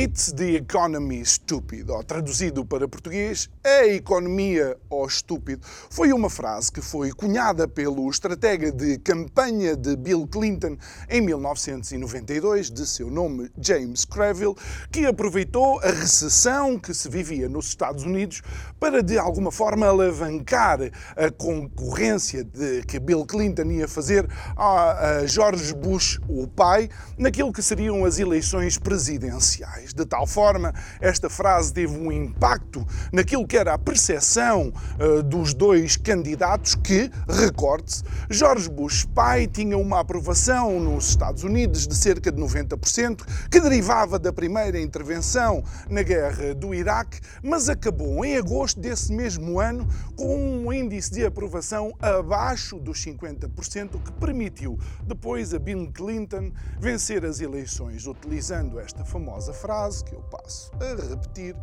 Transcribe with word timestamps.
It's 0.00 0.32
the 0.32 0.54
economy, 0.54 1.24
stupid, 1.26 1.90
ou 1.90 2.04
traduzido 2.04 2.64
para 2.64 2.86
português, 2.86 3.50
a 3.64 3.84
economia, 3.84 4.76
ó 4.88 5.04
estúpido, 5.04 5.66
foi 5.90 6.12
uma 6.12 6.30
frase 6.30 6.70
que 6.70 6.80
foi 6.80 7.10
cunhada 7.10 7.66
pelo 7.66 8.08
estratega 8.08 8.70
de 8.70 8.98
campanha 8.98 9.74
de 9.74 9.96
Bill 9.96 10.24
Clinton 10.28 10.76
em 11.10 11.20
1992, 11.20 12.70
de 12.70 12.86
seu 12.86 13.10
nome 13.10 13.50
James 13.60 14.04
Creville, 14.04 14.54
que 14.92 15.04
aproveitou 15.04 15.80
a 15.80 15.90
recessão 15.90 16.78
que 16.78 16.94
se 16.94 17.08
vivia 17.08 17.48
nos 17.48 17.66
Estados 17.66 18.04
Unidos 18.04 18.40
para, 18.78 19.02
de 19.02 19.18
alguma 19.18 19.50
forma, 19.50 19.88
alavancar 19.88 20.78
a 21.16 21.28
concorrência 21.32 22.44
de 22.44 22.84
que 22.84 23.00
Bill 23.00 23.26
Clinton 23.26 23.64
ia 23.72 23.88
fazer 23.88 24.28
a 24.56 25.26
George 25.26 25.74
Bush, 25.74 26.20
o 26.28 26.46
pai, 26.46 26.88
naquilo 27.18 27.52
que 27.52 27.62
seriam 27.64 28.04
as 28.04 28.20
eleições 28.20 28.78
presidenciais. 28.78 29.87
De 29.94 30.04
tal 30.04 30.26
forma, 30.26 30.74
esta 31.00 31.30
frase 31.30 31.72
teve 31.72 31.96
um 31.96 32.10
impacto 32.12 32.86
naquilo 33.12 33.46
que 33.46 33.56
era 33.56 33.74
a 33.74 33.78
percepção 33.78 34.72
uh, 35.00 35.22
dos 35.22 35.54
dois 35.54 35.96
candidatos 35.96 36.74
que, 36.74 37.10
recorde-se, 37.28 38.02
George 38.30 38.68
Bush 38.68 39.04
pai 39.14 39.46
tinha 39.46 39.76
uma 39.76 40.00
aprovação 40.00 40.78
nos 40.78 41.08
Estados 41.08 41.44
Unidos 41.44 41.86
de 41.86 41.94
cerca 41.94 42.30
de 42.30 42.40
90%, 42.40 43.22
que 43.50 43.60
derivava 43.60 44.18
da 44.18 44.32
primeira 44.32 44.80
intervenção 44.80 45.62
na 45.88 46.02
guerra 46.02 46.54
do 46.54 46.74
Iraque, 46.74 47.20
mas 47.42 47.68
acabou 47.68 48.24
em 48.24 48.36
agosto 48.36 48.80
desse 48.80 49.12
mesmo 49.12 49.60
ano 49.60 49.88
com 50.16 50.36
um 50.36 50.72
índice 50.72 51.12
de 51.12 51.24
aprovação 51.24 51.94
abaixo 52.00 52.78
dos 52.78 53.04
50%, 53.04 53.94
o 53.94 53.98
que 53.98 54.12
permitiu 54.12 54.78
depois 55.06 55.54
a 55.54 55.58
Bill 55.58 55.90
Clinton 55.92 56.52
vencer 56.78 57.24
as 57.24 57.40
eleições, 57.40 58.06
utilizando 58.06 58.78
esta 58.78 59.04
famosa 59.04 59.52
frase 59.52 59.77
frase 59.78 60.04
que 60.04 60.14
eu 60.14 60.22
passo 60.22 60.72
a 60.80 61.08
repetir: 61.08 61.54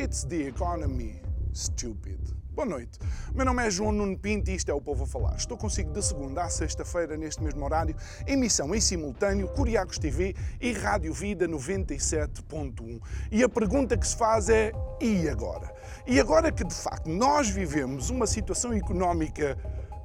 It's 0.00 0.24
the 0.24 0.48
economy, 0.48 1.22
stupid. 1.54 2.18
Boa 2.52 2.66
noite. 2.66 2.98
Meu 3.32 3.44
nome 3.44 3.64
é 3.64 3.70
João 3.70 3.92
Nuno 3.92 4.18
Pinto 4.18 4.50
e 4.50 4.56
isto 4.56 4.72
é 4.72 4.74
o 4.74 4.80
Povo 4.80 5.04
a 5.04 5.06
Falar. 5.06 5.36
Estou 5.36 5.56
consigo 5.56 5.92
de 5.92 6.02
segunda 6.04 6.42
a 6.42 6.48
sexta-feira, 6.48 7.16
neste 7.16 7.40
mesmo 7.40 7.64
horário, 7.64 7.94
emissão 8.26 8.74
em 8.74 8.80
simultâneo, 8.80 9.46
Curiacos 9.46 9.98
TV 9.98 10.34
e 10.60 10.72
Rádio 10.72 11.14
Vida 11.14 11.46
97.1. 11.46 13.00
E 13.30 13.44
a 13.44 13.48
pergunta 13.48 13.96
que 13.96 14.06
se 14.06 14.16
faz 14.16 14.48
é: 14.48 14.72
e 15.00 15.28
agora? 15.28 15.72
E 16.08 16.18
agora 16.18 16.50
que 16.50 16.64
de 16.64 16.74
facto 16.74 17.08
nós 17.08 17.48
vivemos 17.48 18.10
uma 18.10 18.26
situação 18.26 18.72
económica 18.72 19.56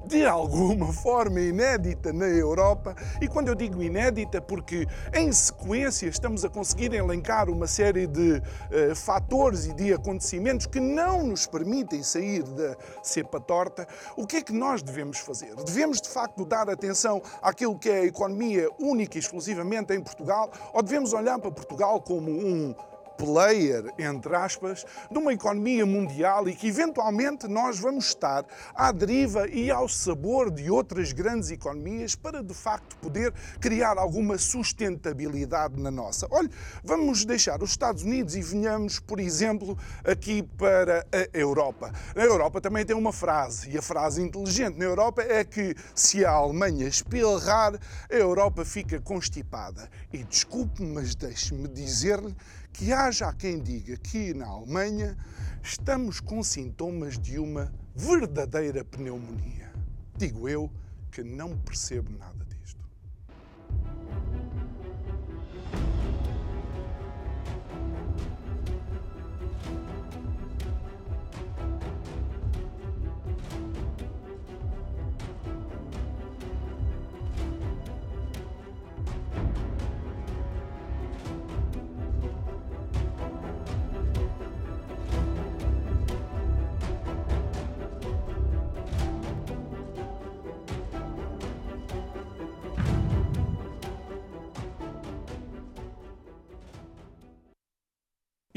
de 0.06 0.24
alguma 0.24 0.92
forma 0.92 1.40
inédita 1.40 2.12
na 2.12 2.26
Europa. 2.26 2.94
E 3.20 3.26
quando 3.26 3.48
eu 3.48 3.54
digo 3.54 3.82
inédita, 3.82 4.40
porque 4.40 4.86
em 5.12 5.32
sequência 5.32 6.06
estamos 6.06 6.44
a 6.44 6.48
conseguir 6.48 6.94
elencar 6.94 7.50
uma 7.50 7.66
série 7.66 8.06
de 8.06 8.36
uh, 8.36 8.94
fatores 8.94 9.66
e 9.66 9.72
de 9.72 9.92
acontecimentos 9.92 10.66
que 10.66 10.78
não 10.78 11.26
nos 11.26 11.46
permitem 11.46 12.02
sair 12.02 12.42
da 12.44 12.76
cepa 13.02 13.40
torta, 13.40 13.86
o 14.16 14.26
que 14.26 14.36
é 14.36 14.42
que 14.42 14.52
nós 14.52 14.82
devemos 14.82 15.18
fazer? 15.18 15.54
Devemos 15.56 16.00
de 16.00 16.08
facto 16.08 16.44
dar 16.44 16.70
atenção 16.70 17.20
àquilo 17.42 17.78
que 17.78 17.90
é 17.90 18.00
a 18.00 18.04
economia 18.04 18.68
única 18.78 19.18
e 19.18 19.20
exclusivamente 19.20 19.92
em 19.92 20.00
Portugal, 20.00 20.50
ou 20.72 20.82
devemos 20.82 21.12
olhar 21.12 21.38
para 21.38 21.50
Portugal 21.50 22.00
como 22.00 22.30
um 22.30 22.74
player, 23.16 23.92
entre 23.98 24.34
aspas, 24.34 24.84
de 25.10 25.18
uma 25.18 25.32
economia 25.32 25.84
mundial 25.84 26.48
e 26.48 26.54
que 26.54 26.68
eventualmente 26.68 27.48
nós 27.48 27.78
vamos 27.78 28.06
estar 28.06 28.44
à 28.74 28.92
deriva 28.92 29.48
e 29.48 29.70
ao 29.70 29.88
sabor 29.88 30.50
de 30.50 30.70
outras 30.70 31.12
grandes 31.12 31.50
economias 31.50 32.14
para 32.14 32.42
de 32.42 32.54
facto 32.54 32.96
poder 32.96 33.32
criar 33.60 33.98
alguma 33.98 34.38
sustentabilidade 34.38 35.80
na 35.80 35.90
nossa. 35.90 36.26
Olhe, 36.30 36.50
vamos 36.84 37.24
deixar 37.24 37.62
os 37.62 37.70
Estados 37.70 38.02
Unidos 38.02 38.36
e 38.36 38.42
venhamos, 38.42 38.98
por 38.98 39.18
exemplo, 39.18 39.76
aqui 40.04 40.42
para 40.42 41.06
a 41.12 41.36
Europa. 41.36 41.92
Na 42.14 42.22
Europa 42.22 42.60
também 42.60 42.84
tem 42.84 42.96
uma 42.96 43.12
frase, 43.12 43.70
e 43.70 43.78
a 43.78 43.82
frase 43.82 44.22
inteligente 44.22 44.76
na 44.76 44.84
Europa 44.84 45.22
é 45.22 45.44
que 45.44 45.74
se 45.94 46.24
a 46.24 46.30
Alemanha 46.30 46.86
espirrar, 46.86 47.78
a 48.10 48.14
Europa 48.14 48.64
fica 48.64 49.00
constipada. 49.00 49.88
E 50.12 50.22
desculpe, 50.24 50.82
mas 50.82 51.14
deixe-me 51.14 51.68
dizer-lhe 51.68 52.34
que 52.76 52.92
haja 52.92 53.32
quem 53.32 53.58
diga 53.58 53.96
que 53.96 54.34
na 54.34 54.46
Alemanha 54.46 55.16
estamos 55.62 56.20
com 56.20 56.42
sintomas 56.42 57.18
de 57.18 57.38
uma 57.38 57.72
verdadeira 57.94 58.84
pneumonia. 58.84 59.72
Digo 60.14 60.46
eu 60.46 60.70
que 61.10 61.24
não 61.24 61.56
percebo 61.56 62.12
nada 62.18 62.35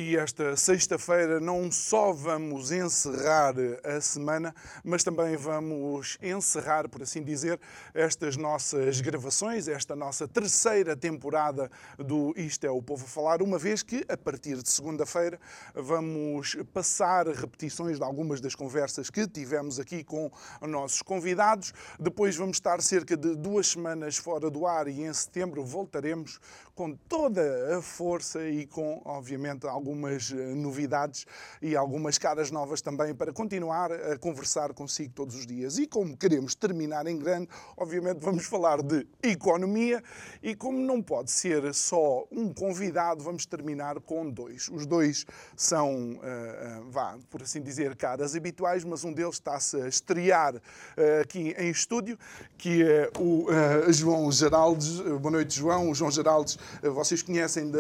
E 0.02 0.16
esta 0.16 0.56
sexta-feira 0.56 1.42
não 1.42 1.70
só 1.70 2.14
vamos 2.14 2.72
encerrar 2.72 3.54
a 3.84 4.00
semana, 4.00 4.56
mas 4.82 5.04
também 5.04 5.36
vamos 5.36 6.18
encerrar, 6.22 6.88
por 6.88 7.02
assim 7.02 7.22
dizer, 7.22 7.60
estas 7.94 8.38
nossas 8.38 9.02
gravações, 9.02 9.68
esta 9.68 9.98
nossa 9.98 10.26
terceira 10.26 10.96
temporada 10.96 11.70
do 11.98 12.34
Isto 12.38 12.66
é 12.66 12.72
o 12.72 12.82
Povo 12.82 13.06
Falar, 13.06 13.42
uma 13.42 13.58
vez 13.58 13.84
que, 13.84 14.06
a 14.08 14.16
partir 14.16 14.64
de 14.64 14.70
segunda-feira, 14.70 15.38
vamos 15.76 16.56
passar 16.74 17.28
repetições 17.28 17.98
de 17.98 18.04
algumas 18.06 18.40
das 18.40 18.56
conversas 18.56 19.10
que 19.10 19.28
tivemos 19.28 19.82
aqui 19.82 20.02
com 20.06 20.32
os 20.62 20.70
nossos 20.70 21.02
convidados. 21.02 21.74
Depois 22.00 22.38
vamos 22.38 22.56
estar 22.56 22.82
cerca 22.82 23.18
de 23.18 23.36
duas 23.36 23.68
semanas 23.68 24.16
fora 24.16 24.50
do 24.50 24.66
ar 24.66 24.88
e 24.88 25.02
em 25.04 25.12
setembro 25.12 25.62
voltaremos 25.66 26.40
com 26.74 26.96
toda 26.96 27.78
a 27.78 27.82
força 27.82 28.48
e 28.48 28.66
com, 28.66 29.02
obviamente, 29.04 29.68
algumas 29.90 30.32
eh, 30.32 30.36
novidades 30.54 31.26
e 31.62 31.76
algumas 31.76 32.18
caras 32.18 32.52
novas 32.52 32.80
também 32.80 33.16
para 33.16 33.34
continuar 33.34 33.92
a 33.92 34.18
conversar 34.18 34.72
consigo 34.74 35.12
todos 35.16 35.36
os 35.36 35.48
dias. 35.48 35.80
E 35.80 35.88
como 35.88 36.16
queremos 36.16 36.54
terminar 36.54 37.08
em 37.08 37.18
grande, 37.18 37.50
obviamente 37.76 38.20
vamos 38.20 38.46
falar 38.46 38.84
de 38.84 39.08
economia 39.24 40.04
e 40.44 40.56
como 40.56 40.78
não 40.78 41.02
pode 41.02 41.32
ser 41.32 41.74
só 41.74 42.26
um 42.32 42.54
convidado, 42.54 43.24
vamos 43.24 43.48
terminar 43.48 44.00
com 44.02 44.30
dois. 44.30 44.70
Os 44.70 44.86
dois 44.86 45.26
são, 45.56 46.14
uh, 46.14 46.82
uh, 46.82 46.92
vá, 46.92 47.18
por 47.30 47.42
assim 47.42 47.62
dizer, 47.62 47.96
caras 47.96 48.36
habituais, 48.36 48.84
mas 48.84 49.04
um 49.04 49.12
deles 49.12 49.36
está-se 49.36 49.82
a 49.82 49.88
estrear 49.88 50.56
uh, 50.56 51.22
aqui 51.22 51.56
em 51.58 51.70
estúdio, 51.72 52.18
que 52.58 52.84
é 52.84 53.10
o 53.18 53.48
João 53.92 54.32
Geraldes. 54.32 55.00
Boa 55.00 55.32
noite, 55.32 55.58
João. 55.58 55.90
O 55.90 55.96
João 55.96 56.12
Geraldes 56.12 56.58
vocês 56.94 57.24
conhecem 57.24 57.72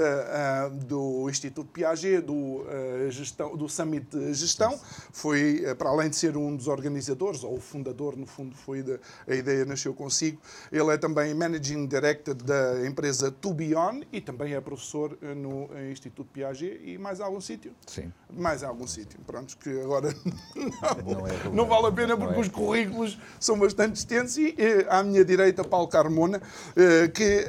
do 0.88 1.30
Instituto 1.30 1.70
Piaget 1.72 1.99
Piaget 2.00 2.22
do, 2.22 2.34
uh, 2.34 3.12
gestão, 3.12 3.56
do 3.56 3.68
Summit 3.68 4.06
de 4.10 4.34
Gestão. 4.34 4.80
Foi, 5.12 5.64
uh, 5.66 5.76
para 5.76 5.90
além 5.90 6.10
de 6.10 6.16
ser 6.16 6.38
um 6.38 6.56
dos 6.56 6.68
organizadores, 6.68 7.44
ou 7.44 7.56
o 7.56 7.60
fundador, 7.60 8.16
no 8.16 8.26
fundo, 8.26 8.56
foi 8.56 8.82
de, 8.82 9.00
a 9.28 9.36
ideia 9.36 9.66
nasceu 9.66 9.94
consigo. 9.94 10.42
Ele 10.72 10.94
é 10.94 10.98
também 10.98 11.34
Managing 11.34 11.86
Director 11.88 12.34
da 12.34 12.86
empresa 12.88 13.32
To 13.32 13.54
Be 13.54 13.76
On 13.76 14.02
e 14.12 14.22
também 14.22 14.54
é 14.54 14.62
professor 14.62 15.18
uh, 15.22 15.36
no 15.36 15.70
Instituto 15.92 16.30
Piaget 16.32 16.82
e 16.84 16.98
mais 16.98 17.20
algum 17.20 17.42
sítio? 17.42 17.74
Sim. 17.86 18.12
Mais 18.32 18.64
algum 18.64 18.88
sítio. 18.88 19.20
Pronto, 19.26 19.58
que 19.58 19.70
agora 19.82 20.14
não, 20.56 21.14
não, 21.14 21.28
é 21.28 21.50
não 21.52 21.66
vale 21.66 21.88
a 21.88 21.92
pena 21.92 22.18
porque 22.18 22.36
é. 22.36 22.40
os 22.40 22.48
currículos 22.48 23.18
são 23.40 23.60
bastante 23.60 23.96
extensos 23.96 24.38
e 24.38 24.56
à 24.88 25.04
minha 25.04 25.26
direita 25.26 25.64
Paulo 25.64 25.88
Carmona, 25.88 26.42
que 27.14 27.46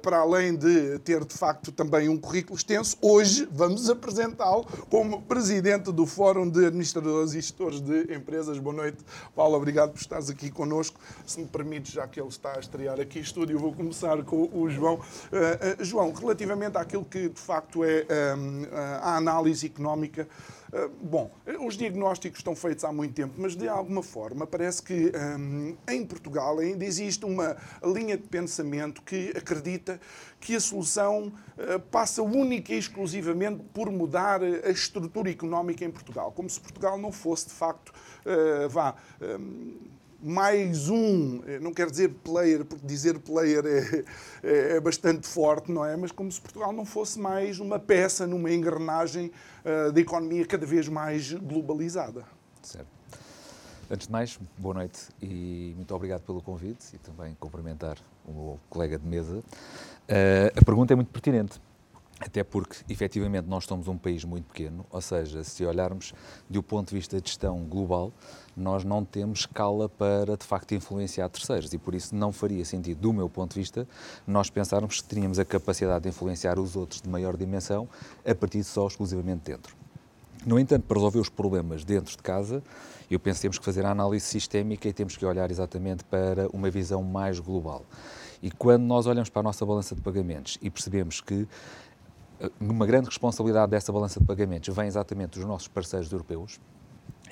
para 0.00 0.18
além 0.18 0.56
de 0.56 0.98
ter 1.00 1.24
de 1.24 1.34
facto 1.34 1.70
também 1.70 2.08
um 2.08 2.16
currículo 2.16 2.56
extenso, 2.56 2.96
hoje 3.00 3.46
vamos 3.50 3.91
apresentá-lo 3.92 4.66
como 4.90 5.22
presidente 5.22 5.92
do 5.92 6.06
Fórum 6.06 6.48
de 6.48 6.66
Administradores 6.66 7.32
e 7.32 7.40
Gestores 7.40 7.80
de 7.80 8.14
Empresas. 8.14 8.58
Boa 8.58 8.74
noite, 8.74 8.98
Paulo. 9.34 9.56
Obrigado 9.56 9.92
por 9.92 10.00
estares 10.00 10.28
aqui 10.30 10.50
connosco. 10.50 10.98
Se 11.26 11.40
me 11.40 11.46
permites, 11.46 11.92
já 11.92 12.06
que 12.06 12.20
ele 12.20 12.28
está 12.28 12.56
a 12.56 12.60
estrear 12.60 13.00
aqui 13.00 13.18
em 13.18 13.22
estúdio, 13.22 13.58
vou 13.58 13.72
começar 13.72 14.22
com 14.24 14.48
o 14.52 14.68
João. 14.68 14.94
Uh, 14.94 15.80
uh, 15.80 15.84
João, 15.84 16.12
relativamente 16.12 16.76
àquilo 16.76 17.04
que 17.04 17.28
de 17.28 17.40
facto 17.40 17.84
é 17.84 18.34
um, 18.34 18.66
a 19.00 19.16
análise 19.16 19.66
económica. 19.66 20.28
Ah, 20.74 20.88
bom, 21.02 21.30
os 21.66 21.76
diagnósticos 21.76 22.38
estão 22.38 22.56
feitos 22.56 22.82
há 22.82 22.90
muito 22.90 23.12
tempo, 23.12 23.34
mas 23.36 23.54
de 23.54 23.68
alguma 23.68 24.02
forma 24.02 24.46
parece 24.46 24.82
que 24.82 25.12
um, 25.38 25.76
em 25.86 26.06
Portugal 26.06 26.58
ainda 26.58 26.82
existe 26.82 27.26
uma 27.26 27.58
linha 27.84 28.16
de 28.16 28.22
pensamento 28.22 29.02
que 29.02 29.34
acredita 29.36 30.00
que 30.40 30.56
a 30.56 30.60
solução 30.60 31.30
uh, 31.58 31.78
passa 31.90 32.22
única 32.22 32.72
e 32.72 32.78
exclusivamente 32.78 33.62
por 33.74 33.90
mudar 33.90 34.42
a 34.42 34.70
estrutura 34.70 35.30
económica 35.30 35.84
em 35.84 35.90
Portugal, 35.90 36.32
como 36.32 36.48
se 36.48 36.58
Portugal 36.58 36.96
não 36.96 37.12
fosse 37.12 37.48
de 37.48 37.52
facto, 37.52 37.92
uh, 38.24 38.66
vá. 38.70 38.94
Um, 39.20 39.92
mais 40.22 40.88
um, 40.88 41.42
eh, 41.46 41.58
não 41.58 41.72
quero 41.74 41.90
dizer 41.90 42.10
player, 42.22 42.64
porque 42.64 42.86
dizer 42.86 43.18
player 43.18 43.64
é, 43.66 44.04
é, 44.42 44.76
é, 44.76 44.80
bastante 44.80 45.26
forte, 45.26 45.72
não 45.72 45.84
é? 45.84 45.96
Mas 45.96 46.12
como 46.12 46.30
se 46.30 46.40
Portugal 46.40 46.72
não 46.72 46.84
fosse 46.84 47.18
mais 47.18 47.58
uma 47.58 47.78
peça 47.78 48.26
numa 48.26 48.50
engrenagem 48.52 49.32
uh, 49.64 49.90
da 49.90 50.00
economia 50.00 50.46
cada 50.46 50.64
vez 50.64 50.88
mais 50.88 51.32
globalizada. 51.32 52.24
Certo. 52.62 52.86
Antes 53.90 54.06
de 54.06 54.12
mais, 54.12 54.38
boa 54.56 54.74
noite 54.74 55.08
e 55.20 55.74
muito 55.76 55.94
obrigado 55.94 56.22
pelo 56.22 56.40
convite 56.40 56.94
e 56.94 56.98
também 56.98 57.36
cumprimentar 57.38 57.98
o 58.24 58.32
meu 58.32 58.60
colega 58.70 58.98
de 58.98 59.06
mesa. 59.06 59.38
Uh, 59.38 60.52
a 60.56 60.64
pergunta 60.64 60.92
é 60.92 60.96
muito 60.96 61.10
pertinente 61.10 61.60
até 62.24 62.44
porque, 62.44 62.76
efetivamente, 62.88 63.48
nós 63.48 63.64
somos 63.64 63.88
um 63.88 63.98
país 63.98 64.24
muito 64.24 64.46
pequeno, 64.46 64.86
ou 64.90 65.00
seja, 65.00 65.42
se 65.42 65.64
olharmos 65.64 66.14
do 66.48 66.62
ponto 66.62 66.90
de 66.90 66.94
vista 66.94 67.20
de 67.20 67.28
gestão 67.28 67.58
global, 67.64 68.12
nós 68.56 68.84
não 68.84 69.04
temos 69.04 69.40
escala 69.40 69.88
para, 69.88 70.36
de 70.36 70.44
facto, 70.44 70.72
influenciar 70.72 71.28
terceiros 71.28 71.72
e, 71.72 71.78
por 71.78 71.94
isso, 71.94 72.14
não 72.14 72.32
faria 72.32 72.64
sentido, 72.64 73.00
do 73.00 73.12
meu 73.12 73.28
ponto 73.28 73.54
de 73.54 73.60
vista, 73.60 73.88
nós 74.26 74.48
pensarmos 74.50 75.00
que 75.00 75.08
teríamos 75.08 75.38
a 75.38 75.44
capacidade 75.44 76.04
de 76.04 76.10
influenciar 76.10 76.58
os 76.58 76.76
outros 76.76 77.00
de 77.00 77.08
maior 77.08 77.36
dimensão 77.36 77.88
a 78.24 78.34
partir 78.34 78.62
só 78.62 78.86
exclusivamente 78.86 79.50
dentro. 79.50 79.74
No 80.46 80.58
entanto, 80.58 80.84
para 80.84 80.96
resolver 80.96 81.20
os 81.20 81.28
problemas 81.28 81.84
dentro 81.84 82.16
de 82.16 82.22
casa, 82.22 82.62
eu 83.10 83.18
penso 83.18 83.38
que 83.38 83.42
temos 83.42 83.58
que 83.58 83.64
fazer 83.64 83.84
a 83.84 83.90
análise 83.90 84.26
sistémica 84.26 84.88
e 84.88 84.92
temos 84.92 85.16
que 85.16 85.24
olhar 85.24 85.50
exatamente 85.50 86.04
para 86.04 86.48
uma 86.52 86.70
visão 86.70 87.02
mais 87.02 87.38
global. 87.38 87.84
E 88.42 88.50
quando 88.50 88.82
nós 88.82 89.06
olhamos 89.06 89.28
para 89.28 89.40
a 89.40 89.42
nossa 89.44 89.64
balança 89.64 89.94
de 89.94 90.00
pagamentos 90.00 90.58
e 90.60 90.68
percebemos 90.68 91.20
que 91.20 91.46
uma 92.60 92.86
grande 92.86 93.06
responsabilidade 93.06 93.70
dessa 93.70 93.92
balança 93.92 94.20
de 94.20 94.26
pagamentos 94.26 94.74
vem 94.74 94.86
exatamente 94.86 95.38
dos 95.38 95.46
nossos 95.46 95.68
parceiros 95.68 96.10
europeus. 96.10 96.60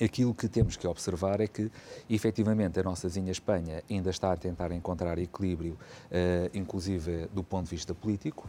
Aquilo 0.03 0.35
que 0.35 0.49
temos 0.49 0.77
que 0.77 0.87
observar 0.87 1.41
é 1.43 1.47
que, 1.47 1.71
efetivamente, 2.09 2.81
a 2.81 2.83
nossa 2.83 3.07
vizinha 3.07 3.31
Espanha 3.31 3.83
ainda 3.91 4.09
está 4.09 4.33
a 4.33 4.37
tentar 4.37 4.73
encontrar 4.73 5.19
equilíbrio, 5.19 5.75
uh, 5.75 6.51
inclusive 6.55 7.29
do 7.35 7.45
ponto 7.45 7.65
de 7.65 7.71
vista 7.71 7.95
político, 7.95 8.49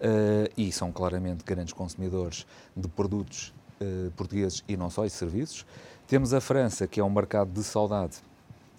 uh, 0.00 0.50
e 0.56 0.72
são 0.72 0.90
claramente 0.90 1.44
grandes 1.44 1.74
consumidores 1.74 2.46
de 2.74 2.88
produtos 2.88 3.52
uh, 3.78 4.10
portugueses 4.12 4.64
e 4.66 4.74
não 4.74 4.88
só, 4.88 5.04
e 5.04 5.10
serviços. 5.10 5.66
Temos 6.06 6.32
a 6.32 6.40
França, 6.40 6.86
que 6.86 6.98
é 6.98 7.04
um 7.04 7.10
mercado 7.10 7.50
de 7.52 7.62
saudade 7.62 8.16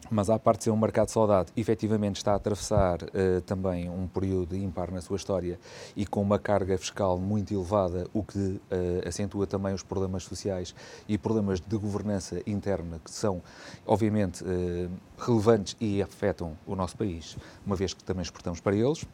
mas 0.09 0.29
à 0.29 0.39
parte 0.39 0.59
de 0.59 0.63
ser 0.65 0.71
um 0.71 0.77
mercado 0.77 1.07
de 1.07 1.11
saudade, 1.11 1.51
efetivamente 1.55 2.17
está 2.17 2.33
a 2.33 2.35
atravessar 2.35 3.03
uh, 3.03 3.41
também 3.45 3.89
um 3.89 4.07
período 4.07 4.55
ímpar 4.55 4.91
na 4.91 5.01
sua 5.01 5.17
história 5.17 5.59
e 5.95 6.05
com 6.05 6.21
uma 6.21 6.39
carga 6.39 6.77
fiscal 6.77 7.17
muito 7.17 7.53
elevada, 7.53 8.07
o 8.13 8.23
que 8.23 8.37
uh, 8.37 8.61
acentua 9.07 9.45
também 9.45 9.73
os 9.73 9.83
problemas 9.83 10.23
sociais 10.23 10.73
e 11.07 11.17
problemas 11.17 11.59
de 11.59 11.77
governança 11.77 12.41
interna 12.45 12.99
que 13.03 13.11
são, 13.11 13.41
obviamente, 13.85 14.43
uh, 14.43 14.89
relevantes 15.17 15.75
e 15.79 16.01
afetam 16.01 16.57
o 16.65 16.75
nosso 16.75 16.97
país, 16.97 17.37
uma 17.65 17.75
vez 17.75 17.93
que 17.93 18.03
também 18.03 18.21
exportamos 18.21 18.59
para 18.59 18.75
eles. 18.75 19.05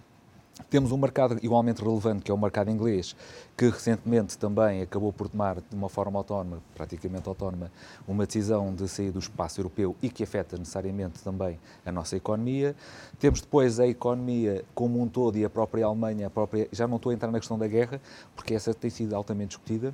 Temos 0.70 0.92
um 0.92 0.98
mercado 0.98 1.40
igualmente 1.42 1.84
relevante, 1.84 2.24
que 2.24 2.30
é 2.30 2.34
o 2.34 2.38
mercado 2.38 2.70
inglês, 2.70 3.16
que 3.58 3.70
recentemente 3.70 4.38
também 4.38 4.84
acabou 4.84 5.12
por 5.12 5.28
tomar, 5.28 5.56
de 5.56 5.76
uma 5.76 5.90
forma 5.90 6.20
autónoma, 6.20 6.62
praticamente 6.76 7.28
autónoma, 7.28 7.72
uma 8.08 8.26
decisão 8.28 8.74
de 8.74 8.88
sair 8.88 9.12
do 9.12 9.18
espaço 9.18 9.60
europeu 9.60 9.96
e 10.02 10.10
que 10.10 10.24
afeta 10.24 10.56
necessariamente 10.56 11.24
também 11.24 11.60
a 11.84 11.92
nossa 11.92 12.16
economia. 12.16 12.76
Temos 13.20 13.42
depois 13.42 13.80
a 13.80 13.88
economia 13.88 14.64
como 14.76 15.02
um 15.02 15.08
todo 15.08 15.38
e 15.38 15.44
a 15.46 15.50
própria 15.50 15.86
Alemanha, 15.86 16.28
a 16.28 16.30
própria, 16.30 16.68
já 16.72 16.88
não 16.88 16.98
estou 16.98 17.10
a 17.10 17.16
entrar 17.16 17.32
na 17.32 17.40
questão 17.40 17.58
da 17.58 17.68
guerra, 17.68 18.00
porque 18.36 18.54
essa 18.54 18.76
tem 18.76 18.92
sido 18.92 19.16
altamente 19.16 19.50
discutida, 19.50 19.94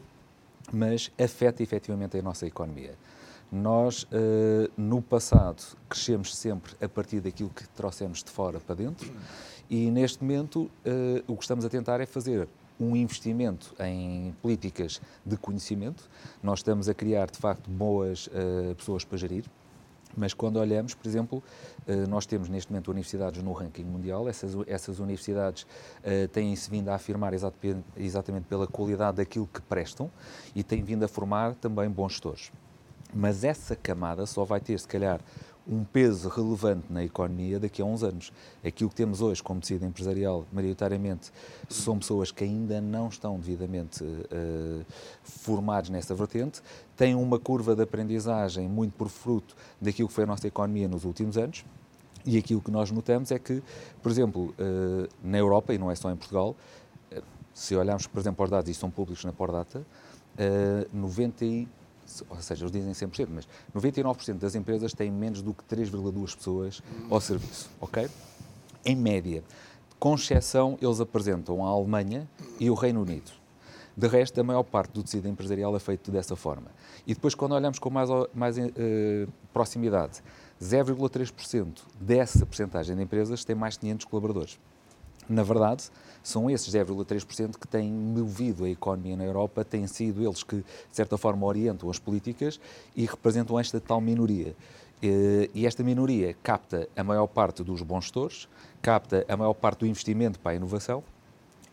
mas 0.73 1.09
afeta 1.17 1.63
efetivamente 1.63 2.17
a 2.17 2.21
nossa 2.21 2.45
economia. 2.45 2.95
Nós, 3.51 4.03
uh, 4.03 4.69
no 4.77 5.01
passado, 5.01 5.63
crescemos 5.87 6.35
sempre 6.35 6.73
a 6.79 6.87
partir 6.87 7.19
daquilo 7.19 7.49
que 7.49 7.67
trouxemos 7.69 8.21
de 8.23 8.29
fora 8.29 8.59
para 8.59 8.75
dentro 8.75 9.11
e, 9.69 9.91
neste 9.91 10.23
momento, 10.23 10.63
uh, 10.63 11.23
o 11.27 11.35
que 11.35 11.43
estamos 11.43 11.63
a 11.63 11.69
tentar 11.69 12.01
é 12.01 12.05
fazer 12.05 12.47
um 12.79 12.95
investimento 12.95 13.75
em 13.79 14.33
políticas 14.41 15.01
de 15.25 15.37
conhecimento. 15.37 16.09
Nós 16.41 16.59
estamos 16.59 16.87
a 16.87 16.93
criar, 16.93 17.29
de 17.29 17.37
facto, 17.37 17.69
boas 17.69 18.27
uh, 18.27 18.73
pessoas 18.75 19.03
para 19.03 19.17
gerir, 19.17 19.45
mas 20.17 20.33
quando 20.33 20.57
olhamos, 20.57 20.95
por 20.95 21.07
exemplo, 21.07 21.41
nós 22.09 22.25
temos 22.25 22.49
neste 22.49 22.71
momento 22.71 22.89
universidades 22.89 23.43
no 23.43 23.53
ranking 23.53 23.83
mundial, 23.83 24.27
essas, 24.27 24.53
essas 24.65 24.99
universidades 24.99 25.67
têm-se 26.33 26.69
vindo 26.69 26.89
a 26.89 26.95
afirmar 26.95 27.31
exatamente 27.95 28.45
pela 28.49 28.65
qualidade 28.65 29.17
daquilo 29.17 29.47
que 29.47 29.61
prestam 29.61 30.09
e 30.55 30.63
têm 30.63 30.81
vindo 30.81 31.05
a 31.05 31.07
formar 31.07 31.53
também 31.53 31.87
bons 31.87 32.13
gestores. 32.13 32.51
Mas 33.13 33.43
essa 33.43 33.75
camada 33.75 34.25
só 34.25 34.43
vai 34.43 34.59
ter, 34.59 34.79
se 34.79 34.87
calhar, 34.87 35.21
um 35.69 35.83
peso 35.83 36.27
relevante 36.29 36.85
na 36.89 37.03
economia 37.03 37.59
daqui 37.59 37.81
a 37.81 37.85
uns 37.85 38.03
anos. 38.03 38.33
Aquilo 38.65 38.89
que 38.89 38.95
temos 38.95 39.21
hoje 39.21 39.41
como 39.43 39.61
tecido 39.61 39.85
empresarial, 39.85 40.45
maioritariamente, 40.51 41.31
são 41.69 41.99
pessoas 41.99 42.31
que 42.31 42.43
ainda 42.43 42.81
não 42.81 43.07
estão 43.07 43.37
devidamente 43.37 44.03
uh, 44.03 44.85
formados 45.23 45.89
nessa 45.91 46.15
vertente, 46.15 46.61
têm 46.97 47.13
uma 47.13 47.39
curva 47.39 47.75
de 47.75 47.83
aprendizagem 47.83 48.67
muito 48.67 48.93
por 48.93 49.09
fruto 49.09 49.55
daquilo 49.79 50.07
que 50.07 50.13
foi 50.13 50.23
a 50.23 50.27
nossa 50.27 50.47
economia 50.47 50.87
nos 50.87 51.05
últimos 51.05 51.37
anos. 51.37 51.63
E 52.25 52.37
aquilo 52.37 52.61
que 52.61 52.71
nós 52.71 52.91
notamos 52.91 53.31
é 53.31 53.39
que, 53.39 53.61
por 54.01 54.11
exemplo, 54.11 54.53
uh, 54.59 55.07
na 55.23 55.37
Europa, 55.37 55.73
e 55.73 55.77
não 55.77 55.89
é 55.91 55.95
só 55.95 56.11
em 56.11 56.15
Portugal, 56.15 56.55
uh, 57.11 57.21
se 57.53 57.75
olharmos, 57.75 58.07
por 58.07 58.19
exemplo, 58.19 58.43
os 58.43 58.51
dados, 58.51 58.69
e 58.69 58.73
são 58.73 58.89
públicos 58.89 59.23
na 59.23 59.31
Pordata, 59.31 59.79
uh, 59.79 60.97
90 60.97 61.45
ou 62.29 62.37
seja, 62.41 62.65
eles 62.65 62.71
dizem 62.71 63.09
100%, 63.09 63.27
mas 63.31 63.47
99% 63.75 64.37
das 64.37 64.55
empresas 64.55 64.93
têm 64.93 65.11
menos 65.11 65.41
do 65.41 65.53
que 65.53 65.63
3,2 65.63 66.35
pessoas 66.35 66.81
ao 67.09 67.19
serviço, 67.21 67.69
ok? 67.79 68.09
Em 68.85 68.95
média. 68.95 69.43
Com 69.99 70.15
exceção, 70.15 70.77
eles 70.81 71.01
apresentam 71.01 71.65
a 71.65 71.69
Alemanha 71.69 72.27
e 72.59 72.69
o 72.69 72.73
Reino 72.73 73.01
Unido. 73.01 73.31
De 73.95 74.07
resto, 74.07 74.39
a 74.39 74.43
maior 74.43 74.63
parte 74.63 74.93
do 74.93 75.03
tecido 75.03 75.27
empresarial 75.27 75.75
é 75.75 75.79
feito 75.79 76.09
dessa 76.09 76.33
forma. 76.33 76.71
E 77.05 77.13
depois, 77.13 77.35
quando 77.35 77.51
olhamos 77.51 77.79
com 77.79 77.89
mais, 77.89 78.09
mais 78.33 78.57
uh, 78.57 78.61
proximidade, 79.51 80.21
0,3% 80.61 81.81
dessa 81.99 82.45
porcentagem 82.45 82.95
de 82.95 83.01
empresas 83.03 83.43
tem 83.43 83.55
mais 83.55 83.73
de 83.73 83.81
500 83.81 84.05
colaboradores. 84.05 84.59
Na 85.29 85.43
verdade, 85.43 85.83
são 86.23 86.49
esses 86.49 86.73
0,3% 86.73 87.57
que 87.57 87.67
têm 87.67 87.91
movido 87.91 88.65
a 88.65 88.69
economia 88.69 89.15
na 89.15 89.23
Europa, 89.23 89.63
têm 89.63 89.85
sido 89.85 90.23
eles 90.23 90.41
que, 90.41 90.57
de 90.57 90.65
certa 90.91 91.17
forma, 91.17 91.45
orientam 91.45 91.89
as 91.89 91.99
políticas 91.99 92.59
e 92.95 93.05
representam 93.05 93.59
esta 93.59 93.79
tal 93.79 94.01
minoria. 94.01 94.55
Eh, 95.01 95.49
e 95.53 95.67
esta 95.67 95.83
minoria 95.83 96.35
capta 96.41 96.89
a 96.97 97.03
maior 97.03 97.27
parte 97.27 97.63
dos 97.63 97.83
bons 97.83 98.05
gestores, 98.05 98.49
capta 98.81 99.23
a 99.29 99.37
maior 99.37 99.53
parte 99.53 99.81
do 99.81 99.85
investimento 99.85 100.39
para 100.39 100.53
a 100.53 100.55
inovação 100.55 101.03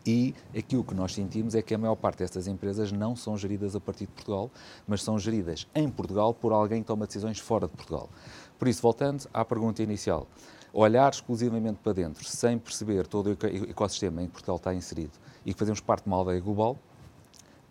e 0.07 0.35
aquilo 0.57 0.85
que 0.85 0.95
nós 0.95 1.13
sentimos 1.13 1.57
é 1.57 1.63
que 1.63 1.75
a 1.75 1.79
maior 1.79 1.97
parte 1.97 2.19
destas 2.19 2.47
empresas 2.47 2.93
não 2.93 3.17
são 3.17 3.37
geridas 3.37 3.75
a 3.75 3.81
partir 3.81 4.07
de 4.07 4.13
Portugal, 4.13 4.49
mas 4.87 5.03
são 5.03 5.19
geridas 5.19 5.67
em 5.75 5.89
Portugal 5.89 6.33
por 6.33 6.53
alguém 6.53 6.83
que 6.83 6.87
toma 6.87 7.07
decisões 7.07 7.41
fora 7.41 7.67
de 7.67 7.75
Portugal. 7.75 8.09
Por 8.57 8.69
isso, 8.69 8.81
voltando 8.81 9.29
à 9.35 9.45
pergunta 9.45 9.83
inicial, 9.83 10.29
olhar 10.77 11.11
exclusivamente 11.11 11.79
para 11.83 11.93
dentro, 11.95 12.25
sem 12.25 12.59
perceber 12.59 13.07
todo 13.07 13.31
o 13.31 13.71
ecossistema 13.71 14.23
em 14.23 14.27
que 14.27 14.33
Portugal 14.33 14.57
está 14.57 14.75
inserido 14.75 15.13
e 15.45 15.53
que 15.55 15.59
fazemos 15.59 15.81
parte 15.81 16.03
de 16.03 16.09
uma 16.09 16.19
aldeia 16.19 16.41
global, 16.41 16.77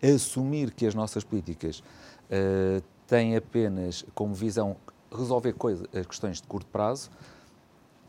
assumir 0.02 0.72
que 0.72 0.86
as 0.86 0.94
nossas 0.94 1.22
políticas 1.22 1.78
uh, 1.78 2.82
têm 3.06 3.36
apenas 3.36 4.04
como 4.14 4.34
visão 4.34 4.76
resolver 5.12 5.52
coisa, 5.52 5.88
as 5.94 6.04
questões 6.04 6.40
de 6.40 6.48
curto 6.48 6.66
prazo, 6.66 7.10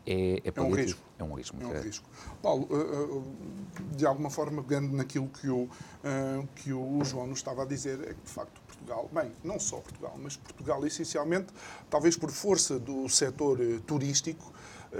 é, 0.04 0.42
é, 0.44 0.52
é 0.54 0.60
um 0.62 0.74
risco. 0.74 1.00
É 1.18 1.22
um 1.22 1.34
risco. 1.34 1.56
É 1.60 1.66
um 1.66 1.80
risco. 1.80 2.08
Paulo, 2.42 2.66
de 3.94 4.06
alguma 4.06 4.30
forma, 4.30 4.62
pegando 4.62 4.96
naquilo 4.96 5.28
que 5.28 5.50
o, 5.50 5.68
que 6.56 6.72
o 6.72 7.04
João 7.04 7.26
nos 7.26 7.38
estava 7.38 7.62
a 7.62 7.66
dizer, 7.66 8.00
é 8.00 8.14
que 8.14 8.22
de 8.24 8.30
facto 8.30 8.58
Portugal, 8.66 9.08
bem, 9.12 9.32
não 9.44 9.60
só 9.60 9.76
Portugal, 9.78 10.16
mas 10.18 10.36
Portugal 10.36 10.86
essencialmente, 10.86 11.48
talvez 11.90 12.16
por 12.16 12.30
força 12.30 12.78
do 12.78 13.08
setor 13.08 13.58
turístico, 13.86 14.50
eh, 14.50 14.57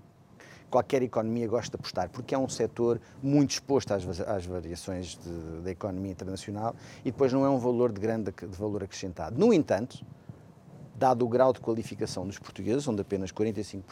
qualquer 0.72 1.04
economia 1.04 1.48
gosta 1.48 1.78
de 1.78 1.82
apostar, 1.82 2.10
porque 2.10 2.34
é 2.34 2.38
um 2.38 2.50
setor 2.50 3.00
muito 3.22 3.52
exposto 3.52 3.94
às, 3.94 4.22
às 4.22 4.46
variações 4.46 5.20
de, 5.22 5.62
da 5.62 5.70
economia 5.70 6.12
internacional 6.12 6.74
e 7.06 7.12
depois 7.12 7.32
não 7.32 7.46
é 7.46 7.50
um 7.50 7.60
valor 7.60 7.92
de 7.92 8.00
grande 8.00 8.32
de 8.32 8.58
valor 8.58 8.84
acrescentado. 8.84 9.38
No 9.38 9.54
entanto, 9.54 10.04
dado 10.96 11.26
o 11.26 11.28
grau 11.28 11.52
de 11.52 11.60
qualificação 11.60 12.26
dos 12.26 12.40
portugueses, 12.40 12.88
onde 12.88 13.02
apenas 13.02 13.32
45%, 13.32 13.84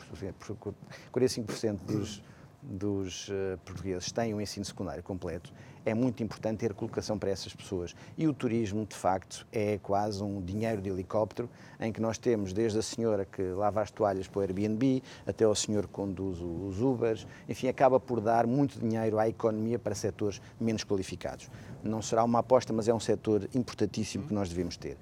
45 1.12 1.54
dos, 1.86 2.24
dos 2.62 3.30
uh, 3.30 3.58
portugueses 3.66 4.12
têm 4.12 4.34
um 4.34 4.42
ensino 4.42 4.66
secundário 4.66 5.02
completo, 5.02 5.54
é 5.86 5.94
muito 5.94 6.22
importante 6.22 6.60
ter 6.60 6.74
colocação 6.74 7.18
para 7.18 7.30
essas 7.30 7.54
pessoas. 7.54 7.96
E 8.18 8.28
o 8.28 8.34
turismo, 8.34 8.86
de 8.86 8.96
facto, 8.96 9.48
é 9.52 9.78
quase 9.78 10.22
um 10.24 10.42
dinheiro 10.42 10.82
de 10.82 10.90
helicóptero, 10.90 11.50
em 11.80 11.92
que 11.92 12.02
nós 12.02 12.18
temos 12.18 12.54
desde 12.54 12.80
a 12.80 12.82
senhora 12.82 13.26
que 13.26 13.42
lava 13.42 13.82
as 13.82 13.90
toalhas 13.90 14.28
para 14.28 14.40
o 14.40 14.42
Airbnb, 14.42 15.02
até 15.26 15.46
ao 15.46 15.56
senhor 15.56 15.88
que 15.88 15.94
conduz 15.94 16.40
os 16.42 16.82
Ubers, 16.82 17.26
enfim, 17.48 17.68
acaba 17.68 18.00
por 18.00 18.20
dar 18.20 18.46
muito 18.46 18.80
dinheiro 18.80 19.18
à 19.18 19.28
economia 19.28 19.80
para 19.80 19.96
setores 19.96 20.42
menos 20.60 20.84
qualificados. 20.84 21.50
Não 21.84 22.02
será 22.02 22.24
uma 22.24 22.40
aposta, 22.40 22.74
mas 22.74 22.88
é 22.88 22.94
um 22.94 23.00
setor 23.00 23.50
importantíssimo 23.56 24.28
que 24.28 24.34
nós 24.34 24.50
devemos 24.50 24.76
ter. 24.76 24.98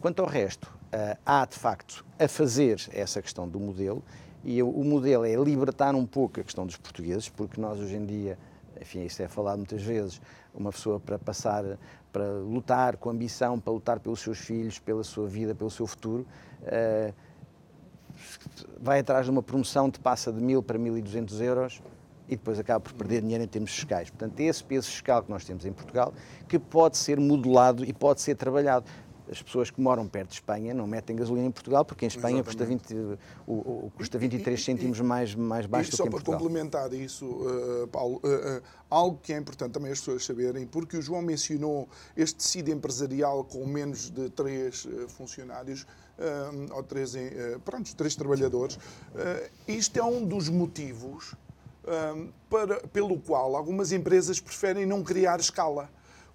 Quanto 0.00 0.20
ao 0.20 0.26
resto, 0.26 0.68
eh, 0.90 1.16
há 1.24 1.46
de 1.46 1.56
facto 1.56 2.04
a 2.18 2.26
fazer 2.26 2.82
essa 2.92 3.22
questão 3.22 3.48
do 3.48 3.60
modelo, 3.60 4.02
e 4.44 4.62
o 4.62 4.84
modelo 4.84 5.24
é 5.24 5.34
libertar 5.34 5.94
um 5.94 6.06
pouco 6.06 6.40
a 6.40 6.42
questão 6.42 6.66
dos 6.66 6.76
portugueses, 6.76 7.28
porque 7.28 7.60
nós 7.60 7.78
hoje 7.78 7.96
em 7.96 8.04
dia 8.04 8.38
enfim, 8.82 9.04
isso 9.04 9.22
é 9.22 9.28
falado 9.28 9.58
muitas 9.58 9.82
vezes, 9.82 10.20
uma 10.54 10.72
pessoa 10.72 10.98
para 10.98 11.18
passar, 11.18 11.64
para 12.12 12.24
lutar 12.24 12.96
com 12.96 13.10
ambição, 13.10 13.58
para 13.58 13.72
lutar 13.72 14.00
pelos 14.00 14.20
seus 14.20 14.38
filhos, 14.38 14.78
pela 14.78 15.04
sua 15.04 15.26
vida, 15.28 15.54
pelo 15.54 15.70
seu 15.70 15.86
futuro, 15.86 16.26
uh, 16.62 17.14
vai 18.80 19.00
atrás 19.00 19.24
de 19.24 19.30
uma 19.30 19.42
promoção 19.42 19.90
que 19.90 19.98
passa 19.98 20.32
de 20.32 20.40
mil 20.40 20.62
para 20.62 20.78
1.200 20.78 21.40
euros 21.40 21.82
e 22.28 22.36
depois 22.36 22.58
acaba 22.58 22.80
por 22.80 22.92
perder 22.92 23.20
dinheiro 23.20 23.42
em 23.42 23.48
termos 23.48 23.72
fiscais. 23.72 24.10
Portanto, 24.10 24.38
é 24.40 24.44
esse 24.44 24.62
peso 24.62 24.88
fiscal 24.88 25.22
que 25.22 25.30
nós 25.30 25.44
temos 25.44 25.64
em 25.64 25.72
Portugal 25.72 26.12
que 26.48 26.58
pode 26.58 26.96
ser 26.96 27.18
modulado 27.18 27.84
e 27.84 27.92
pode 27.92 28.20
ser 28.20 28.36
trabalhado 28.36 28.84
as 29.30 29.40
pessoas 29.42 29.70
que 29.70 29.80
moram 29.80 30.06
perto 30.08 30.28
de 30.28 30.34
Espanha 30.34 30.74
não 30.74 30.86
metem 30.86 31.14
gasolina 31.14 31.46
em 31.46 31.50
Portugal, 31.50 31.84
porque 31.84 32.04
em 32.04 32.08
Espanha 32.08 32.42
custa, 32.42 32.64
20, 32.64 32.94
o, 33.46 33.52
o, 33.52 33.92
custa 33.96 34.18
23 34.18 34.58
e, 34.58 34.62
cêntimos 34.62 35.00
mais, 35.00 35.34
mais 35.34 35.66
baixo 35.66 35.90
do 35.90 35.96
que 35.96 36.02
em 36.02 36.10
Portugal. 36.10 36.34
só 36.34 36.38
para 36.38 36.48
complementar 36.48 36.92
isso, 36.92 37.26
uh, 37.26 37.88
Paulo, 37.88 38.20
uh, 38.24 38.58
uh, 38.58 38.62
algo 38.90 39.18
que 39.22 39.32
é 39.32 39.38
importante 39.38 39.72
também 39.72 39.92
as 39.92 40.00
pessoas 40.00 40.24
saberem, 40.24 40.66
porque 40.66 40.96
o 40.96 41.02
João 41.02 41.22
mencionou 41.22 41.88
este 42.16 42.36
tecido 42.36 42.70
empresarial 42.70 43.44
com 43.44 43.64
menos 43.66 44.10
de 44.10 44.28
três 44.30 44.86
funcionários, 45.08 45.86
ou 46.72 46.82
três, 46.82 47.14
pronto, 47.64 47.96
três 47.96 48.14
trabalhadores, 48.14 48.78
isto 49.66 49.98
é 49.98 50.04
um 50.04 50.24
dos 50.24 50.48
motivos 50.48 51.34
para, 52.48 52.80
pelo 52.88 53.18
qual 53.18 53.56
algumas 53.56 53.90
empresas 53.90 54.38
preferem 54.38 54.86
não 54.86 55.02
criar 55.02 55.40
escala 55.40 55.90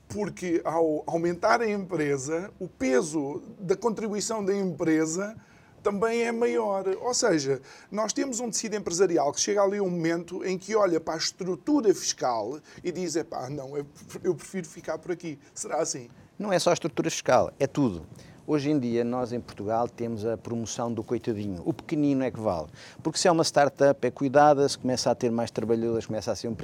porque 0.07 0.61
ao 0.63 1.03
aumentar 1.05 1.61
a 1.61 1.69
empresa, 1.69 2.51
o 2.59 2.67
peso 2.67 3.41
da 3.59 3.75
contribuição 3.75 4.43
da 4.43 4.55
empresa 4.55 5.35
também 5.83 6.23
é 6.23 6.31
maior. 6.31 6.85
Ou 7.01 7.13
seja, 7.13 7.61
nós 7.91 8.11
temos 8.13 8.39
um 8.39 8.49
tecido 8.49 8.75
empresarial 8.75 9.31
que 9.31 9.39
chega 9.39 9.61
ali 9.61 9.79
um 9.79 9.89
momento 9.89 10.43
em 10.43 10.57
que 10.57 10.75
olha 10.75 10.99
para 10.99 11.13
a 11.13 11.17
estrutura 11.17 11.93
fiscal 11.93 12.59
e 12.83 12.91
diz: 12.91 13.15
é 13.15 13.23
pá, 13.23 13.49
não, 13.49 13.77
eu 14.23 14.35
prefiro 14.35 14.67
ficar 14.67 14.97
por 14.97 15.11
aqui. 15.11 15.39
Será 15.53 15.77
assim? 15.77 16.09
Não 16.37 16.53
é 16.53 16.59
só 16.59 16.69
a 16.69 16.73
estrutura 16.73 17.09
fiscal, 17.09 17.51
é 17.59 17.65
tudo. 17.65 18.05
Hoje 18.49 18.71
em 18.71 18.79
dia, 18.79 19.03
nós 19.03 19.33
em 19.33 19.41
Portugal 19.41 19.89
temos 19.89 20.25
a 20.25 20.37
promoção 20.37 20.89
do 20.93 21.03
coitadinho. 21.03 21.61
O 21.65 21.73
pequenino 21.73 22.23
é 22.23 22.31
que 22.31 22.39
vale. 22.39 22.67
Porque 23.03 23.19
se 23.19 23.27
é 23.27 23.31
uma 23.31 23.43
startup, 23.43 24.07
é 24.07 24.09
cuidada, 24.09 24.69
se 24.69 24.77
começa 24.77 25.11
a 25.11 25.15
ter 25.15 25.29
mais 25.29 25.51
trabalhadores, 25.51 26.05
começa 26.05 26.31
a 26.31 26.35
ser 26.35 26.47
um, 26.47 26.55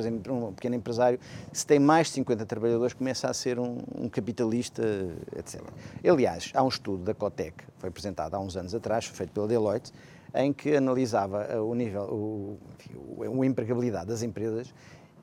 um 0.48 0.54
pequeno 0.54 0.76
empresário. 0.76 1.20
Se 1.52 1.68
tem 1.68 1.80
mais 1.80 2.08
de 2.08 2.14
50 2.14 2.46
trabalhadores, 2.46 2.94
começa 2.94 3.30
a 3.30 3.34
ser 3.34 3.60
um, 3.60 3.80
um 3.98 4.08
capitalista, 4.08 4.82
etc. 5.36 5.62
Aliás, 6.10 6.52
há 6.54 6.64
um 6.64 6.70
estudo 6.70 7.04
da 7.04 7.14
Cotec, 7.14 7.66
foi 7.80 7.90
apresentado 7.90 8.34
há 8.34 8.40
uns 8.40 8.56
anos 8.56 8.74
atrás, 8.74 9.04
feito 9.04 9.34
pela 9.34 9.46
Deloitte, 9.46 9.92
em 10.34 10.54
que 10.54 10.78
analisava 10.78 11.62
o 11.62 11.76
nível, 11.76 12.04
o, 12.04 12.60
o, 13.18 13.42
a 13.42 13.46
empregabilidade 13.46 14.08
das 14.08 14.24
empresas 14.24 14.74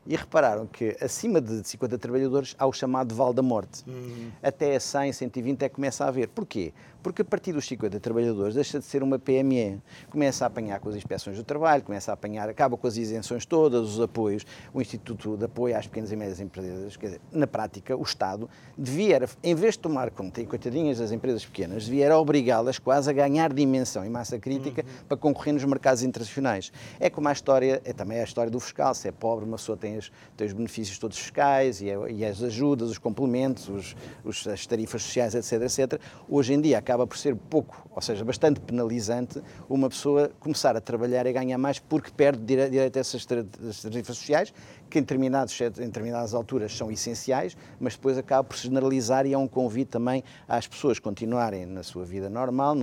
e 0.07 0.17
repararam 0.17 0.67
que 0.67 0.97
acima 1.01 1.41
de 1.41 1.67
50 1.67 1.99
trabalhadores 1.99 2.55
há 2.59 2.67
o 2.67 2.73
chamado 2.73 3.15
Val 3.15 3.33
da 3.33 3.43
Morte. 3.43 3.85
Uhum. 3.87 4.31
Até 4.43 4.77
a 4.77 4.81
100, 4.81 5.13
120 5.13 5.63
é 5.63 5.69
que 5.69 5.75
começa 5.75 6.05
a 6.05 6.09
haver. 6.09 6.29
Porquê? 6.29 6.73
Porque 7.03 7.23
a 7.23 7.25
partir 7.25 7.53
dos 7.53 7.67
50 7.67 7.99
trabalhadores 7.99 8.55
deixa 8.55 8.79
de 8.79 8.85
ser 8.85 9.03
uma 9.03 9.19
PME. 9.19 9.81
Começa 10.11 10.45
a 10.45 10.49
apanhar 10.49 10.81
com 10.81 10.89
as 10.89 10.97
inspeções 10.97 11.37
do 11.37 11.45
trabalho, 11.45 11.83
começa 11.83 12.13
a 12.13 12.15
apanhar, 12.15 12.49
acaba 12.49 12.77
com 12.77 12.87
as 12.87 12.97
isenções 12.97 13.47
todas, 13.47 13.95
os 13.95 14.01
apoios, 14.01 14.45
o 14.73 14.81
Instituto 14.81 15.37
de 15.37 15.45
Apoio 15.45 15.77
às 15.77 15.87
Pequenas 15.87 16.13
e 16.13 16.17
Médias 16.17 16.41
Empresas. 16.41 16.97
Quer 16.97 17.07
dizer, 17.07 17.21
na 17.33 17.47
prática, 17.47 17.97
o 17.97 18.03
Estado 18.03 18.49
devia, 18.77 19.21
em 19.43 19.55
vez 19.55 19.75
de 19.75 19.81
tomar 19.81 20.11
conta, 20.11 20.41
e 20.43 20.47
coitadinhas 20.47 20.99
das 20.99 21.11
empresas 21.11 21.45
pequenas, 21.45 21.85
devia 21.85 22.17
obrigá-las 22.19 22.79
quase 22.79 23.09
a 23.09 23.13
ganhar 23.13 23.53
dimensão 23.53 24.05
e 24.05 24.11
massa 24.11 24.39
crítica 24.39 24.83
uhum. 24.83 25.05
para 25.09 25.17
concorrer 25.17 25.55
nos 25.55 25.65
mercados 25.65 26.03
internacionais. 26.03 26.71
É 26.99 27.09
como 27.09 27.29
a 27.29 27.33
história, 27.33 27.81
é 27.85 27.93
também 27.93 28.21
a 28.21 28.25
história 28.25 28.51
do 28.51 28.61
fiscal, 28.61 28.95
se 28.95 29.09
é 29.09 29.13
pobre, 29.13 29.45
uma 29.47 29.57
pessoa 29.57 29.77
tem 29.77 29.90
tem, 30.37 30.47
os 30.47 30.53
benefícios 30.53 30.99
todos 30.99 31.19
fiscais 31.19 31.81
e, 31.81 31.87
e 31.87 32.25
as 32.25 32.43
ajudas, 32.43 32.91
os 32.91 32.99
complementos, 32.99 33.69
os, 33.69 33.97
os, 34.25 34.47
as 34.47 34.67
tarifas 34.67 35.03
sociais, 35.03 35.35
etc, 35.35 35.63
etc. 35.63 36.01
Hoje 36.29 36.55
em 36.55 36.61
dia 36.61 36.79
acaba 36.79 37.07
por 37.07 37.17
ser 37.17 37.35
pouco, 37.35 37.89
ou 37.91 38.03
seja, 38.03 38.25
bastante 38.25 38.61
penalizante 38.61 39.43
uma 39.69 39.89
pessoa 39.89 40.31
começar 40.41 40.77
a 40.77 40.81
trabalhar 40.81 41.27
e 41.27 41.33
ganhar 41.33 41.59
mais 41.59 41.79
porque 41.79 42.11
perde 42.11 42.43
direito 42.45 42.97
a 42.97 43.01
essas 43.01 43.25
tarifas 43.25 44.17
sociais, 44.17 44.53
que 44.89 44.99
em, 44.99 45.03
determinados, 45.03 45.59
em 45.61 45.87
determinadas 45.87 46.35
alturas 46.35 46.77
são 46.77 46.91
essenciais, 46.91 47.57
mas 47.79 47.95
depois 47.95 48.19
acaba 48.19 48.45
por 48.45 48.57
se 48.57 48.65
generalizar 48.65 49.27
e 49.27 49.33
é 49.33 49.39
um 49.39 49.49
convite 49.49 49.89
também 49.89 50.25
às 50.49 50.67
pessoas 50.67 50.99
continuarem 50.99 51.65
na 51.65 51.83
sua 51.83 52.05
vida 52.05 52.29
normal, 52.29 52.75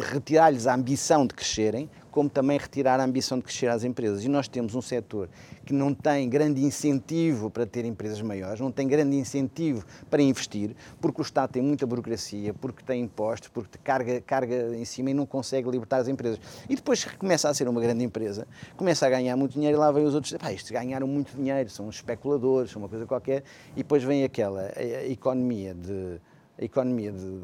retirar-lhes 0.00 0.66
a 0.66 0.74
ambição 0.74 1.26
de 1.26 1.34
crescerem, 1.34 1.90
como 2.10 2.28
também 2.28 2.58
retirar 2.58 2.98
a 2.98 3.04
ambição 3.04 3.38
de 3.38 3.44
crescer 3.44 3.68
às 3.68 3.84
empresas. 3.84 4.24
E 4.24 4.28
nós 4.28 4.48
temos 4.48 4.74
um 4.74 4.82
setor 4.82 5.28
que 5.64 5.72
não 5.72 5.94
tem 5.94 6.28
grande 6.28 6.64
incentivo 6.64 7.50
para 7.50 7.66
ter 7.66 7.84
empresas 7.84 8.20
maiores, 8.20 8.60
não 8.60 8.72
tem 8.72 8.88
grande 8.88 9.16
incentivo 9.16 9.84
para 10.10 10.22
investir, 10.22 10.74
porque 11.00 11.20
o 11.20 11.22
Estado 11.22 11.52
tem 11.52 11.62
muita 11.62 11.86
burocracia, 11.86 12.52
porque 12.54 12.82
tem 12.82 13.02
impostos, 13.02 13.48
porque 13.48 13.78
carga, 13.78 14.20
carga 14.20 14.76
em 14.76 14.84
cima 14.84 15.10
e 15.10 15.14
não 15.14 15.26
consegue 15.26 15.70
libertar 15.70 15.98
as 15.98 16.08
empresas. 16.08 16.40
E 16.68 16.74
depois 16.74 17.04
começa 17.04 17.48
a 17.48 17.54
ser 17.54 17.68
uma 17.68 17.80
grande 17.80 18.02
empresa, 18.02 18.48
começa 18.76 19.06
a 19.06 19.10
ganhar 19.10 19.36
muito 19.36 19.52
dinheiro 19.52 19.76
e 19.76 19.78
lá 19.78 19.92
vem 19.92 20.04
os 20.04 20.14
outros, 20.14 20.32
pá, 20.34 20.52
estes 20.52 20.70
ganharam 20.70 21.06
muito 21.06 21.36
dinheiro, 21.36 21.68
são 21.70 21.88
especuladores, 21.88 22.70
são 22.70 22.82
uma 22.82 22.88
coisa 22.88 23.06
qualquer, 23.06 23.44
e 23.74 23.78
depois 23.78 24.02
vem 24.02 24.24
aquela 24.24 24.62
a, 24.62 24.80
a 24.80 25.06
economia 25.06 25.74
de 25.74 26.20
a 26.60 26.64
economia 26.64 27.12
de, 27.12 27.40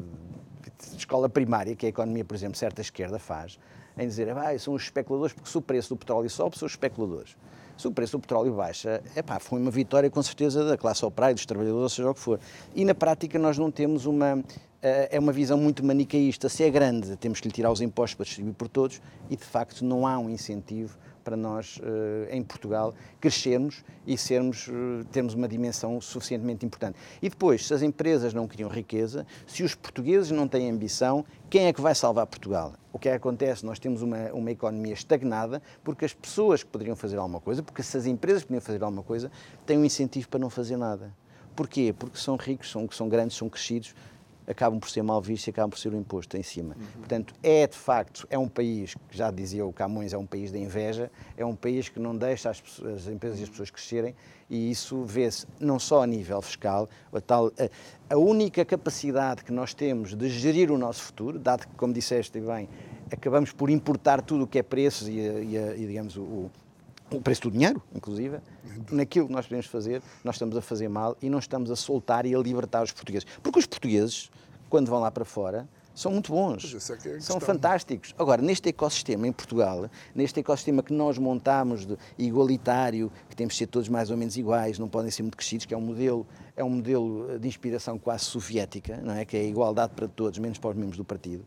de, 0.91 0.97
escola 0.97 1.29
primária, 1.29 1.75
que 1.75 1.85
é 1.85 1.87
a 1.87 1.89
economia, 1.89 2.25
por 2.25 2.35
exemplo, 2.35 2.57
certa 2.57 2.81
esquerda 2.81 3.19
faz, 3.19 3.59
em 3.97 4.07
dizer, 4.07 4.29
ah, 4.29 4.57
são 4.59 4.73
os 4.73 4.83
especuladores, 4.83 5.33
porque 5.33 5.49
se 5.49 5.57
o 5.57 5.61
preço 5.61 5.89
do 5.89 5.97
petróleo 5.97 6.29
sobe, 6.29 6.57
são 6.57 6.65
os 6.65 6.73
especuladores. 6.73 7.35
Se 7.77 7.87
o 7.87 7.91
preço 7.91 8.17
do 8.17 8.21
petróleo 8.21 8.53
baixa, 8.53 9.01
epá, 9.15 9.37
foi 9.39 9.59
uma 9.59 9.71
vitória 9.71 10.09
com 10.09 10.21
certeza 10.23 10.63
da 10.63 10.77
classe 10.77 11.03
operária, 11.05 11.35
dos 11.35 11.45
trabalhadores, 11.45 11.83
ou 11.83 11.89
seja 11.89 12.09
o 12.09 12.13
que 12.13 12.19
for. 12.19 12.39
E 12.73 12.85
na 12.85 12.95
prática 12.95 13.37
nós 13.37 13.57
não 13.57 13.69
temos 13.69 14.05
uma, 14.05 14.41
eh, 14.81 15.09
é 15.11 15.19
uma 15.19 15.33
visão 15.33 15.57
muito 15.57 15.83
manicaísta. 15.83 16.47
Se 16.47 16.63
é 16.63 16.69
grande, 16.69 17.17
temos 17.17 17.41
que 17.41 17.49
lhe 17.49 17.53
tirar 17.53 17.71
os 17.71 17.81
impostos 17.81 18.15
para 18.15 18.25
distribuir 18.25 18.55
por 18.55 18.69
todos 18.69 19.01
e, 19.29 19.35
de 19.35 19.43
facto, 19.43 19.83
não 19.83 20.07
há 20.07 20.17
um 20.17 20.29
incentivo 20.29 20.97
para 21.25 21.35
nós, 21.35 21.81
eh, 21.83 22.37
em 22.37 22.43
Portugal, 22.43 22.93
crescermos 23.19 23.83
e 24.05 24.15
sermos, 24.15 24.69
eh, 24.69 25.03
termos 25.11 25.33
uma 25.33 25.47
dimensão 25.47 25.99
suficientemente 25.99 26.63
importante. 26.63 26.99
E 27.19 27.27
depois, 27.27 27.65
se 27.65 27.73
as 27.73 27.81
empresas 27.81 28.31
não 28.31 28.47
criam 28.47 28.69
riqueza, 28.69 29.25
se 29.47 29.63
os 29.63 29.73
portugueses 29.73 30.29
não 30.29 30.47
têm 30.47 30.69
ambição, 30.69 31.25
quem 31.49 31.65
é 31.65 31.73
que 31.73 31.81
vai 31.81 31.95
salvar 31.95 32.27
Portugal? 32.27 32.75
O 32.93 32.99
que 32.99 33.09
é 33.09 33.11
que 33.13 33.17
acontece? 33.17 33.65
Nós 33.65 33.79
temos 33.79 34.03
uma, 34.03 34.31
uma 34.33 34.51
economia 34.51 34.93
estagnada 34.93 35.63
porque 35.83 36.05
as 36.05 36.13
pessoas 36.13 36.61
que 36.61 36.69
poderiam 36.69 36.95
fazer 36.95 37.17
alguma 37.17 37.41
coisa, 37.41 37.63
porque 37.63 37.81
se 37.81 37.97
as 37.97 38.05
empresas 38.05 38.43
poderiam 38.43 38.61
fazer 38.61 38.83
alguma 38.83 39.01
coisa, 39.01 39.31
têm 39.65 39.79
um 39.79 39.83
incentivo 39.83 40.29
para 40.29 40.39
não 40.39 40.51
fazer 40.51 40.77
nada. 40.77 41.11
Porquê? 41.55 41.95
Porque 41.97 42.19
são 42.19 42.35
ricos, 42.35 42.69
são, 42.69 42.87
são 42.91 43.09
grandes, 43.09 43.35
são 43.35 43.49
crescidos, 43.49 43.95
acabam 44.47 44.79
por 44.79 44.89
ser 44.89 45.01
mal 45.01 45.21
vistos 45.21 45.47
e 45.47 45.49
acabam 45.49 45.69
por 45.69 45.79
ser 45.79 45.93
o 45.93 45.97
imposto 45.97 46.37
em 46.37 46.43
cima. 46.43 46.75
Uhum. 46.75 46.99
Portanto, 46.99 47.33
é 47.41 47.67
de 47.67 47.77
facto, 47.77 48.27
é 48.29 48.37
um 48.37 48.47
país, 48.47 48.95
que 49.09 49.17
já 49.17 49.31
dizia 49.31 49.65
o 49.65 49.73
Camões, 49.73 50.13
é 50.13 50.17
um 50.17 50.25
país 50.25 50.51
da 50.51 50.57
inveja, 50.57 51.11
é 51.37 51.45
um 51.45 51.55
país 51.55 51.89
que 51.89 51.99
não 51.99 52.15
deixa 52.15 52.49
as, 52.49 52.61
as 52.95 53.07
empresas 53.07 53.39
e 53.39 53.43
as 53.43 53.49
pessoas 53.49 53.69
crescerem 53.69 54.15
e 54.49 54.69
isso 54.69 55.03
vê-se 55.03 55.47
não 55.59 55.79
só 55.79 56.03
a 56.03 56.07
nível 56.07 56.41
fiscal, 56.41 56.87
a, 57.11 57.19
tal, 57.19 57.47
a, 57.47 58.13
a, 58.13 58.17
única 58.17 58.63
capacidade 58.63 59.43
que 59.43 59.51
nós 59.51 59.73
temos 59.73 60.13
de 60.13 60.29
gerir 60.29 60.71
o 60.71 60.77
nosso 60.77 61.01
futuro, 61.01 61.39
dado 61.39 61.67
que, 61.67 61.75
como 61.75 61.93
disseste 61.93 62.39
bem, 62.39 62.69
acabamos 63.11 63.51
por 63.51 63.69
importar 63.69 64.21
tudo 64.21 64.43
o 64.43 64.47
que 64.47 64.59
é 64.59 64.63
preços 64.63 65.07
e, 65.07 65.13
e, 65.13 65.57
e 65.77 65.87
digamos, 65.87 66.15
o, 66.15 66.51
o 67.17 67.21
preço 67.21 67.43
do 67.43 67.51
dinheiro, 67.51 67.81
inclusive, 67.93 68.39
naquilo 68.91 69.27
que 69.27 69.33
nós 69.33 69.45
podemos 69.45 69.65
fazer, 69.65 70.01
nós 70.23 70.35
estamos 70.35 70.55
a 70.57 70.61
fazer 70.61 70.87
mal 70.87 71.17
e 71.21 71.29
não 71.29 71.39
estamos 71.39 71.71
a 71.71 71.75
soltar 71.75 72.25
e 72.25 72.35
a 72.35 72.39
libertar 72.39 72.83
os 72.83 72.91
portugueses. 72.91 73.27
Porque 73.41 73.59
os 73.59 73.65
portugueses, 73.65 74.29
quando 74.69 74.89
vão 74.89 74.99
lá 74.99 75.11
para 75.11 75.25
fora, 75.25 75.67
são 75.93 76.11
muito 76.11 76.33
bons, 76.33 76.73
é 76.73 77.09
é 77.09 77.19
são 77.21 77.39
fantásticos. 77.39 78.13
Agora, 78.19 78.41
neste 78.41 78.67
ecossistema 78.67 79.25
em 79.27 79.31
Portugal, 79.31 79.89
neste 80.13 80.41
ecossistema 80.41 80.83
que 80.83 80.91
nós 80.91 81.17
montamos 81.17 81.85
de 81.85 81.97
igualitário, 82.17 83.09
que 83.29 83.35
temos 83.35 83.53
de 83.53 83.59
ser 83.59 83.67
todos 83.67 83.87
mais 83.87 84.11
ou 84.11 84.17
menos 84.17 84.35
iguais, 84.35 84.77
não 84.77 84.89
podem 84.89 85.09
ser 85.09 85.23
muito 85.23 85.37
crescidos, 85.37 85.65
que 85.65 85.73
é 85.73 85.77
um 85.77 85.81
modelo, 85.81 86.27
é 86.53 86.63
um 86.63 86.69
modelo 86.69 87.39
de 87.39 87.47
inspiração 87.47 87.97
quase 87.97 88.25
soviética, 88.25 88.97
não 88.97 89.13
é? 89.13 89.23
que 89.23 89.37
é 89.37 89.39
a 89.39 89.43
igualdade 89.43 89.93
para 89.95 90.07
todos, 90.07 90.37
menos 90.37 90.57
para 90.57 90.71
os 90.71 90.75
membros 90.75 90.97
do 90.97 91.05
partido 91.05 91.45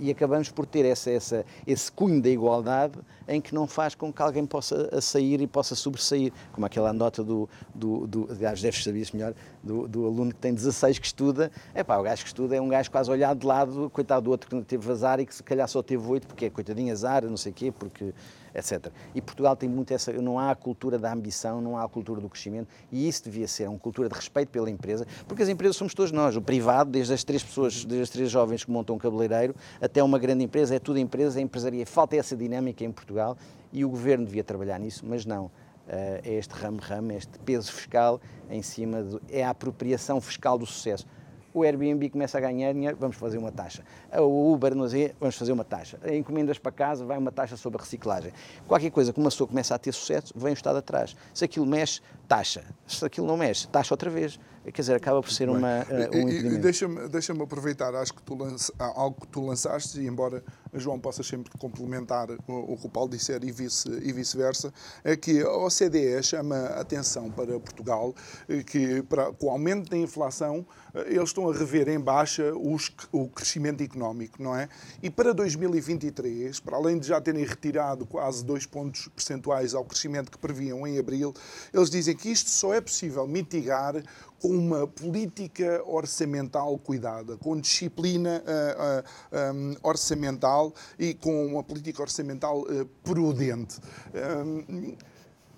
e 0.00 0.10
acabamos 0.10 0.50
por 0.50 0.66
ter 0.66 0.84
essa, 0.84 1.10
essa, 1.10 1.44
esse 1.66 1.92
cunho 1.92 2.20
da 2.20 2.28
igualdade 2.28 2.98
em 3.28 3.40
que 3.40 3.54
não 3.54 3.66
faz 3.66 3.94
com 3.94 4.12
que 4.12 4.20
alguém 4.20 4.44
possa 4.46 5.00
sair 5.00 5.40
e 5.40 5.46
possa 5.46 5.74
sobressair, 5.74 6.32
como 6.52 6.66
aquela 6.66 6.92
nota 6.92 7.22
do, 7.22 7.48
do, 7.74 8.06
do 8.06 8.28
aliás, 8.30 8.60
deves 8.60 8.82
saber 8.82 9.00
isso 9.00 9.14
melhor, 9.14 9.34
do, 9.62 9.86
do, 9.86 10.06
aluno 10.06 10.32
que 10.32 10.40
tem 10.40 10.52
16 10.52 10.98
que 10.98 11.06
estuda, 11.06 11.52
é 11.74 11.84
pá, 11.84 11.98
o 11.98 12.02
gajo 12.02 12.22
que 12.22 12.28
estuda 12.28 12.56
é 12.56 12.60
um 12.60 12.68
gajo 12.68 12.90
quase 12.90 13.10
olhado 13.10 13.38
de 13.38 13.46
lado, 13.46 13.90
coitado 13.90 14.24
do 14.24 14.30
outro 14.30 14.48
que 14.48 14.56
não 14.56 14.62
teve 14.62 14.90
azar 14.90 15.20
e 15.20 15.26
que 15.26 15.34
se 15.34 15.42
calhar 15.42 15.68
só 15.68 15.82
teve 15.82 16.04
8 16.04 16.26
porque 16.26 16.46
é 16.46 16.50
coitadinho 16.50 16.92
azar, 16.92 17.24
não 17.24 17.36
sei 17.36 17.52
o 17.52 17.54
quê, 17.54 17.70
porque 17.70 18.12
etc. 18.54 18.92
E 19.14 19.20
Portugal 19.20 19.56
tem 19.56 19.68
muito 19.68 19.92
essa, 19.92 20.12
não 20.12 20.38
há 20.38 20.50
a 20.50 20.54
cultura 20.54 20.98
da 20.98 21.12
ambição, 21.12 21.60
não 21.60 21.76
há 21.76 21.84
a 21.84 21.88
cultura 21.88 22.20
do 22.20 22.28
crescimento 22.28 22.68
e 22.90 23.08
isso 23.08 23.24
devia 23.24 23.48
ser 23.48 23.68
uma 23.68 23.78
cultura 23.78 24.08
de 24.08 24.14
respeito 24.14 24.48
pela 24.50 24.70
empresa, 24.70 25.06
porque 25.26 25.42
as 25.42 25.48
empresas 25.48 25.76
somos 25.76 25.94
todos 25.94 26.12
nós, 26.12 26.36
o 26.36 26.42
privado, 26.42 26.90
desde 26.90 27.12
as 27.12 27.24
três 27.24 27.42
pessoas, 27.42 27.84
desde 27.84 28.02
as 28.02 28.10
três 28.10 28.30
jovens 28.30 28.64
que 28.64 28.70
montam 28.70 28.96
um 28.96 28.98
cabeleireiro 28.98 29.54
até 29.80 30.02
uma 30.02 30.18
grande 30.18 30.44
empresa, 30.44 30.74
é 30.74 30.78
tudo 30.78 30.98
empresa, 30.98 31.38
é 31.38 31.42
empresaria, 31.42 31.86
falta 31.86 32.16
essa 32.16 32.36
dinâmica 32.36 32.84
em 32.84 32.92
Portugal 32.92 33.36
e 33.72 33.84
o 33.84 33.88
governo 33.88 34.24
devia 34.24 34.44
trabalhar 34.44 34.78
nisso, 34.78 35.04
mas 35.06 35.24
não. 35.24 35.50
Eh, 35.88 36.20
é 36.24 36.34
este 36.34 36.52
ramo-ramo, 36.54 37.12
é 37.12 37.16
este 37.16 37.38
peso 37.40 37.72
fiscal 37.72 38.20
em 38.48 38.62
cima, 38.62 39.02
de, 39.02 39.20
é 39.28 39.44
a 39.44 39.50
apropriação 39.50 40.20
fiscal 40.20 40.56
do 40.56 40.64
sucesso 40.64 41.06
o 41.52 41.62
Airbnb 41.62 42.10
começa 42.10 42.38
a 42.38 42.40
ganhar 42.40 42.72
dinheiro, 42.72 42.96
vamos 42.98 43.16
fazer 43.16 43.38
uma 43.38 43.50
taxa. 43.50 43.82
O 44.18 44.52
Uber, 44.52 44.72
vamos 45.18 45.36
fazer 45.36 45.52
uma 45.52 45.64
taxa. 45.64 45.98
Encomendas 46.12 46.58
para 46.58 46.72
casa, 46.72 47.04
vai 47.04 47.18
uma 47.18 47.32
taxa 47.32 47.56
sobre 47.56 47.80
a 47.80 47.84
reciclagem. 47.84 48.32
Qualquer 48.66 48.90
coisa 48.90 49.12
que 49.12 49.18
uma 49.18 49.30
pessoa 49.30 49.48
começa 49.48 49.74
a 49.74 49.78
ter 49.78 49.92
sucesso, 49.92 50.32
vem 50.36 50.52
o 50.52 50.54
Estado 50.54 50.78
atrás. 50.78 51.16
Se 51.34 51.44
aquilo 51.44 51.66
mexe, 51.66 52.00
taxa. 52.28 52.64
Se 52.86 53.04
aquilo 53.04 53.26
não 53.26 53.36
mexe, 53.36 53.66
taxa 53.68 53.92
outra 53.92 54.10
vez. 54.10 54.38
Quer 54.64 54.82
dizer, 54.82 54.94
acaba 54.94 55.22
por 55.22 55.32
ser 55.32 55.48
uma, 55.48 55.80
uh, 55.80 56.16
um 56.16 56.28
impedimento. 56.28 56.58
Deixa-me 56.58 57.08
deixa 57.08 57.32
aproveitar 57.32 57.94
acho 57.94 58.12
que 58.12 58.22
tu 58.22 58.34
lança, 58.34 58.72
algo 58.78 59.20
que 59.22 59.26
tu 59.28 59.44
lançaste, 59.44 59.98
e 60.00 60.06
embora 60.06 60.44
João 60.74 61.00
possa 61.00 61.22
sempre 61.22 61.50
complementar 61.58 62.28
o, 62.46 62.74
o 62.74 62.76
que 62.76 62.86
o 62.86 62.90
Paulo 62.90 63.08
disser 63.10 63.42
e 63.42 63.50
vice-versa, 63.50 64.68
vice 64.68 64.72
é 65.02 65.16
que 65.16 65.40
a 65.40 65.50
OCDE 65.50 66.22
chama 66.22 66.66
atenção 66.66 67.30
para 67.30 67.58
Portugal 67.58 68.14
eh, 68.48 68.62
que, 68.62 69.02
para, 69.02 69.32
com 69.32 69.46
o 69.46 69.50
aumento 69.50 69.90
da 69.90 69.96
inflação, 69.96 70.66
eh, 70.94 71.14
eles 71.14 71.30
estão 71.30 71.48
a 71.48 71.54
rever 71.54 71.88
em 71.88 71.98
baixa 71.98 72.52
os, 72.54 72.92
o 73.10 73.28
crescimento 73.28 73.82
económico, 73.82 74.42
não 74.42 74.54
é? 74.54 74.68
E 75.02 75.10
para 75.10 75.32
2023, 75.32 76.60
para 76.60 76.76
além 76.76 76.98
de 76.98 77.08
já 77.08 77.20
terem 77.20 77.44
retirado 77.44 78.06
quase 78.06 78.44
dois 78.44 78.66
pontos 78.66 79.08
percentuais 79.08 79.74
ao 79.74 79.84
crescimento 79.84 80.30
que 80.30 80.38
previam 80.38 80.86
em 80.86 80.98
abril, 80.98 81.34
eles 81.72 81.90
dizem 81.90 82.14
que 82.14 82.30
isto 82.30 82.50
só 82.50 82.74
é 82.74 82.80
possível 82.80 83.26
mitigar 83.26 83.94
com 84.40 84.48
uma 84.48 84.86
política 84.86 85.82
orçamental 85.86 86.76
cuidada, 86.78 87.36
com 87.36 87.60
disciplina 87.60 88.42
uh, 88.42 89.52
uh, 89.52 89.54
um, 89.54 89.76
orçamental 89.82 90.74
e 90.98 91.14
com 91.14 91.46
uma 91.46 91.62
política 91.62 92.00
orçamental 92.00 92.62
uh, 92.62 92.86
prudente. 93.04 93.78
Um, 94.14 94.96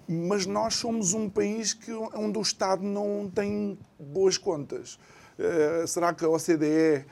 mas 0.08 0.46
nós 0.46 0.74
somos 0.74 1.14
um 1.14 1.30
país 1.30 1.72
que, 1.72 1.92
onde 1.92 2.36
o 2.36 2.42
Estado 2.42 2.82
não 2.82 3.30
tem 3.32 3.78
boas 3.98 4.36
contas. 4.36 4.98
será 5.86 6.12
que 6.12 6.24
a 6.24 6.28
OCDE 6.28 7.06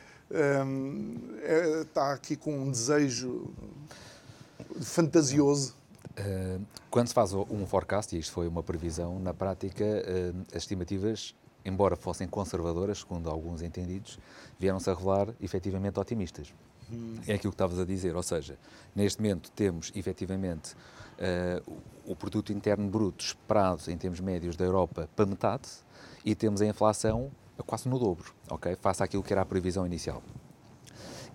um, 0.67 1.17
é, 1.41 1.83
está 1.83 2.13
aqui 2.13 2.35
com 2.37 2.53
um 2.53 2.71
desejo 2.71 3.49
fantasioso? 4.83 5.79
quando 6.91 7.09
se 7.09 7.15
faz 7.15 7.33
um 7.33 7.65
forecast, 7.67 8.15
e 8.15 8.19
isto 8.19 8.33
foi 8.33 8.47
uma 8.47 8.63
previsão, 8.63 9.19
na 9.21 9.33
prática 9.33 9.85
as 10.53 10.63
estimativas 10.65 11.35
embora 11.65 11.97
fossem 11.97 12.27
conservadoras, 12.27 12.99
segundo 12.99 13.29
alguns 13.29 13.63
entendidos, 13.63 14.19
vieram-se 14.59 14.89
a 14.91 14.95
revelar 14.95 15.29
efetivamente 15.41 15.99
otimistas. 15.99 16.53
É 17.27 17.35
aquilo 17.35 17.53
que 17.53 17.55
estavas 17.55 17.79
a 17.79 17.85
dizer, 17.85 18.17
ou 18.17 18.23
seja, 18.23 18.59
neste 18.97 19.21
momento 19.23 19.51
temos 19.53 19.93
efetivamente 19.95 20.75
uh, 20.75 21.79
o 22.05 22.17
produto 22.17 22.53
interno 22.53 22.89
bruto 22.89 23.25
esperado 23.25 23.89
em 23.89 23.97
termos 23.97 24.19
médios 24.21 24.57
da 24.57 24.65
Europa 24.65 25.09
para 25.15 25.27
metade 25.27 25.69
e 26.25 26.35
temos 26.35 26.61
a 26.61 26.67
inflação 26.67 27.31
quase 27.67 27.89
no 27.89 27.99
dobro, 27.99 28.33
ok? 28.49 28.75
Face 28.77 29.03
àquilo 29.03 29.23
que 29.23 29.33
era 29.33 29.43
a 29.43 29.45
previsão 29.45 29.87
inicial. 29.87 30.23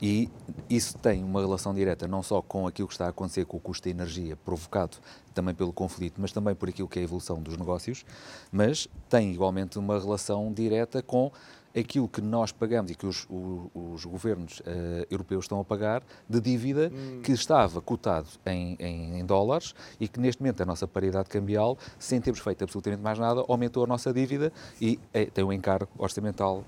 E 0.01 0.29
isso 0.69 0.97
tem 0.97 1.23
uma 1.23 1.39
relação 1.41 1.73
direta 1.73 2.07
não 2.07 2.21
só 2.21 2.41
com 2.41 2.67
aquilo 2.67 2.87
que 2.87 2.93
está 2.93 3.05
a 3.05 3.09
acontecer 3.09 3.45
com 3.45 3.57
o 3.57 3.59
custo 3.59 3.85
da 3.85 3.89
energia 3.89 4.35
provocado 4.35 4.97
também 5.33 5.53
pelo 5.53 5.73
conflito, 5.73 6.15
mas 6.19 6.31
também 6.31 6.55
por 6.55 6.69
aquilo 6.69 6.87
que 6.87 6.99
é 6.99 7.01
a 7.01 7.05
evolução 7.05 7.41
dos 7.41 7.57
negócios, 7.57 8.05
mas 8.51 8.87
tem 9.09 9.31
igualmente 9.31 9.77
uma 9.77 9.99
relação 9.99 10.51
direta 10.51 11.01
com 11.01 11.31
aquilo 11.77 12.07
que 12.07 12.21
nós 12.21 12.51
pagamos 12.51 12.91
e 12.91 12.95
que 12.95 13.05
os, 13.05 13.27
os, 13.29 13.69
os 13.73 14.05
governos 14.05 14.59
uh, 14.61 14.63
europeus 15.09 15.43
estão 15.43 15.59
a 15.59 15.65
pagar 15.65 16.01
de 16.27 16.39
dívida 16.39 16.89
hum. 16.93 17.21
que 17.21 17.33
estava 17.33 17.81
cotado 17.81 18.27
em, 18.45 18.77
em, 18.79 19.19
em, 19.19 19.25
dólares 19.25 19.75
e 19.99 20.07
que 20.07 20.19
neste 20.19 20.41
momento 20.41 20.61
a 20.61 20.65
nossa 20.65 20.87
paridade 20.87 21.27
cambial, 21.27 21.77
sem 21.99 22.21
termos 22.21 22.39
feito 22.39 22.63
absolutamente 22.63 23.03
mais 23.03 23.19
nada, 23.19 23.43
aumentou 23.47 23.83
a 23.83 23.87
nossa 23.87 24.13
dívida 24.13 24.53
e 24.79 24.97
é, 25.13 25.25
tem 25.25 25.43
um 25.43 25.51
encargo 25.51 25.89
orçamental 25.97 26.63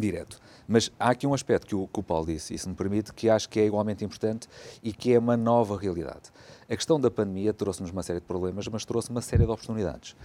direto. 0.00 0.40
Mas 0.66 0.90
há 0.98 1.10
aqui 1.10 1.26
um 1.26 1.34
aspecto 1.34 1.66
que 1.66 1.74
o, 1.74 1.86
que 1.86 2.00
o 2.00 2.02
Paulo 2.02 2.26
disse, 2.26 2.54
e 2.54 2.58
se 2.58 2.68
me 2.68 2.74
permite, 2.74 3.12
que 3.12 3.28
acho 3.28 3.48
que 3.48 3.60
é 3.60 3.66
igualmente 3.66 4.04
importante 4.04 4.48
e 4.82 4.92
que 4.92 5.12
é 5.12 5.18
uma 5.18 5.36
nova 5.36 5.76
realidade. 5.76 6.30
A 6.68 6.76
questão 6.76 7.00
da 7.00 7.10
pandemia 7.10 7.52
trouxe-nos 7.52 7.90
uma 7.90 8.02
série 8.02 8.20
de 8.20 8.26
problemas, 8.26 8.66
mas 8.68 8.84
trouxe 8.84 9.10
uma 9.10 9.20
série 9.20 9.44
de 9.44 9.50
oportunidades. 9.50 10.16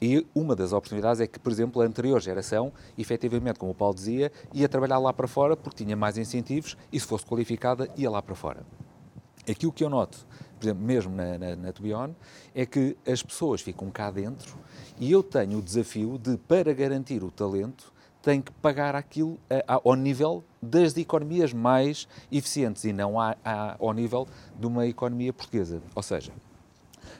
E 0.00 0.26
uma 0.34 0.56
das 0.56 0.72
oportunidades 0.72 1.20
é 1.20 1.26
que, 1.26 1.38
por 1.38 1.52
exemplo, 1.52 1.82
a 1.82 1.84
anterior 1.84 2.20
geração, 2.20 2.72
efetivamente, 2.96 3.58
como 3.58 3.72
o 3.72 3.74
Paulo 3.74 3.94
dizia, 3.94 4.32
ia 4.54 4.68
trabalhar 4.68 4.98
lá 4.98 5.12
para 5.12 5.28
fora 5.28 5.56
porque 5.56 5.84
tinha 5.84 5.94
mais 5.94 6.16
incentivos 6.16 6.76
e, 6.90 6.98
se 6.98 7.06
fosse 7.06 7.26
qualificada, 7.26 7.88
ia 7.96 8.10
lá 8.10 8.22
para 8.22 8.34
fora. 8.34 8.64
Aquilo 9.48 9.72
que 9.72 9.84
eu 9.84 9.90
noto, 9.90 10.26
por 10.58 10.66
exemplo, 10.66 10.82
mesmo 10.82 11.14
na, 11.14 11.36
na, 11.38 11.56
na 11.56 11.72
Tubion, 11.72 12.10
é 12.54 12.64
que 12.64 12.96
as 13.06 13.22
pessoas 13.22 13.60
ficam 13.60 13.90
cá 13.90 14.10
dentro 14.10 14.56
e 14.98 15.10
eu 15.10 15.22
tenho 15.22 15.58
o 15.58 15.62
desafio 15.62 16.18
de, 16.18 16.36
para 16.36 16.72
garantir 16.72 17.22
o 17.24 17.30
talento, 17.30 17.92
tem 18.22 18.40
que 18.40 18.52
pagar 18.52 18.94
aquilo 18.94 19.38
a, 19.48 19.74
a, 19.74 19.80
ao 19.84 19.94
nível 19.94 20.44
das 20.60 20.96
economias 20.96 21.52
mais 21.52 22.06
eficientes 22.30 22.84
e 22.84 22.92
não 22.92 23.18
a, 23.18 23.36
ao 23.78 23.92
nível 23.92 24.28
de 24.58 24.66
uma 24.66 24.86
economia 24.86 25.32
portuguesa. 25.32 25.80
Ou 25.94 26.02
seja, 26.02 26.32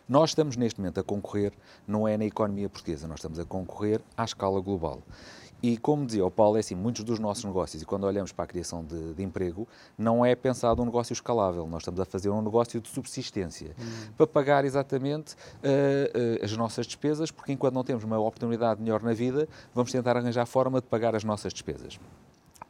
nós 0.08 0.30
estamos 0.30 0.56
neste 0.56 0.80
momento 0.80 1.00
a 1.00 1.04
concorrer, 1.04 1.52
não 1.86 2.06
é 2.06 2.16
na 2.16 2.24
economia 2.24 2.68
portuguesa, 2.68 3.06
nós 3.06 3.18
estamos 3.18 3.38
a 3.38 3.44
concorrer 3.44 4.00
à 4.16 4.24
escala 4.24 4.60
global. 4.60 5.02
E 5.62 5.77
como 5.77 6.07
dizia 6.07 6.25
o 6.25 6.31
Paulo, 6.31 6.57
é 6.57 6.61
assim, 6.61 6.75
muitos 6.75 7.05
dos 7.05 7.18
nossos 7.18 7.44
negócios, 7.44 7.83
e 7.83 7.87
quando 7.87 8.05
olhamos 8.05 8.33
para 8.33 8.44
a 8.44 8.49
criação 8.49 8.85
de, 8.85 9.14
de, 9.14 9.23
emprego, 9.23 9.68
não 9.96 10.25
é 10.25 10.35
pensado 10.35 10.81
um 10.81 10.87
negócio 10.87 11.12
escalável, 11.12 11.66
nós 11.66 11.83
estamos 11.83 12.01
a 12.01 12.05
fazer 12.05 12.31
um 12.31 12.40
negócio 12.40 12.81
de 12.81 12.88
subsistência, 12.88 13.75
hum. 13.79 14.12
para 14.16 14.27
pagar 14.27 14.64
exatamente 14.64 15.35
uh, 15.35 16.40
uh, 16.40 16.44
as 16.44 16.57
nossas 16.57 16.87
despesas, 16.87 17.31
porque 17.31 17.53
enquanto 17.53 17.75
não 17.75 17.85
temos 17.85 18.05
uma 18.05 18.18
oportunidade 18.18 18.81
melhor 18.81 19.03
na 19.03 19.12
vida, 19.12 19.46
vamos 19.75 19.92
tentar 19.92 20.16
arranjar 20.16 20.46
forma 20.46 20.81
de 20.81 20.87
pagar 20.87 21.14
as 21.14 21.25
nossas 21.25 21.53
despesas. 21.53 22.01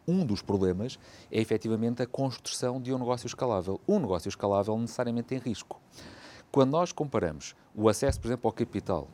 Um 0.08 0.26
dos 0.26 0.42
problemas 0.42 0.98
é 1.30 1.40
efetivamente 1.40 2.02
a 2.02 2.06
construção 2.06 2.80
de 2.80 2.92
um 2.92 2.98
negócio 2.98 3.26
escalável. 3.26 3.80
Um 3.86 4.00
negócio 4.00 4.28
escalável 4.28 4.76
necessariamente 4.76 5.28
tem 5.28 5.38
risco. 5.38 5.80
Quando 6.50 6.70
nós 6.72 6.90
comparamos 6.90 7.54
o 7.74 7.88
acesso, 7.88 8.20
por 8.20 8.26
exemplo, 8.26 8.48
ao 8.48 8.52
capital 8.52 9.06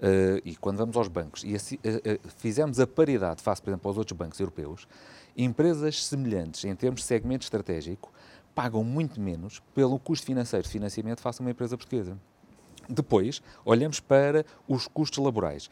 Uh, 0.00 0.42
e 0.44 0.56
quando 0.56 0.78
vamos 0.78 0.96
aos 0.96 1.08
bancos 1.08 1.44
e 1.44 1.54
assim, 1.54 1.76
uh, 1.76 1.78
uh, 1.78 2.30
fizemos 2.36 2.80
a 2.80 2.86
paridade 2.86 3.40
face, 3.40 3.62
por 3.62 3.70
exemplo, 3.70 3.88
aos 3.88 3.96
outros 3.96 4.16
bancos 4.18 4.40
europeus, 4.40 4.88
empresas 5.36 6.04
semelhantes 6.04 6.64
em 6.64 6.74
termos 6.74 7.00
de 7.00 7.06
segmento 7.06 7.44
estratégico 7.44 8.12
pagam 8.54 8.82
muito 8.82 9.20
menos 9.20 9.60
pelo 9.74 9.98
custo 9.98 10.26
financeiro 10.26 10.64
de 10.64 10.70
financiamento 10.70 11.20
face 11.20 11.40
a 11.40 11.44
uma 11.44 11.50
empresa 11.50 11.76
portuguesa. 11.76 12.18
Depois, 12.88 13.40
olhamos 13.64 14.00
para 14.00 14.44
os 14.68 14.86
custos 14.86 15.22
laborais. 15.22 15.70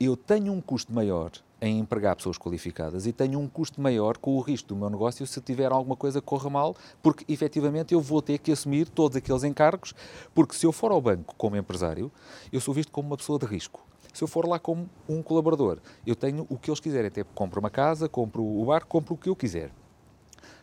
Eu 0.00 0.16
tenho 0.16 0.52
um 0.52 0.60
custo 0.60 0.92
maior 0.92 1.30
em 1.62 1.78
empregar 1.78 2.16
pessoas 2.16 2.36
qualificadas. 2.36 3.06
E 3.06 3.12
tenho 3.12 3.38
um 3.38 3.48
custo 3.48 3.80
maior 3.80 4.18
com 4.18 4.36
o 4.36 4.40
risco 4.40 4.68
do 4.68 4.76
meu 4.76 4.90
negócio 4.90 5.24
se 5.24 5.40
tiver 5.40 5.70
alguma 5.70 5.94
coisa 5.94 6.20
que 6.20 6.26
corra 6.26 6.50
mal, 6.50 6.76
porque 7.00 7.24
efetivamente 7.32 7.94
eu 7.94 8.00
vou 8.00 8.20
ter 8.20 8.38
que 8.38 8.50
assumir 8.50 8.88
todos 8.88 9.16
aqueles 9.16 9.44
encargos, 9.44 9.94
porque 10.34 10.56
se 10.56 10.66
eu 10.66 10.72
for 10.72 10.90
ao 10.90 11.00
banco 11.00 11.34
como 11.38 11.56
empresário, 11.56 12.10
eu 12.52 12.60
sou 12.60 12.74
visto 12.74 12.90
como 12.90 13.08
uma 13.08 13.16
pessoa 13.16 13.38
de 13.38 13.46
risco. 13.46 13.86
Se 14.12 14.24
eu 14.24 14.28
for 14.28 14.46
lá 14.46 14.58
como 14.58 14.90
um 15.08 15.22
colaborador, 15.22 15.78
eu 16.04 16.16
tenho 16.16 16.44
o 16.50 16.58
que 16.58 16.68
eles 16.68 16.80
quiserem, 16.80 17.06
até 17.06 17.22
compro 17.22 17.60
uma 17.60 17.70
casa, 17.70 18.08
compro 18.08 18.44
o 18.44 18.66
barco, 18.66 18.88
compro 18.88 19.14
o 19.14 19.16
que 19.16 19.28
eu 19.28 19.36
quiser 19.36 19.70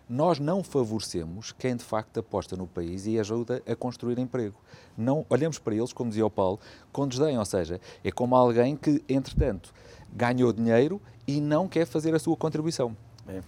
nós 0.09 0.39
não 0.39 0.63
favorecemos 0.63 1.51
quem 1.51 1.75
de 1.75 1.83
facto 1.83 2.19
aposta 2.19 2.55
no 2.55 2.65
país 2.65 3.05
e 3.05 3.19
ajuda 3.19 3.61
a 3.67 3.75
construir 3.75 4.17
emprego. 4.17 4.55
Não 4.97 5.23
olhamos 5.29 5.59
para 5.59 5.75
eles, 5.75 5.93
como 5.93 6.09
dizia 6.09 6.25
o 6.25 6.31
Paulo, 6.31 6.59
com 6.91 7.07
desdém, 7.07 7.37
ou 7.37 7.45
seja, 7.45 7.79
é 8.03 8.11
como 8.11 8.35
alguém 8.35 8.75
que, 8.75 9.03
entretanto, 9.07 9.71
ganhou 10.11 10.51
dinheiro 10.51 10.99
e 11.27 11.39
não 11.39 11.67
quer 11.67 11.85
fazer 11.85 12.15
a 12.15 12.19
sua 12.19 12.35
contribuição. 12.35 12.97
É. 13.27 13.39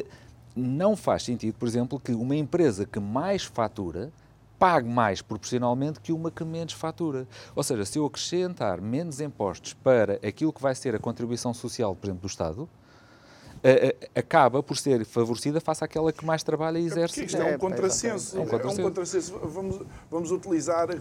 Uh, 0.00 0.06
não 0.54 0.96
faz 0.96 1.24
sentido, 1.24 1.54
por 1.54 1.66
exemplo, 1.66 1.98
que 1.98 2.12
uma 2.12 2.36
empresa 2.36 2.86
que 2.86 3.00
mais 3.00 3.42
fatura 3.42 4.12
pague 4.60 4.88
mais 4.88 5.22
proporcionalmente 5.22 6.00
que 6.00 6.12
uma 6.12 6.30
que 6.30 6.44
menos 6.44 6.74
fatura. 6.74 7.26
Ou 7.56 7.62
seja, 7.62 7.84
se 7.84 7.98
eu 7.98 8.04
acrescentar 8.04 8.80
menos 8.80 9.18
impostos 9.20 9.72
para 9.72 10.14
aquilo 10.16 10.52
que 10.52 10.60
vai 10.60 10.74
ser 10.74 10.94
a 10.94 10.98
contribuição 10.98 11.54
social, 11.54 11.96
por 11.96 12.06
exemplo, 12.06 12.20
do 12.20 12.26
Estado, 12.26 12.68
acaba 14.14 14.62
por 14.62 14.76
ser 14.76 15.04
favorecida 15.04 15.60
face 15.60 15.84
àquela 15.84 16.12
que 16.12 16.24
mais 16.24 16.42
trabalha 16.42 16.78
e 16.78 16.86
exerce. 16.86 17.20
É 17.20 17.24
isto 17.24 17.36
é 17.36 17.54
um 17.54 17.58
contrassenso. 17.58 18.38
É 18.38 18.40
um 18.40 18.46
contrassenso. 18.46 18.80
É 18.80 18.84
um 18.84 18.88
contrassenso. 18.88 19.38
Vamos, 19.44 19.86
vamos 20.10 20.30
utilizar 20.30 20.90
é 20.90 20.98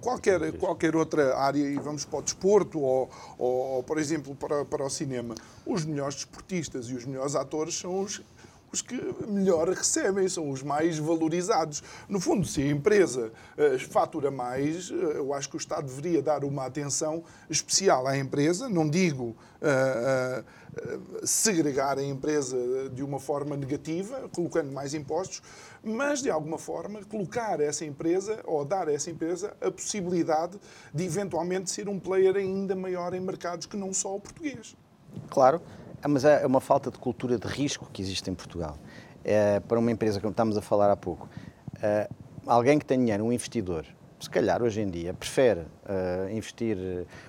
qualquer, 0.00 0.52
qualquer 0.52 0.94
outra 0.94 1.36
área 1.36 1.62
e 1.62 1.76
vamos 1.76 2.04
para 2.04 2.18
o 2.18 2.22
desporto 2.22 2.80
ou, 2.80 3.10
ou 3.38 3.82
por 3.82 3.98
exemplo, 3.98 4.34
para, 4.34 4.64
para 4.64 4.84
o 4.84 4.90
cinema. 4.90 5.34
Os 5.66 5.84
melhores 5.84 6.14
desportistas 6.16 6.86
e 6.86 6.94
os 6.94 7.04
melhores 7.04 7.34
atores 7.34 7.78
são 7.78 8.00
os 8.00 8.22
os 8.72 8.82
que 8.82 8.98
melhor 9.26 9.68
recebem, 9.68 10.28
são 10.28 10.50
os 10.50 10.62
mais 10.62 10.98
valorizados. 10.98 11.82
No 12.08 12.20
fundo, 12.20 12.46
se 12.46 12.62
a 12.62 12.66
empresa 12.66 13.32
uh, 13.56 13.78
fatura 13.88 14.30
mais, 14.30 14.90
uh, 14.90 14.94
eu 14.94 15.32
acho 15.32 15.48
que 15.48 15.56
o 15.56 15.58
Estado 15.58 15.86
deveria 15.86 16.22
dar 16.22 16.44
uma 16.44 16.66
atenção 16.66 17.22
especial 17.48 18.06
à 18.06 18.16
empresa, 18.16 18.68
não 18.68 18.88
digo 18.88 19.36
uh, 19.62 20.44
segregar 21.24 21.98
a 21.98 22.02
empresa 22.02 22.56
de 22.92 23.02
uma 23.02 23.18
forma 23.18 23.56
negativa, 23.56 24.28
colocando 24.32 24.70
mais 24.72 24.94
impostos, 24.94 25.42
mas 25.82 26.22
de 26.22 26.30
alguma 26.30 26.58
forma 26.58 27.02
colocar 27.04 27.60
essa 27.60 27.84
empresa 27.84 28.40
ou 28.44 28.64
dar 28.64 28.88
a 28.88 28.92
essa 28.92 29.10
empresa 29.10 29.56
a 29.60 29.70
possibilidade 29.70 30.58
de 30.92 31.04
eventualmente 31.04 31.70
ser 31.70 31.88
um 31.88 31.98
player 31.98 32.36
ainda 32.36 32.76
maior 32.76 33.14
em 33.14 33.20
mercados 33.20 33.66
que 33.66 33.76
não 33.76 33.92
só 33.92 34.14
o 34.14 34.20
português. 34.20 34.76
Claro, 35.30 35.60
mas 36.06 36.24
é 36.24 36.46
uma 36.46 36.60
falta 36.60 36.90
de 36.90 36.98
cultura 36.98 37.38
de 37.38 37.46
risco 37.46 37.88
que 37.92 38.02
existe 38.02 38.30
em 38.30 38.34
Portugal. 38.34 38.78
É, 39.24 39.60
para 39.60 39.78
uma 39.78 39.90
empresa, 39.90 40.20
como 40.20 40.30
estamos 40.30 40.56
a 40.56 40.62
falar 40.62 40.90
há 40.90 40.96
pouco, 40.96 41.28
é, 41.82 42.08
alguém 42.46 42.78
que 42.78 42.84
tem 42.84 42.98
dinheiro, 42.98 43.24
um 43.24 43.32
investidor, 43.32 43.84
se 44.20 44.28
calhar 44.28 44.62
hoje 44.62 44.80
em 44.80 44.90
dia 44.90 45.14
prefere 45.14 45.60
uh, 45.60 46.28
investir, 46.30 46.76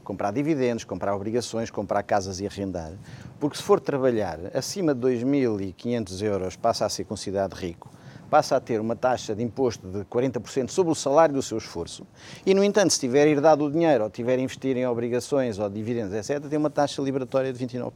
comprar 0.03 0.31
dividendos, 0.31 0.83
comprar 0.83 1.15
obrigações, 1.15 1.69
comprar 1.69 2.01
casas 2.03 2.39
e 2.39 2.47
arrendar, 2.47 2.93
porque 3.39 3.57
se 3.57 3.63
for 3.63 3.79
trabalhar 3.79 4.39
acima 4.55 4.95
de 4.95 5.01
2.500 5.01 6.21
euros 6.23 6.55
passa 6.55 6.85
a 6.85 6.89
ser 6.89 7.03
considerado 7.03 7.53
rico 7.53 7.91
passa 8.29 8.55
a 8.55 8.59
ter 8.59 8.79
uma 8.79 8.95
taxa 8.95 9.35
de 9.35 9.43
imposto 9.43 9.87
de 9.87 9.99
40% 10.05 10.69
sobre 10.69 10.91
o 10.91 10.95
salário 10.95 11.33
do 11.33 11.41
seu 11.41 11.57
esforço 11.57 12.05
e, 12.45 12.53
no 12.53 12.63
entanto, 12.63 12.91
se 12.91 12.99
tiver 12.99 13.27
herdado 13.27 13.65
o 13.65 13.71
dinheiro 13.71 14.03
ou 14.03 14.09
tiver 14.09 14.39
investido 14.39 14.79
em 14.79 14.85
obrigações 14.85 15.59
ou 15.59 15.69
dividendos, 15.69 16.13
etc., 16.13 16.45
tem 16.47 16.57
uma 16.57 16.69
taxa 16.69 17.01
liberatória 17.01 17.51
de 17.51 17.65
29%. 17.65 17.91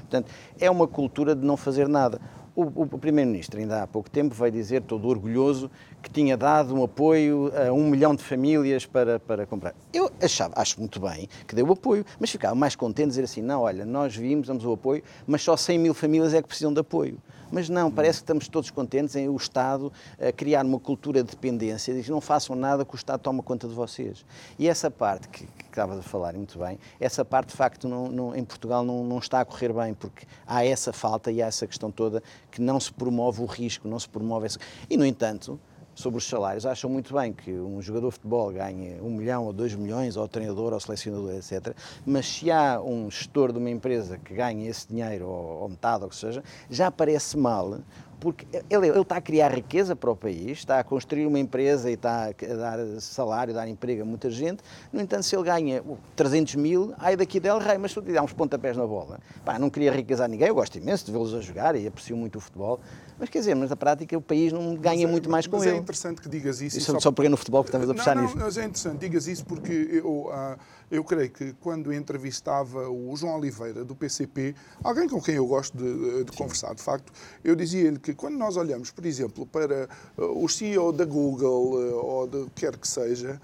Portanto, 0.00 0.30
é 0.58 0.70
uma 0.70 0.86
cultura 0.86 1.34
de 1.34 1.44
não 1.44 1.56
fazer 1.56 1.88
nada. 1.88 2.20
O, 2.56 2.62
o 2.62 2.98
Primeiro-Ministro, 2.98 3.58
ainda 3.58 3.82
há 3.82 3.86
pouco 3.86 4.08
tempo, 4.08 4.32
veio 4.32 4.52
dizer, 4.52 4.82
todo 4.82 5.08
orgulhoso, 5.08 5.68
que 6.00 6.08
tinha 6.08 6.36
dado 6.36 6.72
um 6.72 6.84
apoio 6.84 7.50
a 7.52 7.72
um 7.72 7.88
milhão 7.90 8.14
de 8.14 8.22
famílias 8.22 8.86
para, 8.86 9.18
para 9.18 9.44
comprar. 9.44 9.74
Eu 9.92 10.08
achava, 10.22 10.54
acho 10.56 10.78
muito 10.78 11.00
bem 11.00 11.28
que 11.48 11.54
deu 11.56 11.70
apoio, 11.72 12.04
mas 12.20 12.30
ficava 12.30 12.54
mais 12.54 12.76
contente 12.76 13.08
dizer 13.08 13.24
assim: 13.24 13.42
não, 13.42 13.62
olha, 13.62 13.84
nós 13.84 14.14
vimos, 14.14 14.46
damos 14.46 14.64
o 14.64 14.72
apoio, 14.72 15.02
mas 15.26 15.42
só 15.42 15.56
100 15.56 15.78
mil 15.80 15.94
famílias 15.94 16.32
é 16.32 16.40
que 16.40 16.46
precisam 16.46 16.72
de 16.72 16.78
apoio. 16.78 17.18
Mas 17.50 17.68
não, 17.68 17.90
parece 17.90 18.18
que 18.18 18.24
estamos 18.24 18.48
todos 18.48 18.70
contentes 18.70 19.14
em 19.16 19.28
o 19.28 19.36
Estado 19.36 19.92
a 20.20 20.32
criar 20.32 20.64
uma 20.64 20.78
cultura 20.78 21.22
de 21.22 21.30
dependência, 21.30 21.94
diz 21.94 22.08
não 22.08 22.20
façam 22.20 22.56
nada 22.56 22.84
que 22.84 22.94
o 22.94 22.96
Estado 22.96 23.20
toma 23.20 23.42
conta 23.42 23.68
de 23.68 23.74
vocês. 23.74 24.24
E 24.58 24.68
essa 24.68 24.90
parte 24.90 25.28
que, 25.28 25.46
que 25.46 25.64
estava 25.64 25.98
a 25.98 26.02
falar 26.02 26.34
muito 26.34 26.58
bem, 26.58 26.78
essa 26.98 27.24
parte 27.24 27.48
de 27.50 27.56
facto 27.56 27.88
não, 27.88 28.08
não, 28.08 28.36
em 28.36 28.44
Portugal 28.44 28.84
não, 28.84 29.04
não 29.04 29.18
está 29.18 29.40
a 29.40 29.44
correr 29.44 29.72
bem, 29.72 29.94
porque 29.94 30.26
há 30.46 30.64
essa 30.64 30.92
falta 30.92 31.30
e 31.30 31.42
há 31.42 31.46
essa 31.46 31.66
questão 31.66 31.90
toda 31.90 32.22
que 32.50 32.60
não 32.60 32.78
se 32.80 32.92
promove 32.92 33.42
o 33.42 33.46
risco, 33.46 33.88
não 33.88 33.98
se 33.98 34.08
promove 34.08 34.46
essa... 34.46 34.58
E, 34.88 34.96
no 34.96 35.04
entanto, 35.04 35.58
sobre 35.94 36.18
os 36.18 36.28
salários, 36.28 36.66
acham 36.66 36.90
muito 36.90 37.14
bem 37.14 37.32
que 37.32 37.52
um 37.52 37.80
jogador 37.80 38.08
de 38.08 38.14
futebol 38.14 38.52
ganhe 38.52 39.00
um 39.00 39.10
milhão 39.10 39.44
ou 39.44 39.52
dois 39.52 39.74
milhões, 39.74 40.16
ou 40.16 40.26
treinador, 40.26 40.72
ou 40.72 40.80
selecionador, 40.80 41.34
etc. 41.34 41.74
Mas 42.04 42.26
se 42.26 42.50
há 42.50 42.80
um 42.80 43.10
gestor 43.10 43.52
de 43.52 43.58
uma 43.58 43.70
empresa 43.70 44.18
que 44.18 44.34
ganhe 44.34 44.66
esse 44.66 44.88
dinheiro, 44.88 45.26
ou, 45.26 45.62
ou 45.62 45.68
metade, 45.68 46.02
ou 46.02 46.08
o 46.08 46.10
que 46.10 46.16
seja, 46.16 46.42
já 46.68 46.90
parece 46.90 47.36
mal, 47.36 47.78
porque 48.24 48.46
ele, 48.70 48.88
ele, 48.88 49.00
está 49.02 49.18
a 49.18 49.20
criar 49.20 49.52
riqueza 49.54 49.94
para 49.94 50.10
o 50.10 50.16
país, 50.16 50.52
está 50.52 50.80
a 50.80 50.84
construir 50.84 51.26
uma 51.26 51.38
empresa 51.38 51.90
e 51.90 51.92
está 51.92 52.28
a 52.28 52.54
dar 52.54 52.78
salário, 52.98 53.52
a 53.52 53.56
dar 53.58 53.68
emprego 53.68 54.00
a 54.00 54.04
muita 54.06 54.30
gente. 54.30 54.62
No 54.90 54.98
entanto, 54.98 55.24
se 55.24 55.36
ele 55.36 55.44
ganha 55.44 55.84
300 56.16 56.54
mil, 56.54 56.94
ai 56.96 57.16
daqui 57.16 57.38
del 57.38 57.58
rei, 57.58 57.76
mas 57.76 57.92
se 57.92 58.00
lhe 58.00 58.14
dá 58.14 58.22
uns 58.22 58.32
pontapés 58.32 58.78
na 58.78 58.86
bola. 58.86 59.20
Pá, 59.44 59.58
não 59.58 59.68
queria 59.68 59.92
riqueza 59.92 60.24
a 60.24 60.28
ninguém, 60.28 60.48
eu 60.48 60.54
gosto 60.54 60.78
imenso 60.78 61.04
de 61.04 61.12
vê-los 61.12 61.34
a 61.34 61.40
jogar 61.42 61.76
e 61.76 61.86
aprecio 61.86 62.16
muito 62.16 62.36
o 62.36 62.40
futebol, 62.40 62.80
mas 63.18 63.28
quer 63.28 63.40
dizer, 63.40 63.54
mas 63.54 63.68
na 63.68 63.76
prática 63.76 64.16
o 64.16 64.22
país 64.22 64.54
não 64.54 64.74
ganha 64.74 65.04
é, 65.04 65.06
muito 65.06 65.28
mais 65.28 65.46
com 65.46 65.58
mas 65.58 65.66
ele. 65.66 65.72
Mas 65.72 65.80
é 65.80 65.82
interessante 65.82 66.22
que 66.22 66.28
digas 66.30 66.62
isso. 66.62 66.78
isso 66.78 66.92
só, 66.92 66.98
só 66.98 67.12
porque 67.12 67.28
no 67.28 67.36
futebol 67.36 67.62
que 67.62 67.68
estamos 67.68 67.90
a 67.90 67.92
puxar 67.92 68.16
não, 68.16 68.22
nisso. 68.22 68.38
Mas 68.38 68.56
é 68.56 68.64
interessante, 68.64 69.00
digas 69.00 69.26
isso 69.26 69.44
porque 69.44 70.00
eu, 70.02 70.30
ah, 70.32 70.56
eu 70.90 71.02
creio 71.04 71.30
que 71.30 71.52
quando 71.54 71.92
entrevistava 71.92 72.88
o 72.88 73.16
João 73.16 73.36
Oliveira, 73.38 73.84
do 73.84 73.94
PCP, 73.94 74.54
alguém 74.82 75.08
com 75.08 75.20
quem 75.20 75.36
eu 75.36 75.46
gosto 75.46 75.76
de, 75.76 76.24
de 76.24 76.32
conversar, 76.32 76.74
de 76.74 76.82
facto, 76.82 77.12
eu 77.42 77.54
dizia-lhe 77.54 77.98
que 77.98 78.14
quando 78.14 78.36
nós 78.36 78.56
olhamos, 78.56 78.90
por 78.90 79.04
exemplo, 79.06 79.46
para 79.46 79.88
uh, 80.16 80.44
o 80.44 80.48
CEO 80.48 80.92
da 80.92 81.04
Google 81.04 81.74
uh, 81.74 81.94
ou 81.94 82.26
de 82.26 82.46
quer 82.54 82.76
que 82.76 82.86
seja, 82.86 83.40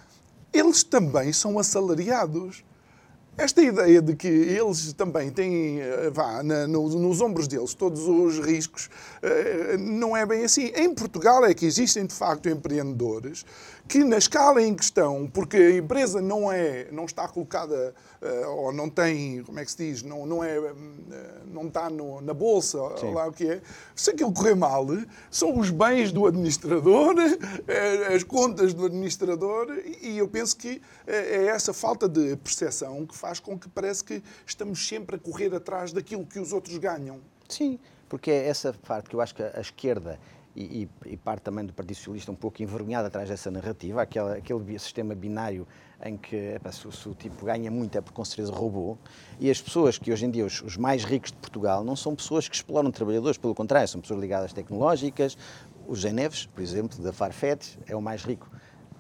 eles 0.53 0.83
também 0.83 1.33
são 1.33 1.59
assalariados. 1.59 2.65
Esta 3.39 3.63
ideia 3.63 4.03
de 4.03 4.15
que 4.17 4.29
eles 4.29 4.93
também 4.93 5.31
têm, 5.31 5.81
eh, 5.81 6.11
vá, 6.11 6.43
na, 6.43 6.67
nos, 6.67 6.95
nos, 6.95 7.21
ombros 7.23 7.49
deles 7.49 7.73
todos 7.73 8.01
os 8.07 8.39
riscos, 8.39 8.91
eh, 9.23 9.77
não 9.79 10.15
é 10.15 10.27
bem 10.27 10.45
assim. 10.45 10.73
Em 10.75 10.93
Portugal 10.93 11.47
é 11.47 11.55
que 11.55 11.65
existem, 11.65 12.05
de 12.05 12.13
facto, 12.13 12.51
empreendedores 12.51 13.47
que, 13.91 14.05
na 14.05 14.19
escala 14.19 14.63
em 14.63 14.73
questão, 14.73 15.29
porque 15.29 15.57
a 15.57 15.77
empresa 15.77 16.23
não, 16.23 16.51
é, 16.51 16.87
não 16.93 17.07
está 17.07 17.27
colocada 17.27 17.93
uh, 18.23 18.49
ou 18.49 18.73
não 18.73 18.89
tem, 18.89 19.43
como 19.43 19.59
é 19.59 19.65
que 19.65 19.73
se 19.73 19.79
diz, 19.79 20.03
não, 20.05 20.25
não, 20.25 20.45
é, 20.45 20.61
uh, 20.61 20.77
não 21.53 21.67
está 21.67 21.91
no, 21.91 22.21
na 22.21 22.33
bolsa, 22.33 22.79
ou 22.81 23.13
lá 23.13 23.27
o 23.27 23.33
que 23.33 23.49
é, 23.49 23.61
se 23.97 24.11
aquilo 24.11 24.33
correr 24.33 24.55
mal, 24.55 24.87
são 25.29 25.59
os 25.59 25.71
bens 25.71 26.13
do 26.13 26.25
administrador, 26.25 27.17
uh, 27.17 28.15
as 28.15 28.23
contas 28.23 28.73
do 28.73 28.87
administrador, 28.87 29.67
e, 29.85 30.11
e 30.11 30.19
eu 30.19 30.29
penso 30.29 30.57
que 30.57 30.81
é 31.05 31.47
essa 31.47 31.73
falta 31.73 32.09
de 32.09 32.37
percepção 32.37 33.05
que 33.05 33.17
faz 33.17 33.41
com 33.41 33.59
que 33.59 33.69
parece 33.69 34.05
que 34.05 34.23
estamos 34.47 34.87
sempre 34.87 35.17
a 35.17 35.19
correr 35.19 35.53
atrás 35.53 35.93
daquilo 35.93 36.25
que 36.25 36.39
os 36.39 36.53
outros 36.53 36.79
ganham. 36.79 37.19
Sim, 37.49 37.77
porque 38.09 38.31
é 38.31 38.47
essa 38.47 38.73
parte 38.73 39.11
que 39.11 39.17
eu 39.17 39.21
acho 39.21 39.35
que 39.35 39.43
a 39.43 39.61
esquerda 39.61 40.21
e, 40.55 40.89
e, 41.07 41.17
parte 41.17 41.43
também 41.43 41.65
do 41.65 41.73
Partido 41.73 41.97
Socialista 41.97 42.33
um 42.33 42.35
pouco 42.35 42.63
envergonhada 42.63 43.07
atrás 43.07 43.29
dessa 43.29 43.51
narrativa, 43.51 44.03
aquela, 44.03 44.35
aquele 44.35 44.79
sistema 44.79 45.15
binário 45.15 45.67
em 46.05 46.17
que 46.17 46.35
epa, 46.35 46.73
se, 46.73 46.91
se, 46.91 47.09
o 47.09 47.15
tipo 47.15 47.45
ganha 47.45 47.71
muito 47.71 47.97
é 47.97 48.01
porque 48.01 48.17
com 48.17 48.25
certeza 48.25 48.53
roubou, 48.53 48.99
e 49.39 49.51
as 49.51 49.61
pessoas 49.61 49.97
que 49.97 50.13
hoje 50.13 50.27
em 50.27 50.31
dia, 50.31 50.45
os, 50.45 50.61
os, 50.63 50.77
mais 50.77 51.05
ricos 51.05 51.31
de 51.31 51.39
Portugal, 51.39 51.85
não 51.85 51.95
são 51.95 52.17
pessoas 52.17 52.49
que 52.49 52.57
exploram 52.57 52.91
trabalhadores, 52.91 53.39
pelo 53.39 53.55
contrário, 53.55 53.87
são 53.87 54.01
pessoas 54.01 54.21
ligadas 54.21 54.53
tecnológicas, 54.53 55.37
o 55.87 55.95
Geneves, 55.95 56.47
por 56.47 56.63
exemplo, 56.63 57.01
da 57.03 57.13
Farfetch, 57.13 57.77
é 57.87 57.95
o 57.95 58.03
mais 58.03 58.25
rico 58.25 58.50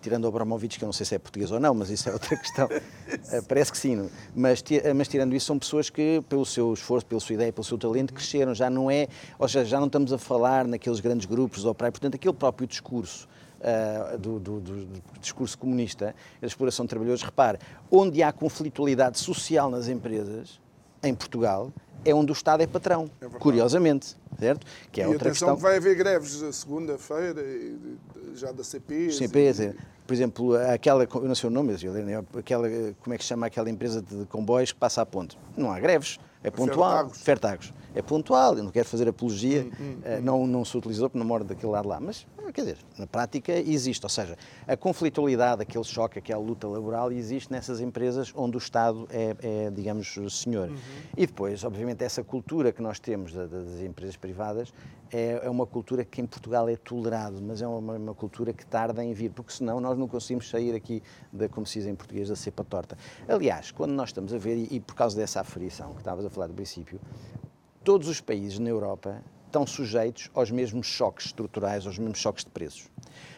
tirando 0.00 0.24
o 0.24 0.28
Abramovich, 0.28 0.78
que 0.78 0.84
eu 0.84 0.86
não 0.86 0.92
sei 0.92 1.06
se 1.06 1.14
é 1.14 1.18
português 1.18 1.50
ou 1.50 1.60
não, 1.60 1.74
mas 1.74 1.90
isso 1.90 2.08
é 2.08 2.12
outra 2.12 2.36
questão. 2.38 2.66
uh, 2.66 3.44
parece 3.46 3.70
que 3.70 3.78
sim. 3.78 4.08
Mas, 4.34 4.62
mas 4.94 5.08
tirando 5.08 5.34
isso, 5.34 5.46
são 5.46 5.58
pessoas 5.58 5.90
que, 5.90 6.22
pelo 6.28 6.44
seu 6.44 6.72
esforço, 6.72 7.06
pela 7.06 7.20
sua 7.20 7.34
ideia, 7.34 7.52
pelo 7.52 7.64
seu 7.64 7.78
talento, 7.78 8.14
cresceram. 8.14 8.54
Já 8.54 8.70
não 8.70 8.90
é, 8.90 9.08
ou 9.38 9.48
seja, 9.48 9.64
já 9.64 9.78
não 9.78 9.86
estamos 9.86 10.12
a 10.12 10.18
falar 10.18 10.66
naqueles 10.66 11.00
grandes 11.00 11.26
grupos 11.26 11.64
ou 11.64 11.74
praia. 11.74 11.92
Portanto, 11.92 12.14
aquele 12.14 12.34
próprio 12.34 12.66
discurso. 12.66 13.28
Uh, 13.60 14.16
do, 14.16 14.40
do, 14.40 14.58
do, 14.58 15.02
discurso 15.20 15.58
comunista, 15.58 16.14
a 16.40 16.46
exploração 16.46 16.86
de 16.86 16.88
trabalhadores, 16.88 17.22
repare, 17.22 17.58
onde 17.90 18.22
há 18.22 18.32
conflitualidade 18.32 19.18
social 19.18 19.68
nas 19.70 19.86
empresas, 19.86 20.58
em 21.02 21.14
Portugal, 21.14 21.72
é 22.04 22.14
onde 22.14 22.32
o 22.32 22.34
Estado 22.34 22.62
é 22.62 22.66
patrão, 22.66 23.10
é 23.20 23.26
curiosamente, 23.38 24.16
certo? 24.38 24.66
Que 24.90 25.02
é 25.02 25.04
e 25.04 25.06
outra 25.06 25.28
atenção 25.28 25.48
questão. 25.48 25.56
que 25.56 25.62
vai 25.62 25.76
haver 25.76 25.96
greves 25.96 26.42
segunda-feira, 26.56 27.44
já 28.34 28.52
da 28.52 28.64
CP. 28.64 29.12
CP, 29.12 29.50
e... 29.50 29.74
por 30.06 30.14
exemplo, 30.14 30.56
aquela, 30.56 31.04
eu 31.04 31.22
não 31.22 31.34
sei 31.34 31.48
o 31.48 31.52
nome, 31.52 31.74
aquela, 32.38 32.68
como 33.00 33.14
é 33.14 33.18
que 33.18 33.24
se 33.24 33.28
chama 33.28 33.46
aquela 33.46 33.68
empresa 33.68 34.00
de 34.00 34.24
comboios 34.26 34.72
que 34.72 34.78
passa 34.78 35.02
a 35.02 35.06
ponte? 35.06 35.38
Não 35.56 35.70
há 35.70 35.78
greves, 35.78 36.18
é 36.42 36.50
pontual. 36.50 37.10
Fertagos. 37.10 37.72
É 37.94 38.00
pontual, 38.00 38.56
eu 38.56 38.64
não 38.64 38.70
quero 38.70 38.88
fazer 38.88 39.08
apologia, 39.08 39.62
hum, 39.62 39.70
hum, 39.80 39.98
eh, 40.04 40.18
hum. 40.18 40.22
Não, 40.22 40.46
não 40.46 40.64
se 40.64 40.76
utilizou 40.76 41.10
porque 41.10 41.18
não 41.18 41.26
mora 41.26 41.44
daquele 41.44 41.72
lado 41.72 41.88
lá, 41.88 42.00
mas 42.00 42.26
quer 42.52 42.62
dizer, 42.62 42.78
na 42.98 43.06
prática 43.06 43.52
existe, 43.52 44.04
ou 44.04 44.10
seja, 44.10 44.36
a 44.66 44.76
conflitualidade, 44.76 45.62
aquele 45.62 45.84
choque, 45.84 46.18
aquela 46.18 46.42
luta 46.42 46.66
laboral 46.66 47.12
existe 47.12 47.50
nessas 47.50 47.80
empresas 47.80 48.32
onde 48.34 48.56
o 48.56 48.58
Estado 48.58 49.06
é, 49.10 49.36
é 49.40 49.70
digamos, 49.70 50.18
senhor. 50.30 50.68
Uhum. 50.68 50.76
E 51.16 51.26
depois, 51.26 51.64
obviamente, 51.64 52.02
essa 52.04 52.22
cultura 52.22 52.72
que 52.72 52.82
nós 52.82 52.98
temos 52.98 53.32
das 53.32 53.80
empresas 53.80 54.16
privadas 54.16 54.72
é, 55.12 55.40
é 55.44 55.50
uma 55.50 55.66
cultura 55.66 56.04
que 56.04 56.20
em 56.20 56.26
Portugal 56.26 56.68
é 56.68 56.76
tolerado, 56.76 57.40
mas 57.42 57.60
é 57.60 57.66
uma, 57.66 57.94
uma, 57.94 58.14
cultura 58.14 58.52
que 58.52 58.64
tarda 58.64 59.04
em 59.04 59.12
vir, 59.12 59.30
porque 59.30 59.52
senão 59.52 59.80
nós 59.80 59.98
não 59.98 60.06
conseguimos 60.06 60.48
sair 60.48 60.74
aqui, 60.74 61.02
da, 61.32 61.48
como 61.48 61.66
se 61.66 61.78
diz 61.78 61.88
em 61.88 61.94
português, 61.94 62.28
da 62.28 62.36
cepa 62.36 62.64
torta. 62.64 62.96
Aliás, 63.28 63.70
quando 63.70 63.92
nós 63.92 64.10
estamos 64.10 64.32
a 64.32 64.38
ver, 64.38 64.56
e, 64.56 64.76
e 64.76 64.80
por 64.80 64.94
causa 64.94 65.16
dessa 65.16 65.40
aferição 65.40 65.92
que 65.92 65.98
estavas 65.98 66.24
a 66.24 66.30
falar 66.30 66.46
do 66.46 66.54
princípio, 66.54 67.00
todos 67.82 68.08
os 68.08 68.20
países 68.20 68.58
na 68.58 68.68
Europa 68.68 69.22
estão 69.50 69.66
sujeitos 69.66 70.30
aos 70.32 70.50
mesmos 70.50 70.86
choques 70.86 71.26
estruturais, 71.26 71.86
aos 71.86 71.98
mesmos 71.98 72.18
choques 72.18 72.44
de 72.44 72.50
preços 72.50 72.88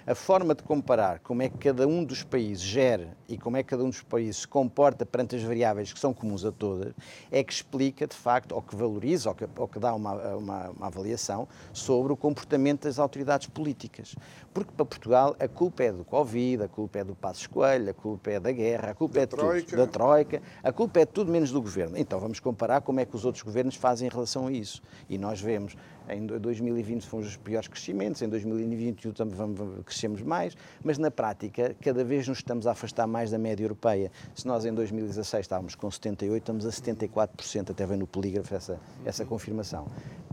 a 0.06 0.14
forma 0.14 0.54
de 0.54 0.62
comparar 0.62 1.20
como 1.20 1.42
é 1.42 1.48
que 1.48 1.58
cada 1.58 1.86
um 1.86 2.04
dos 2.04 2.22
países 2.22 2.62
gera 2.62 3.16
e 3.28 3.38
como 3.38 3.56
é 3.56 3.62
que 3.62 3.70
cada 3.70 3.84
um 3.84 3.88
dos 3.88 4.02
países 4.02 4.38
se 4.38 4.48
comporta 4.48 5.06
perante 5.06 5.36
as 5.36 5.42
variáveis 5.42 5.92
que 5.92 5.98
são 5.98 6.12
comuns 6.12 6.44
a 6.44 6.50
todas, 6.50 6.92
é 7.30 7.42
que 7.42 7.52
explica, 7.52 8.06
de 8.06 8.16
facto, 8.16 8.52
ou 8.52 8.62
que 8.62 8.74
valoriza, 8.74 9.28
ou 9.28 9.34
que, 9.34 9.48
ou 9.56 9.68
que 9.68 9.78
dá 9.78 9.94
uma, 9.94 10.12
uma, 10.34 10.70
uma, 10.70 10.86
avaliação 10.86 11.46
sobre 11.72 12.12
o 12.12 12.16
comportamento 12.16 12.82
das 12.82 12.98
autoridades 12.98 13.46
políticas. 13.46 14.14
Porque 14.52 14.72
para 14.72 14.84
Portugal 14.84 15.36
a 15.38 15.48
culpa 15.48 15.84
é 15.84 15.92
do 15.92 16.04
Covid, 16.04 16.64
a 16.64 16.68
culpa 16.68 16.98
é 16.98 17.04
do 17.04 17.14
Passos 17.14 17.46
Coelho, 17.46 17.90
a 17.90 17.94
culpa 17.94 18.30
é 18.30 18.40
da 18.40 18.52
guerra, 18.52 18.90
a 18.90 18.94
culpa 18.94 19.14
da 19.14 19.22
é 19.22 19.26
troika. 19.26 19.66
tudo, 19.68 19.76
da 19.76 19.86
Troika, 19.86 20.42
a 20.62 20.72
culpa 20.72 21.00
é 21.00 21.06
tudo 21.06 21.30
menos 21.30 21.52
do 21.52 21.62
Governo. 21.62 21.96
Então 21.96 22.18
vamos 22.18 22.40
comparar 22.40 22.80
como 22.80 23.00
é 23.00 23.04
que 23.04 23.14
os 23.14 23.24
outros 23.24 23.42
governos 23.42 23.76
fazem 23.76 24.08
em 24.08 24.10
relação 24.10 24.48
a 24.48 24.52
isso. 24.52 24.82
E 25.08 25.16
nós 25.16 25.40
vemos, 25.40 25.76
em 26.08 26.26
2020 26.26 27.06
fomos 27.06 27.26
os 27.26 27.36
piores 27.36 27.68
crescimentos, 27.68 28.22
em 28.22 28.28
2021 28.28 29.12
também 29.12 29.34
vamos 29.34 29.84
crescemos 29.84 30.22
mais, 30.22 30.56
mas 30.82 30.98
na 30.98 31.10
prática 31.10 31.74
cada 31.80 32.04
vez 32.04 32.26
nos 32.26 32.38
estamos 32.38 32.66
a 32.66 32.72
afastar 32.72 33.06
mais 33.06 33.30
da 33.30 33.38
média 33.38 33.64
europeia. 33.64 34.10
Se 34.34 34.46
nós 34.46 34.64
em 34.64 34.72
2016 34.72 35.44
estávamos 35.44 35.74
com 35.74 35.90
78, 35.90 36.42
estamos 36.42 36.66
a 36.66 36.70
74%, 36.70 37.70
até 37.70 37.86
vem 37.86 37.98
no 37.98 38.06
polígrafo 38.06 38.54
essa, 38.54 38.80
essa 39.04 39.24
confirmação. 39.24 39.86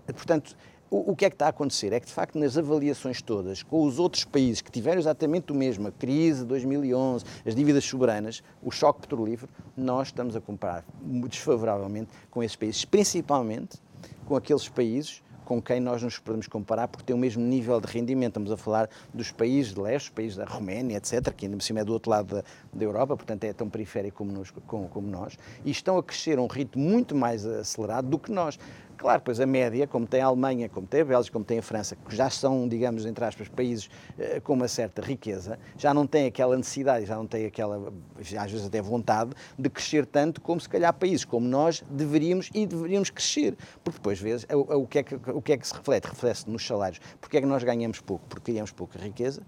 Portanto, 0.08 0.56
o, 0.92 1.16
que 1.16 1.26
é 1.26 1.30
que 1.30 1.36
está 1.36 1.46
a 1.46 1.50
acontecer? 1.50 1.94
É 1.94 2.00
que, 2.00 2.08
de 2.08 2.12
facto, 2.12 2.40
nas 2.40 2.58
avaliações 2.58 3.22
todas, 3.22 3.62
com 3.62 3.84
os 3.84 4.00
outros 4.00 4.26
países 4.26 4.60
que 4.60 4.72
tiveram 4.72 4.98
exatamente 4.98 5.52
o 5.52 5.56
mesmo, 5.56 5.88
a 5.88 5.92
crise 5.92 6.40
de 6.40 6.48
2011, 6.48 7.24
as 7.46 7.54
dívidas 7.54 7.86
soberanas, 7.86 8.42
o 8.64 8.72
choque 8.72 9.02
petrolífero, 9.02 9.52
nós 9.78 10.08
estamos 10.08 10.36
a 10.36 10.42
comparar 10.42 10.84
desfavoravelmente 11.04 12.10
com 12.32 12.42
esses 12.42 12.56
países, 12.56 12.86
principalmente 12.86 13.78
com 14.26 14.36
aqueles 14.36 14.68
países 14.68 15.22
com 15.50 15.60
quem 15.60 15.80
nós 15.80 16.04
nos 16.04 16.20
podemos 16.20 16.46
comparar 16.46 16.88
porque 16.88 17.04
tem 17.04 17.16
o 17.16 17.18
mesmo 17.18 17.42
nível 17.42 17.82
de 17.82 17.88
rendimento. 17.88 18.30
Estamos 18.30 18.52
a 18.52 18.58
falar 18.58 18.88
dos 19.12 19.32
países 19.32 19.74
de 19.74 19.82
leste, 19.82 20.12
países 20.12 20.38
da 20.38 20.46
Roménia, 20.46 20.98
etc., 20.98 21.34
que 21.36 21.48
ainda 21.48 21.58
por 21.58 21.64
cima 21.64 21.80
é 21.80 21.84
do 21.84 21.92
outro 21.92 22.12
lado 22.12 22.36
da, 22.36 22.44
da 22.72 22.86
Europa, 22.86 23.18
portanto 23.18 23.46
é 23.46 23.52
tão 23.52 23.68
periférico 23.68 24.20
como, 24.20 24.44
como, 24.68 24.88
como 24.88 25.08
nós, 25.10 25.40
e 25.66 25.72
estão 25.72 25.98
a 25.98 26.04
crescer 26.04 26.38
a 26.38 26.42
um 26.44 26.46
ritmo 26.46 26.84
muito 26.84 27.16
mais 27.16 27.48
acelerado 27.48 28.08
do 28.08 28.20
que 28.20 28.32
nós. 28.32 28.60
Claro, 29.00 29.22
pois 29.24 29.40
a 29.40 29.46
média, 29.46 29.88
como 29.88 30.06
tem 30.06 30.20
a 30.20 30.26
Alemanha, 30.26 30.68
como 30.68 30.86
tem 30.86 31.00
a 31.00 31.06
Bélgica, 31.06 31.32
como 31.32 31.46
tem 31.46 31.60
a 31.60 31.62
França, 31.62 31.96
que 31.96 32.14
já 32.14 32.30
são, 32.30 32.68
digamos, 32.68 33.06
entre 33.06 33.24
aspas, 33.24 33.48
países 33.48 33.90
eh, 34.18 34.42
com 34.42 34.52
uma 34.52 34.68
certa 34.68 35.02
riqueza, 35.02 35.58
já 35.78 35.94
não 35.94 36.06
tem 36.06 36.26
aquela 36.26 36.58
necessidade, 36.58 37.06
já 37.06 37.16
não 37.16 37.26
tem 37.26 37.46
aquela, 37.46 37.94
às 38.18 38.52
vezes 38.52 38.68
até 38.68 38.82
vontade, 38.82 39.32
de 39.58 39.70
crescer 39.70 40.06
tanto 40.06 40.42
como 40.42 40.60
se 40.60 40.68
calhar 40.68 40.94
países 40.94 41.24
como 41.24 41.48
nós 41.48 41.82
deveríamos 41.90 42.50
e 42.54 42.68
deveríamos 42.68 43.10
crescer. 43.10 43.56
Porque 43.86 44.00
depois, 44.00 44.20
vezes, 44.20 44.46
o, 44.52 44.82
o, 44.82 44.86
que 44.86 45.00
é 45.00 45.04
que, 45.04 45.16
o 45.16 45.42
que 45.42 45.54
é 45.54 45.58
que 45.58 45.66
se 45.66 45.74
reflete? 45.74 46.04
Reflete-se 46.04 46.50
nos 46.50 46.68
salários. 46.68 47.00
Porque 47.22 47.38
é 47.38 47.40
que 47.40 47.48
nós 47.48 47.64
ganhamos 47.64 48.02
pouco? 48.02 48.26
Porque 48.28 48.52
criamos 48.52 48.74
pouca 48.74 49.00
riqueza 49.00 49.42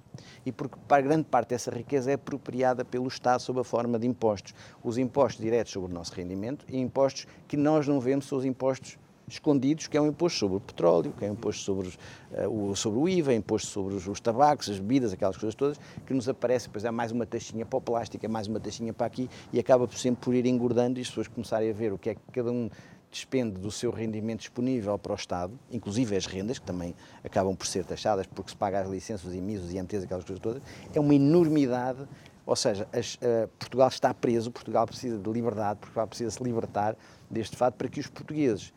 e 0.46 0.54
porque 0.54 0.78
para 0.88 1.02
grande 1.02 1.26
parte 1.26 1.50
dessa 1.50 1.72
riqueza 1.72 2.10
é 2.10 2.14
apropriada 2.14 2.86
pelo 2.86 3.10
Estado 3.10 3.42
sob 3.42 3.60
a 3.60 3.66
forma 3.66 4.00
de 4.00 4.08
impostos. 4.08 4.54
Os 4.82 4.98
impostos 4.98 5.44
diretos 5.44 5.74
sobre 5.74 5.92
o 5.92 5.94
nosso 5.94 6.14
rendimento 6.14 6.66
e 6.70 6.80
impostos 6.80 7.28
que 7.50 7.58
nós 7.58 7.86
não 7.86 8.00
vemos 8.00 8.26
são 8.28 8.38
os 8.38 8.46
impostos 8.46 8.98
escondidos, 9.28 9.88
que 9.88 9.98
é 9.98 10.02
um 10.02 10.08
imposto 10.08 10.40
sobre 10.40 10.58
o 10.58 10.60
petróleo, 10.60 11.14
que 11.18 11.26
é 11.26 11.30
um 11.30 11.34
imposto 11.34 11.64
sobre, 11.64 11.90
uh, 11.90 12.48
o, 12.50 12.76
sobre 12.76 13.00
o 13.00 13.08
IVA, 13.08 13.34
imposto 13.34 13.70
sobre 13.70 13.96
os, 13.96 14.08
os, 14.08 14.20
tabacos, 14.20 14.70
as 14.70 14.80
bebidas, 14.80 15.14
aquelas 15.14 15.38
coisas 15.38 15.56
todas, 15.56 15.80
que 16.06 16.14
nos 16.14 16.28
aparece, 16.28 16.68
depois 16.68 16.84
é 16.84 16.92
mais 16.92 17.12
uma 17.12 17.26
taxinha 17.26 17.66
para 17.66 17.78
o 17.78 17.82
plástico, 17.82 18.26
é 18.26 18.30
mais 18.30 18.48
uma 18.48 18.60
taxinha 18.60 18.94
para 18.94 19.08
aqui, 19.08 19.30
e 19.54 19.60
acaba 19.60 19.88
sempre 19.92 20.24
por 20.24 20.34
ir 20.34 20.46
engordando 20.46 21.00
e 21.00 21.02
as 21.02 21.08
pessoas 21.08 21.28
começarem 21.28 21.70
a 21.70 21.74
ver 21.74 21.94
o 21.94 21.98
que 21.98 22.10
é 22.10 22.16
que 22.16 22.22
cada 22.32 22.52
um 22.52 22.70
despende 23.12 23.60
do 23.60 23.70
seu 23.70 23.92
rendimento 23.92 24.40
disponível 24.40 24.98
para 24.98 25.12
o 25.12 25.16
Estado, 25.16 25.54
inclusive 25.70 26.16
as 26.16 26.26
rendas, 26.26 26.58
que 26.58 26.66
também 26.66 26.96
acabam 27.24 27.54
por 27.56 27.68
ser 27.68 27.84
taxadas 27.84 28.26
porque 28.26 28.52
se 28.52 28.56
paga 28.56 28.80
as 28.80 28.90
licenças, 28.90 29.26
os 29.26 29.36
IMIs, 29.36 29.62
os 29.62 29.74
IMTs, 29.74 30.04
aquelas 30.04 30.24
coisas 30.24 30.42
todas, 30.42 30.62
é 30.94 31.00
uma 31.00 31.14
enormidade 31.14 32.08
ou 32.46 32.56
seja, 32.56 32.88
as, 32.92 33.16
uh, 33.16 33.48
Portugal 33.60 33.88
está 33.88 34.14
preso, 34.14 34.52
Portugal 34.52 34.86
precisa 34.86 35.18
de 35.18 35.30
liberdade, 35.30 35.80
Portugal 35.80 36.08
precisa 36.08 36.32
se 36.32 36.44
libertar 36.44 36.98
deste 37.30 37.56
fato 37.56 37.76
para 37.76 37.88
que 37.88 38.00
os 38.00 38.08
portugueses 38.08 38.74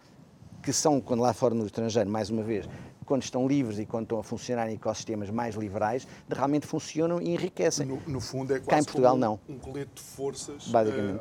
que 0.64 0.72
são, 0.72 1.00
quando 1.00 1.20
lá 1.20 1.33
fora 1.33 1.55
no 1.55 1.66
estrangeiro, 1.66 2.09
mais 2.09 2.31
uma 2.31 2.42
vez, 2.42 2.66
quando 3.05 3.22
estão 3.22 3.46
livres 3.46 3.79
e 3.79 3.85
quando 3.85 4.05
estão 4.05 4.18
a 4.18 4.24
funcionar 4.24 4.70
em 4.70 4.74
ecossistemas 4.74 5.29
mais 5.31 5.55
liberais, 5.55 6.07
realmente 6.29 6.66
funcionam 6.66 7.20
e 7.20 7.31
enriquecem. 7.35 7.87
No, 7.87 8.00
no 8.07 8.20
fundo 8.20 8.55
é 8.55 8.59
quase 8.59 8.70
Cá 8.70 8.79
em 8.79 8.85
Portugal, 8.85 9.14
um, 9.14 9.18
não. 9.18 9.40
um 9.48 9.59
colete 9.59 9.90
de 9.94 10.00
forças 10.00 10.66
uh, 10.68 10.72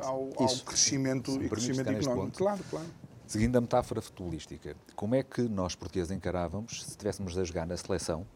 ao, 0.02 0.30
ao 0.36 0.48
crescimento, 0.64 1.30
e 1.42 1.48
crescimento 1.48 1.90
económico. 1.90 2.38
Claro, 2.38 2.60
claro. 2.70 2.86
Seguindo 3.26 3.56
a 3.56 3.60
metáfora 3.60 4.02
futebolística, 4.02 4.76
como 4.94 5.14
é 5.14 5.22
que 5.22 5.42
nós 5.42 5.74
portugueses 5.74 6.10
encarávamos 6.10 6.84
se 6.84 6.90
estivéssemos 6.90 7.36
a 7.38 7.44
jogar 7.44 7.66
na 7.66 7.76
seleção 7.76 8.26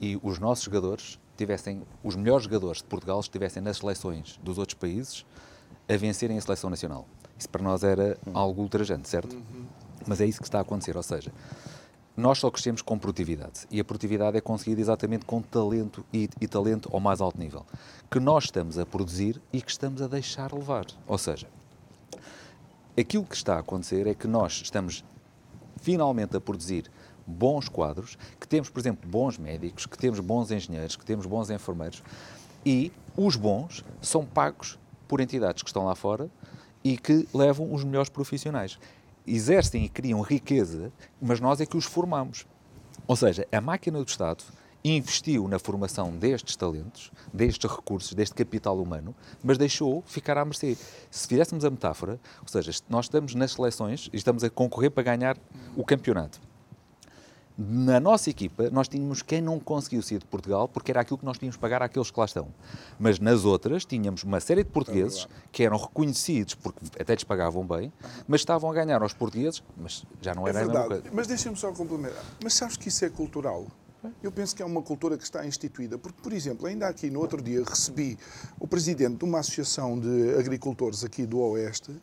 e 0.00 0.18
os 0.22 0.38
nossos 0.38 0.64
jogadores 0.64 1.18
tivessem, 1.36 1.82
os 2.02 2.14
melhores 2.14 2.44
jogadores 2.44 2.78
de 2.78 2.84
Portugal 2.84 3.20
estivessem 3.20 3.62
nas 3.62 3.78
seleções 3.78 4.38
dos 4.42 4.58
outros 4.58 4.78
países 4.78 5.24
a 5.88 5.96
vencerem 5.96 6.36
a 6.36 6.40
seleção 6.40 6.68
nacional. 6.68 7.06
Isso 7.38 7.48
para 7.48 7.62
nós 7.62 7.82
era 7.82 8.16
algo 8.32 8.62
ultrajante, 8.62 9.08
certo? 9.08 9.36
Mas 10.06 10.20
é 10.20 10.26
isso 10.26 10.40
que 10.40 10.46
está 10.46 10.58
a 10.58 10.62
acontecer, 10.62 10.96
ou 10.96 11.02
seja, 11.02 11.32
nós 12.16 12.38
só 12.38 12.50
crescemos 12.50 12.80
com 12.80 12.96
produtividade 12.96 13.66
e 13.70 13.80
a 13.80 13.84
produtividade 13.84 14.36
é 14.36 14.40
conseguida 14.40 14.80
exatamente 14.80 15.24
com 15.24 15.42
talento 15.42 16.04
e, 16.12 16.28
e, 16.40 16.46
talento 16.46 16.88
ao 16.92 17.00
mais 17.00 17.20
alto 17.20 17.38
nível, 17.38 17.66
que 18.10 18.20
nós 18.20 18.44
estamos 18.44 18.78
a 18.78 18.86
produzir 18.86 19.40
e 19.52 19.60
que 19.60 19.70
estamos 19.70 20.00
a 20.00 20.06
deixar 20.06 20.52
levar. 20.52 20.86
Ou 21.08 21.18
seja, 21.18 21.48
aquilo 22.96 23.24
que 23.24 23.34
está 23.34 23.56
a 23.56 23.58
acontecer 23.58 24.06
é 24.06 24.14
que 24.14 24.28
nós 24.28 24.62
estamos 24.62 25.04
finalmente 25.80 26.36
a 26.36 26.40
produzir 26.40 26.88
bons 27.26 27.68
quadros, 27.68 28.16
que 28.38 28.46
temos, 28.46 28.68
por 28.68 28.78
exemplo, 28.78 29.08
bons 29.08 29.36
médicos, 29.36 29.86
que 29.86 29.98
temos 29.98 30.20
bons 30.20 30.50
engenheiros, 30.50 30.94
que 30.94 31.04
temos 31.04 31.26
bons 31.26 31.50
enfermeiros 31.50 32.02
e 32.64 32.92
os 33.16 33.36
bons 33.36 33.84
são 34.00 34.24
pagos 34.24 34.78
por 35.08 35.20
entidades 35.20 35.62
que 35.62 35.68
estão 35.68 35.84
lá 35.84 35.94
fora 35.94 36.30
e 36.82 36.96
que 36.96 37.28
levam 37.34 37.72
os 37.72 37.82
melhores 37.82 38.08
profissionais. 38.08 38.78
Exercem 39.26 39.84
e 39.84 39.88
criam 39.88 40.20
riqueza, 40.20 40.92
mas 41.20 41.40
nós 41.40 41.60
é 41.60 41.66
que 41.66 41.76
os 41.76 41.84
formamos. 41.84 42.46
Ou 43.06 43.16
seja, 43.16 43.46
a 43.50 43.60
máquina 43.60 43.98
do 43.98 44.08
Estado 44.08 44.44
investiu 44.84 45.48
na 45.48 45.58
formação 45.58 46.10
destes 46.10 46.56
talentos, 46.56 47.10
destes 47.32 47.70
recursos, 47.70 48.12
deste 48.12 48.34
capital 48.34 48.78
humano, 48.78 49.14
mas 49.42 49.56
deixou 49.56 50.02
ficar 50.06 50.36
à 50.36 50.44
mercê. 50.44 50.76
Se 51.10 51.26
fizéssemos 51.26 51.64
a 51.64 51.70
metáfora, 51.70 52.20
ou 52.42 52.48
seja, 52.48 52.70
nós 52.88 53.06
estamos 53.06 53.34
nas 53.34 53.52
seleções 53.52 54.10
e 54.12 54.16
estamos 54.16 54.44
a 54.44 54.50
concorrer 54.50 54.90
para 54.90 55.02
ganhar 55.02 55.38
o 55.74 55.84
campeonato. 55.84 56.38
Na 57.56 58.00
nossa 58.00 58.30
equipa, 58.30 58.68
nós 58.70 58.88
tínhamos 58.88 59.22
quem 59.22 59.40
não 59.40 59.60
conseguiu 59.60 60.02
sair 60.02 60.18
de 60.18 60.24
Portugal 60.24 60.66
porque 60.66 60.90
era 60.90 61.00
aquilo 61.00 61.18
que 61.18 61.24
nós 61.24 61.38
tínhamos 61.38 61.54
que 61.54 61.60
pagar 61.60 61.82
àqueles 61.82 62.10
que 62.10 62.18
lá 62.18 62.26
estão. 62.26 62.48
Mas 62.98 63.20
nas 63.20 63.44
outras, 63.44 63.84
tínhamos 63.84 64.24
uma 64.24 64.40
série 64.40 64.64
de 64.64 64.70
portugueses 64.70 65.28
que 65.52 65.62
eram 65.62 65.76
reconhecidos 65.76 66.56
porque 66.56 66.84
até 66.98 67.14
lhes 67.14 67.22
pagavam 67.22 67.64
bem, 67.64 67.92
mas 68.26 68.40
estavam 68.40 68.68
a 68.68 68.74
ganhar 68.74 69.00
aos 69.02 69.14
portugueses, 69.14 69.62
mas 69.76 70.04
já 70.20 70.34
não 70.34 70.48
era 70.48 70.58
é 70.58 70.62
a 70.62 70.66
mesma 70.66 70.84
coisa. 70.84 71.04
Mas 71.12 71.28
deixa-me 71.28 71.56
só 71.56 71.70
complementar. 71.70 72.24
Mas 72.42 72.54
sabes 72.54 72.76
que 72.76 72.88
isso 72.88 73.04
é 73.04 73.08
cultural? 73.08 73.66
Eu 74.20 74.32
penso 74.32 74.54
que 74.54 74.60
é 74.60 74.66
uma 74.66 74.82
cultura 74.82 75.16
que 75.16 75.22
está 75.22 75.46
instituída, 75.46 75.96
porque, 75.96 76.20
por 76.20 76.32
exemplo, 76.32 76.66
ainda 76.66 76.88
aqui 76.88 77.08
no 77.08 77.20
outro 77.20 77.40
dia 77.40 77.62
recebi 77.64 78.18
o 78.58 78.66
presidente 78.66 79.18
de 79.18 79.24
uma 79.24 79.38
associação 79.38 79.98
de 79.98 80.34
agricultores 80.36 81.04
aqui 81.04 81.24
do 81.24 81.38
Oeste 81.38 81.94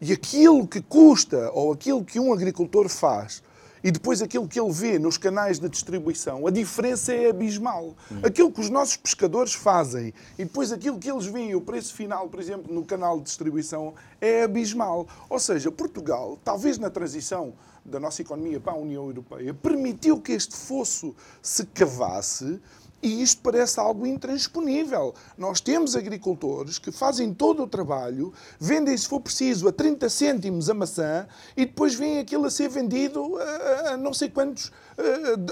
e 0.00 0.12
aquilo 0.12 0.66
que 0.66 0.82
custa 0.82 1.50
ou 1.52 1.72
aquilo 1.72 2.04
que 2.04 2.18
um 2.18 2.32
agricultor 2.32 2.88
faz 2.88 3.42
e 3.86 3.90
depois 3.92 4.20
aquilo 4.20 4.48
que 4.48 4.58
ele 4.58 4.72
vê 4.72 4.98
nos 4.98 5.16
canais 5.16 5.60
de 5.60 5.68
distribuição, 5.68 6.44
a 6.44 6.50
diferença 6.50 7.14
é 7.14 7.30
abismal. 7.30 7.94
Aquilo 8.20 8.50
que 8.50 8.60
os 8.60 8.68
nossos 8.68 8.96
pescadores 8.96 9.54
fazem 9.54 10.12
e 10.36 10.44
depois 10.44 10.72
aquilo 10.72 10.98
que 10.98 11.08
eles 11.08 11.26
veem, 11.26 11.54
o 11.54 11.60
preço 11.60 11.94
final, 11.94 12.28
por 12.28 12.40
exemplo, 12.40 12.74
no 12.74 12.84
canal 12.84 13.18
de 13.18 13.26
distribuição, 13.26 13.94
é 14.20 14.42
abismal. 14.42 15.06
Ou 15.30 15.38
seja, 15.38 15.70
Portugal, 15.70 16.36
talvez 16.42 16.78
na 16.78 16.90
transição 16.90 17.54
da 17.84 18.00
nossa 18.00 18.22
economia 18.22 18.58
para 18.58 18.72
a 18.72 18.76
União 18.76 19.06
Europeia, 19.06 19.54
permitiu 19.54 20.20
que 20.20 20.32
este 20.32 20.56
fosso 20.56 21.14
se 21.40 21.64
cavasse 21.66 22.60
e 23.06 23.22
isto 23.22 23.40
parece 23.40 23.78
algo 23.78 24.04
intransponível. 24.04 25.14
Nós 25.38 25.60
temos 25.60 25.94
agricultores 25.94 26.76
que 26.76 26.90
fazem 26.90 27.32
todo 27.32 27.62
o 27.62 27.68
trabalho, 27.68 28.32
vendem, 28.58 28.96
se 28.96 29.06
for 29.06 29.20
preciso, 29.20 29.68
a 29.68 29.72
30 29.72 30.08
cêntimos 30.08 30.68
a 30.68 30.74
maçã 30.74 31.28
e 31.56 31.64
depois 31.64 31.94
vem 31.94 32.18
aquilo 32.18 32.46
a 32.46 32.50
ser 32.50 32.68
vendido 32.68 33.38
a, 33.38 33.90
a 33.90 33.96
não 33.96 34.12
sei 34.12 34.28
quantos, 34.28 34.72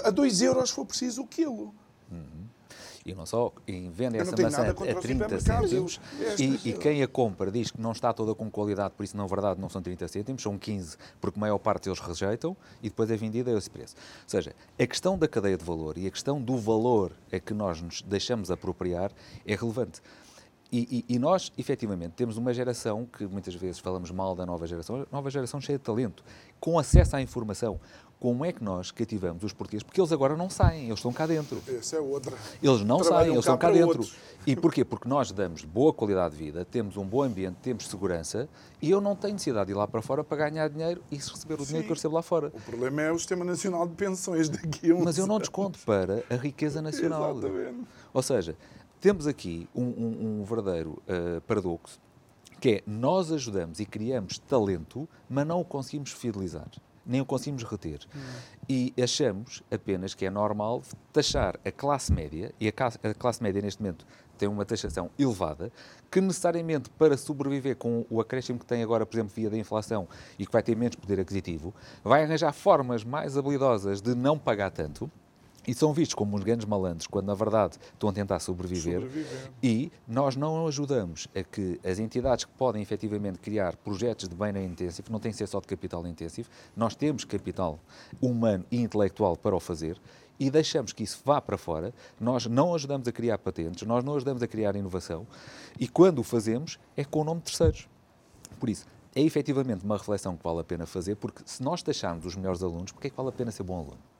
a 0.02 0.10
2 0.10 0.42
euros, 0.42 0.70
se 0.70 0.74
for 0.74 0.84
preciso, 0.84 1.22
o 1.22 1.26
quilo. 1.28 1.72
E 3.06 3.14
não 3.14 3.26
só, 3.26 3.52
e 3.68 3.72
Eu 3.74 4.24
não 4.24 4.32
essa 4.32 4.34
maçã 4.42 4.62
a 4.70 4.74
contra 4.74 4.94
os 4.98 5.02
30 5.04 5.24
supermercados, 5.38 5.70
cêntimos 5.70 6.00
estas- 6.20 6.40
e, 6.40 6.68
e 6.70 6.72
quem 6.72 7.02
a 7.02 7.06
compra 7.08 7.50
diz 7.50 7.70
que 7.70 7.78
não 7.80 7.92
está 7.92 8.12
toda 8.14 8.34
com 8.34 8.50
qualidade, 8.50 8.94
por 8.96 9.04
isso, 9.04 9.14
na 9.14 9.26
verdade, 9.26 9.60
não 9.60 9.68
são 9.68 9.82
30 9.82 10.08
cêntimos, 10.08 10.42
são 10.42 10.56
15, 10.58 10.96
porque 11.20 11.38
a 11.38 11.40
maior 11.40 11.58
parte 11.58 11.86
eles 11.88 12.00
rejeitam 12.00 12.56
e 12.82 12.88
depois 12.88 13.10
é 13.10 13.16
vendida 13.16 13.50
a 13.54 13.58
esse 13.58 13.68
preço. 13.68 13.94
Ou 14.22 14.28
seja, 14.28 14.54
a 14.78 14.86
questão 14.86 15.18
da 15.18 15.28
cadeia 15.28 15.58
de 15.58 15.64
valor 15.64 15.98
e 15.98 16.06
a 16.06 16.10
questão 16.10 16.40
do 16.40 16.56
valor 16.56 17.12
a 17.30 17.38
que 17.38 17.52
nós 17.52 17.80
nos 17.82 18.00
deixamos 18.00 18.50
apropriar 18.50 19.12
é 19.46 19.54
relevante. 19.54 20.00
E, 20.72 21.04
e- 21.08 21.14
e 21.14 21.18
nós, 21.20 21.52
efetivamente, 21.56 22.12
temos 22.12 22.36
uma 22.36 22.52
geração 22.52 23.06
que 23.06 23.24
muitas 23.26 23.54
vezes 23.54 23.78
falamos 23.78 24.10
mal 24.10 24.34
da 24.34 24.44
nova 24.44 24.66
geração, 24.66 25.02
a 25.02 25.06
nova 25.12 25.30
geração 25.30 25.60
cheia 25.60 25.78
de 25.78 25.84
talento, 25.84 26.24
com 26.58 26.76
acesso 26.78 27.14
à 27.14 27.20
informação. 27.22 27.78
Como 28.24 28.42
é 28.42 28.52
que 28.52 28.64
nós 28.64 28.90
cativamos 28.90 29.44
os 29.44 29.52
portugueses? 29.52 29.82
Porque 29.82 30.00
eles 30.00 30.10
agora 30.10 30.34
não 30.34 30.48
saem, 30.48 30.84
eles 30.86 30.94
estão 30.98 31.12
cá 31.12 31.26
dentro. 31.26 31.60
Essa 31.68 31.96
é 31.96 32.00
outra. 32.00 32.34
Eles 32.62 32.80
não 32.80 32.96
Trabalham 32.96 33.04
saem, 33.20 33.26
eles 33.32 33.38
estão 33.40 33.58
cá 33.58 33.70
dentro. 33.70 33.86
outros. 33.88 34.16
E 34.46 34.56
porquê? 34.56 34.82
Porque 34.82 35.06
nós 35.06 35.30
damos 35.30 35.62
boa 35.62 35.92
qualidade 35.92 36.34
de 36.34 36.42
vida, 36.42 36.64
temos 36.64 36.96
um 36.96 37.04
bom 37.04 37.22
ambiente, 37.22 37.56
temos 37.60 37.86
segurança 37.86 38.48
e 38.80 38.90
eu 38.90 38.98
não 38.98 39.14
tenho 39.14 39.34
necessidade 39.34 39.66
de 39.66 39.72
ir 39.72 39.74
lá 39.74 39.86
para 39.86 40.00
fora 40.00 40.24
para 40.24 40.38
ganhar 40.48 40.66
dinheiro 40.70 41.02
e 41.10 41.16
receber 41.16 41.60
o 41.60 41.66
dinheiro 41.66 41.84
que 41.84 41.92
eu 41.92 41.96
recebo 41.96 42.14
lá 42.14 42.22
fora. 42.22 42.46
O 42.54 42.60
problema 42.62 43.02
é 43.02 43.12
o 43.12 43.18
Sistema 43.18 43.44
Nacional 43.44 43.86
de 43.86 43.92
Pensões 43.94 44.48
daqui 44.48 44.90
a 44.90 44.94
uns 44.94 45.04
Mas 45.04 45.18
eu 45.18 45.26
não 45.26 45.38
desconto 45.38 45.78
para 45.80 46.24
a 46.30 46.34
riqueza 46.36 46.80
nacional. 46.80 47.30
Exatamente. 47.36 47.84
Ou 48.14 48.22
seja, 48.22 48.56
temos 49.02 49.26
aqui 49.26 49.68
um, 49.74 49.82
um- 49.84 50.40
um 50.40 50.44
verdadeiro 50.44 51.02
eh, 51.06 51.40
paradoxo, 51.46 52.00
que 52.58 52.70
é 52.70 52.82
nós 52.86 53.30
ajudamos 53.30 53.80
e 53.80 53.84
criamos 53.84 54.38
talento, 54.38 55.06
mas 55.28 55.46
não 55.46 55.60
o 55.60 55.64
conseguimos 55.66 56.10
fidelizar, 56.10 56.70
nem 57.06 57.20
o 57.20 57.26
conseguimos 57.26 57.62
reter. 57.64 58.00
E 58.68 58.94
achamos 59.02 59.62
apenas 59.70 60.14
que 60.14 60.24
é 60.24 60.30
normal 60.30 60.82
taxar 61.12 61.58
a 61.64 61.70
classe 61.70 62.12
média, 62.12 62.52
e 62.60 62.68
a, 62.68 62.72
classe 63.14 63.42
média 63.42 63.60
neste 63.60 63.82
momento 63.82 64.06
tem 64.38 64.48
uma 64.48 64.64
taxação 64.64 65.10
elevada, 65.18 65.70
que 66.10 66.20
necessariamente 66.20 66.90
para 66.90 67.16
sobreviver 67.16 67.76
com 67.76 68.04
o 68.10 68.20
acréscimo 68.20 68.58
que 68.58 68.66
tem 68.66 68.82
agora, 68.82 69.06
por 69.06 69.16
exemplo, 69.16 69.32
via 69.34 69.50
da 69.50 69.56
inflação 69.56 70.08
e 70.38 70.44
que 70.44 70.52
vai 70.52 70.62
ter 70.62 70.76
menos 70.76 70.96
poder 70.96 71.20
aquisitivo, 71.20 71.74
vai 72.02 72.24
arranjar 72.24 72.52
formas 72.52 73.04
mais 73.04 73.36
habilidosas 73.36 74.00
de 74.00 74.14
não 74.14 74.38
pagar 74.38 74.70
tanto, 74.70 75.10
e 75.66 75.74
são 75.74 75.92
vistos 75.92 76.14
como 76.14 76.36
uns 76.36 76.42
grandes 76.42 76.66
malandros, 76.66 77.06
quando 77.06 77.26
na 77.26 77.34
verdade 77.34 77.78
estão 77.92 78.08
a 78.08 78.12
tentar 78.12 78.38
sobreviver. 78.40 79.00
Sobreviver. 79.00 79.50
E 79.62 79.90
nós 80.06 80.36
não 80.36 80.66
ajudamos 80.66 81.28
a 81.34 81.42
que 81.42 81.80
as 81.84 81.98
entidades 81.98 82.44
que 82.44 82.52
podem 82.52 82.82
efetivamente 82.82 83.38
criar 83.38 83.76
projetos 83.76 84.28
de 84.28 84.34
bem 84.34 84.52
na 84.52 84.62
intensivo, 84.62 85.10
não 85.10 85.18
tem 85.18 85.32
que 85.32 85.38
ser 85.38 85.46
só 85.46 85.60
de 85.60 85.66
capital 85.66 86.06
intensivo, 86.06 86.48
nós 86.76 86.94
temos 86.94 87.24
capital 87.24 87.78
humano 88.20 88.64
e 88.70 88.80
intelectual 88.80 89.36
para 89.36 89.54
o 89.54 89.60
fazer 89.60 90.00
e 90.38 90.50
deixamos 90.50 90.92
que 90.92 91.02
isso 91.02 91.20
vá 91.24 91.40
para 91.40 91.56
fora, 91.56 91.94
nós 92.20 92.46
não 92.46 92.74
ajudamos 92.74 93.06
a 93.06 93.12
criar 93.12 93.38
patentes, 93.38 93.86
nós 93.86 94.02
não 94.02 94.16
ajudamos 94.16 94.42
a 94.42 94.48
criar 94.48 94.74
inovação 94.76 95.26
e 95.78 95.86
quando 95.86 96.18
o 96.18 96.22
fazemos 96.24 96.78
é 96.96 97.04
com 97.04 97.20
o 97.20 97.24
nome 97.24 97.40
de 97.40 97.46
terceiros. 97.46 97.88
Por 98.58 98.68
isso, 98.68 98.86
é 99.14 99.20
efetivamente 99.20 99.84
uma 99.84 99.96
reflexão 99.96 100.36
que 100.36 100.42
vale 100.42 100.60
a 100.60 100.64
pena 100.64 100.86
fazer, 100.86 101.14
porque 101.16 101.42
se 101.46 101.62
nós 101.62 101.82
taxarmos 101.82 102.26
os 102.26 102.34
melhores 102.34 102.62
alunos, 102.62 102.90
porque 102.90 103.06
é 103.06 103.10
que 103.10 103.16
vale 103.16 103.28
a 103.28 103.32
pena 103.32 103.50
ser 103.50 103.62
bom 103.62 103.78
aluno? 103.78 104.13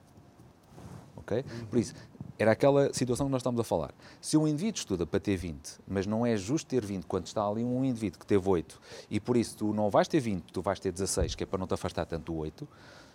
Ok? 1.25 1.45
Por 1.69 1.79
isso, 1.79 1.95
era 2.39 2.53
aquela 2.53 2.93
situação 2.93 3.27
que 3.27 3.33
nós 3.33 3.41
estamos 3.41 3.61
a 3.61 3.65
falar. 3.65 3.93
Se 4.21 4.37
um 4.37 4.47
indivíduo 4.47 4.79
estuda 4.79 5.07
para 5.07 5.21
ter 5.21 5.37
20, 5.37 5.81
mas 5.87 6.07
não 6.07 6.27
é 6.27 6.37
justo 6.37 6.69
ter 6.69 6.85
20 6.85 7.05
quando 7.07 7.27
está 7.27 7.47
ali 7.47 7.65
um 7.65 7.85
indivíduo 7.85 8.19
que 8.19 8.27
teve 8.27 8.49
8 8.49 8.81
e 9.11 9.21
por 9.21 9.37
isso 9.37 9.57
tu 9.57 9.73
não 9.73 9.89
vais 9.89 10.09
ter 10.09 10.21
20, 10.21 10.43
tu 10.53 10.61
vais 10.61 10.81
ter 10.81 10.93
16, 10.93 11.35
que 11.35 11.45
é 11.45 11.47
para 11.47 11.59
não 11.59 11.67
te 11.67 11.75
afastar 11.75 12.05
tanto 12.07 12.33
do 12.33 12.39
8, 12.39 12.69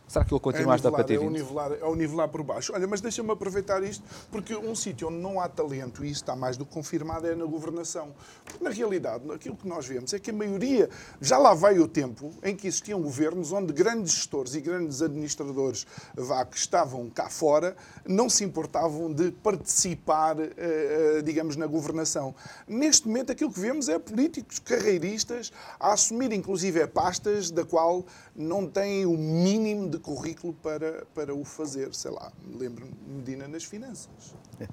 será 0.10 0.26
que 0.26 0.34
ele 0.34 0.42
continua 0.42 0.74
a 0.74 0.76
estar 0.76 0.92
para 0.92 1.04
ter 1.04 1.14
é 1.14 1.18
o 1.20 1.22
20? 1.22 1.32
nivelar, 1.32 1.72
é 1.72 1.86
o 1.86 1.96
nivelar 1.96 2.28
por 2.28 2.44
baixo. 2.44 2.74
Olha, 2.74 2.88
mas 2.88 3.00
deixa-me 3.00 3.32
aproveitar 3.32 3.84
isto, 3.84 4.04
porque 4.32 4.56
um 4.56 4.76
sítio 4.76 5.08
onde 5.08 5.18
não 5.18 5.40
há 5.40 5.48
talento, 5.48 6.04
e 6.04 6.10
isso 6.10 6.22
está 6.22 6.36
mais 6.36 6.58
do 6.58 6.66
que 6.66 6.74
confirmado, 6.74 7.28
é 7.28 7.36
na 7.36 7.46
governação. 7.46 8.14
Porque, 8.44 8.64
na 8.64 8.72
realidade, 8.72 9.32
aquilo 9.32 9.56
que 9.56 9.68
nós 9.68 9.86
vemos 9.86 10.12
é 10.14 10.20
que 10.20 10.32
a 10.32 10.34
maioria, 10.34 10.90
já 11.22 11.38
lá 11.38 11.54
vai 11.54 11.80
o 11.80 11.88
tempo 11.88 12.34
em 12.44 12.56
que 12.56 12.68
existiam 12.68 13.02
governos 13.02 13.52
onde 13.52 13.72
grandes 13.72 14.14
gestores 14.14 14.56
e 14.56 14.62
grandes 14.62 15.02
administradores 15.02 15.86
vá, 16.16 16.44
que 16.44 16.58
estavam 16.58 17.10
cá 17.10 17.30
fora 17.30 17.76
não 18.08 18.28
se 18.30 18.44
importavam 18.44 19.14
de 19.14 19.32
participar, 19.32 20.40
eh, 20.40 20.50
eh, 20.58 21.22
digamos, 21.22 21.56
na 21.56 21.68
governação. 21.68 22.34
Neste 22.68 23.08
momento, 23.08 23.32
aquilo 23.32 23.52
que 23.52 23.60
vemos 23.60 23.88
é 23.88 24.00
políticos 24.00 24.58
carreiristas 24.58 25.52
a 25.80 25.94
assumir, 25.94 26.32
inclusive, 26.32 26.86
pastas 26.88 27.52
da 27.52 27.64
qual 27.64 28.06
não 28.36 28.66
têm 28.66 29.06
o 29.06 29.18
mínimo 29.18 29.90
de 29.90 29.99
currículo 30.00 30.54
para, 30.54 31.06
para 31.14 31.34
o 31.34 31.44
fazer. 31.44 31.94
Sei 31.94 32.12
lá, 32.12 32.32
me 32.42 32.58
lembro 32.58 32.86
de 32.86 33.12
Medina 33.12 33.48
nas 33.48 33.64
finanças. 33.64 34.36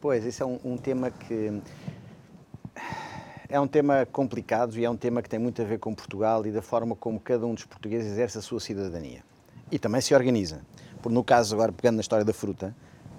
Pois, 0.00 0.24
esse 0.24 0.42
é 0.42 0.46
um, 0.46 0.58
um 0.64 0.76
tema 0.76 1.10
que. 1.10 1.62
É 3.48 3.58
um 3.60 3.66
tema 3.66 4.06
complicado 4.06 4.76
e 4.78 4.84
é 4.84 4.90
um 4.90 4.96
tema 4.96 5.22
que 5.22 5.28
tem 5.28 5.38
muito 5.38 5.62
a 5.62 5.64
ver 5.64 5.78
com 5.78 5.94
Portugal 5.94 6.44
e 6.46 6.50
da 6.50 6.60
forma 6.60 6.96
como 6.96 7.18
cada 7.18 7.46
um 7.46 7.54
dos 7.54 7.64
portugueses 7.64 8.12
exerce 8.12 8.38
a 8.38 8.42
sua 8.42 8.60
cidadania. 8.60 9.22
E 9.70 9.78
também 9.78 10.00
se 10.00 10.14
organiza. 10.14 10.62
Porque 11.00 11.14
no 11.14 11.22
caso, 11.22 11.54
agora 11.54 11.72
pegando 11.72 11.96
na 11.96 12.00
história 12.00 12.24
da 12.24 12.32
fruta, 12.32 12.74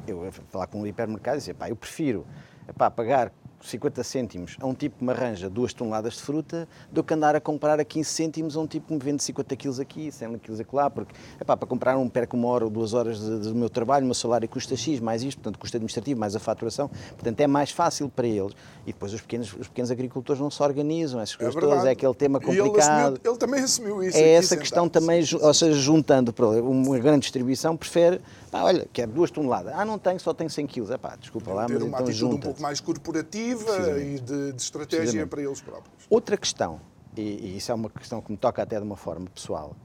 eu 0.06 0.26
ia 0.26 0.32
falar 0.32 0.68
com 0.68 0.82
um 0.82 0.88
hipermercado 0.88 1.38
e 1.38 1.40
dizer, 1.40 1.54
pá, 1.54 1.70
eu 1.70 1.76
prefiro 1.76 2.26
epá, 2.68 2.92
pagar 2.92 3.32
50 3.62 4.04
cêntimos 4.04 4.58
a 4.60 4.66
um 4.66 4.74
tipo 4.74 4.98
que 5.00 5.04
me 5.04 5.12
arranja 5.12 5.50
duas 5.50 5.74
toneladas 5.74 6.14
de 6.14 6.22
fruta 6.22 6.68
do 6.92 7.04
que 7.04 7.14
andar 7.14 7.36
a 7.36 7.42
comprar 7.42 7.80
a 7.80 7.86
15 7.86 8.10
cêntimos 8.10 8.56
a 8.56 8.60
um 8.60 8.68
tipo 8.68 8.88
que 8.88 8.94
me 8.94 9.00
vende 9.00 9.24
50 9.24 9.56
quilos 9.56 9.80
aqui, 9.80 10.12
100 10.12 10.38
quilos 10.40 10.62
lá, 10.72 10.90
porque 10.90 11.14
epá, 11.40 11.58
para 11.58 11.68
comprar 11.68 11.98
um 11.98 12.08
perco 12.08 12.38
uma 12.38 12.48
hora 12.48 12.66
ou 12.66 12.70
duas 12.70 12.94
horas 12.94 13.20
do 13.20 13.56
meu 13.56 13.70
trabalho, 13.70 14.04
o 14.04 14.08
meu 14.08 14.16
salário 14.16 14.48
custa 14.48 14.76
X, 14.76 15.00
mais 15.00 15.24
isto, 15.24 15.40
portanto 15.40 15.60
custo 15.60 15.78
administrativo, 15.78 16.20
mais 16.20 16.36
a 16.36 16.40
faturação, 16.40 16.90
portanto 17.10 17.40
é 17.40 17.48
mais 17.48 17.72
fácil 17.72 18.10
para 18.10 18.28
eles. 18.28 18.54
E 18.86 18.94
depois 18.94 19.14
os 19.14 19.22
pequenos, 19.22 19.54
os 19.54 19.68
pequenos 19.68 19.92
agricultores 19.92 20.42
não 20.42 20.52
se 20.52 20.62
organizam, 20.62 21.20
essas 21.20 21.36
coisas 21.36 21.56
é 21.56 21.60
todas, 21.60 21.86
é 21.86 21.92
aquele 21.92 22.14
tema 22.14 22.40
complicado. 22.40 22.68
Ele, 22.68 22.80
assumiu, 22.80 23.20
ele, 23.26 23.38
também 23.38 23.64
assumiu 23.64 24.04
isso. 24.04 24.18
É 24.18 24.30
essa 24.34 24.56
questão 24.56 24.88
também, 24.88 25.24
ou 25.42 25.54
seja, 25.54 25.78
juntando 25.80 26.34
uma 26.62 27.00
grande 27.00 27.22
distribuição, 27.22 27.76
prefere 27.76 28.22
Pá, 28.50 28.64
olha, 28.64 28.88
quer 28.92 29.08
duas 29.08 29.30
toneladas. 29.30 29.74
Ah, 29.76 29.84
não 29.84 30.00
tenho, 30.00 30.20
só 30.20 30.34
tenho 30.34 30.50
100 30.50 30.68
quilos. 30.68 30.92
É 30.92 30.98
pá, 30.98 31.16
desculpa 31.16 31.52
lá, 31.54 31.68
mas 31.70 31.82
uma 31.82 31.88
então 31.88 32.00
atitude 32.00 32.36
um 32.36 32.40
pouco 32.40 32.62
mais 32.62 32.80
corporativa 32.80 34.00
e 34.00 34.20
de, 34.20 34.54
de 34.54 34.62
estratégia 34.62 35.28
para 35.28 35.42
eles 35.42 35.62
próprios. 35.62 36.06
Outra 36.10 36.38
questão, 36.38 36.80
e, 37.16 37.22
e 37.22 37.58
isso 37.58 37.72
é 37.72 37.76
uma 37.76 37.90
questão 37.90 38.22
que 38.22 38.32
me 38.32 38.38
toca 38.38 38.62
até 38.62 38.78
de 38.78 38.84
uma 38.86 38.96
forma 38.96 39.28
pessoal, 39.30 39.76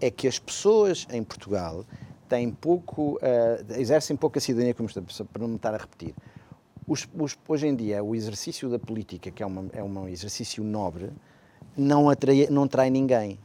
é 0.00 0.10
que 0.10 0.26
as 0.26 0.38
pessoas 0.38 1.06
em 1.10 1.22
Portugal 1.22 1.84
têm 2.28 2.50
pouco, 2.50 3.16
uh, 3.16 3.72
exercem 3.78 4.16
pouca 4.16 4.40
cidadania, 4.40 4.72
como 4.72 4.88
para 5.32 5.42
não 5.42 5.48
me 5.48 5.56
estar 5.56 5.74
a 5.74 5.76
repetir. 5.76 6.14
Os, 6.86 7.06
os, 7.18 7.36
hoje 7.46 7.66
em 7.66 7.74
dia, 7.74 8.02
o 8.02 8.14
exercício 8.14 8.68
da 8.68 8.78
política, 8.78 9.30
que 9.30 9.42
é, 9.42 9.46
uma, 9.46 9.66
é 9.72 9.82
um 9.82 10.08
exercício 10.08 10.64
nobre, 10.64 11.10
não 11.76 12.08
atrai, 12.08 12.46
não 12.50 12.64
atrai 12.64 12.90
ninguém. 12.90 13.38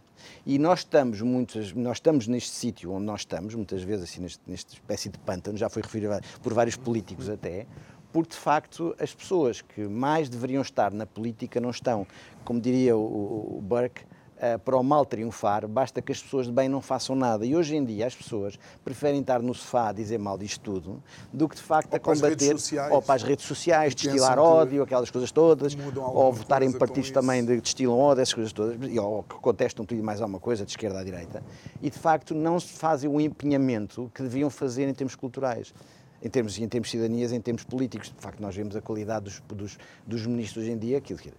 E 0.46 0.58
nós 0.58 0.80
estamos, 0.80 1.22
muitas, 1.22 1.74
nós 1.74 1.98
estamos 1.98 2.28
neste 2.28 2.52
sítio 2.52 2.92
onde 2.92 3.06
nós 3.06 3.22
estamos, 3.22 3.56
muitas 3.56 3.84
vezes 3.84 4.04
assim, 4.10 4.22
neste, 4.22 4.40
nesta 4.48 4.74
espécie 4.74 5.10
de 5.10 5.18
pântano, 5.20 5.58
já 5.58 5.70
foi 5.70 5.82
referido 5.82 6.14
por 6.42 6.54
vários 6.54 6.76
políticos 6.76 7.30
até, 7.30 7.66
porque 8.12 8.32
de 8.32 8.38
facto 8.38 8.96
as 9.00 9.14
pessoas 9.14 9.62
que 9.62 9.82
mais 9.82 10.30
deveriam 10.30 10.62
estar 10.62 10.94
na 10.94 11.06
política 11.06 11.60
não 11.60 11.70
estão. 11.70 12.08
Como 12.46 12.62
diria 12.62 12.96
o, 12.96 13.58
o 13.58 13.62
Burke, 13.62 14.06
para 14.64 14.78
o 14.78 14.84
mal 14.84 15.06
triunfar, 15.06 15.68
basta 15.68 16.02
que 16.02 16.12
as 16.12 16.22
pessoas 16.22 16.48
de 16.48 16.52
bem 16.52 16.68
não 16.68 16.82
façam 16.82 17.16
nada. 17.16 17.46
E 17.46 17.56
hoje 17.56 17.76
em 17.76 17.84
dia 17.84 18.06
as 18.06 18.16
pessoas 18.16 18.60
preferem 18.84 19.22
estar 19.22 19.42
no 19.42 19.54
sofá 19.54 19.90
a 19.90 19.92
dizer 19.92 20.18
mal 20.18 20.38
disto 20.38 20.60
tudo 20.62 21.02
do 21.32 21.48
que 21.48 21.56
de 21.56 21.62
facto 21.62 21.94
ou 21.94 21.98
a 21.98 22.00
combater 22.00 22.56
ou 22.92 23.02
para 23.02 23.16
as 23.16 23.24
redes 23.24 23.46
sociais, 23.46 23.96
destilar 23.96 24.38
ódio, 24.38 24.84
aquelas 24.84 25.10
coisas 25.10 25.32
todas, 25.32 25.78
ou 25.96 26.34
votar 26.34 26.62
em 26.62 26.72
partidos 26.72 27.12
também 27.12 27.46
de 27.46 27.60
destilam 27.62 27.98
ódio, 27.98 28.22
essas 28.22 28.34
coisas 28.34 28.54
todas, 28.54 28.78
ou 28.98 29.24
que 29.24 29.36
contestam 29.36 29.86
tudo 29.86 30.00
e 30.00 30.04
mais 30.04 30.22
alguma 30.22 30.40
coisa, 30.40 30.66
de 30.66 30.72
esquerda 30.72 31.00
à 31.00 31.04
direita, 31.04 31.44
e 31.82 31.90
de 31.90 31.98
facto 31.98 32.34
não 32.34 32.60
se 32.60 32.74
fazem 32.74 33.10
o 33.10 33.22
empenhamento 33.22 34.12
que 34.14 34.22
deviam 34.22 34.50
fazer 34.50 34.88
em 34.88 34.94
termos 34.94 35.16
culturais 35.16 35.74
em 36.26 36.30
termos, 36.30 36.58
em 36.58 36.68
termos 36.68 36.88
de 36.88 36.98
cidadanias, 36.98 37.32
em 37.32 37.40
termos 37.40 37.64
políticos. 37.64 38.08
De 38.08 38.20
facto, 38.20 38.40
nós 38.40 38.56
vemos 38.56 38.76
a 38.76 38.82
qualidade 38.82 39.26
dos, 39.26 39.44
dos, 39.48 39.78
dos 40.08 40.26
ministros 40.26 40.64
hoje 40.64 40.72
em 40.72 40.78
dia. 40.78 41.00
Que, 41.00 41.14
dizer, 41.14 41.34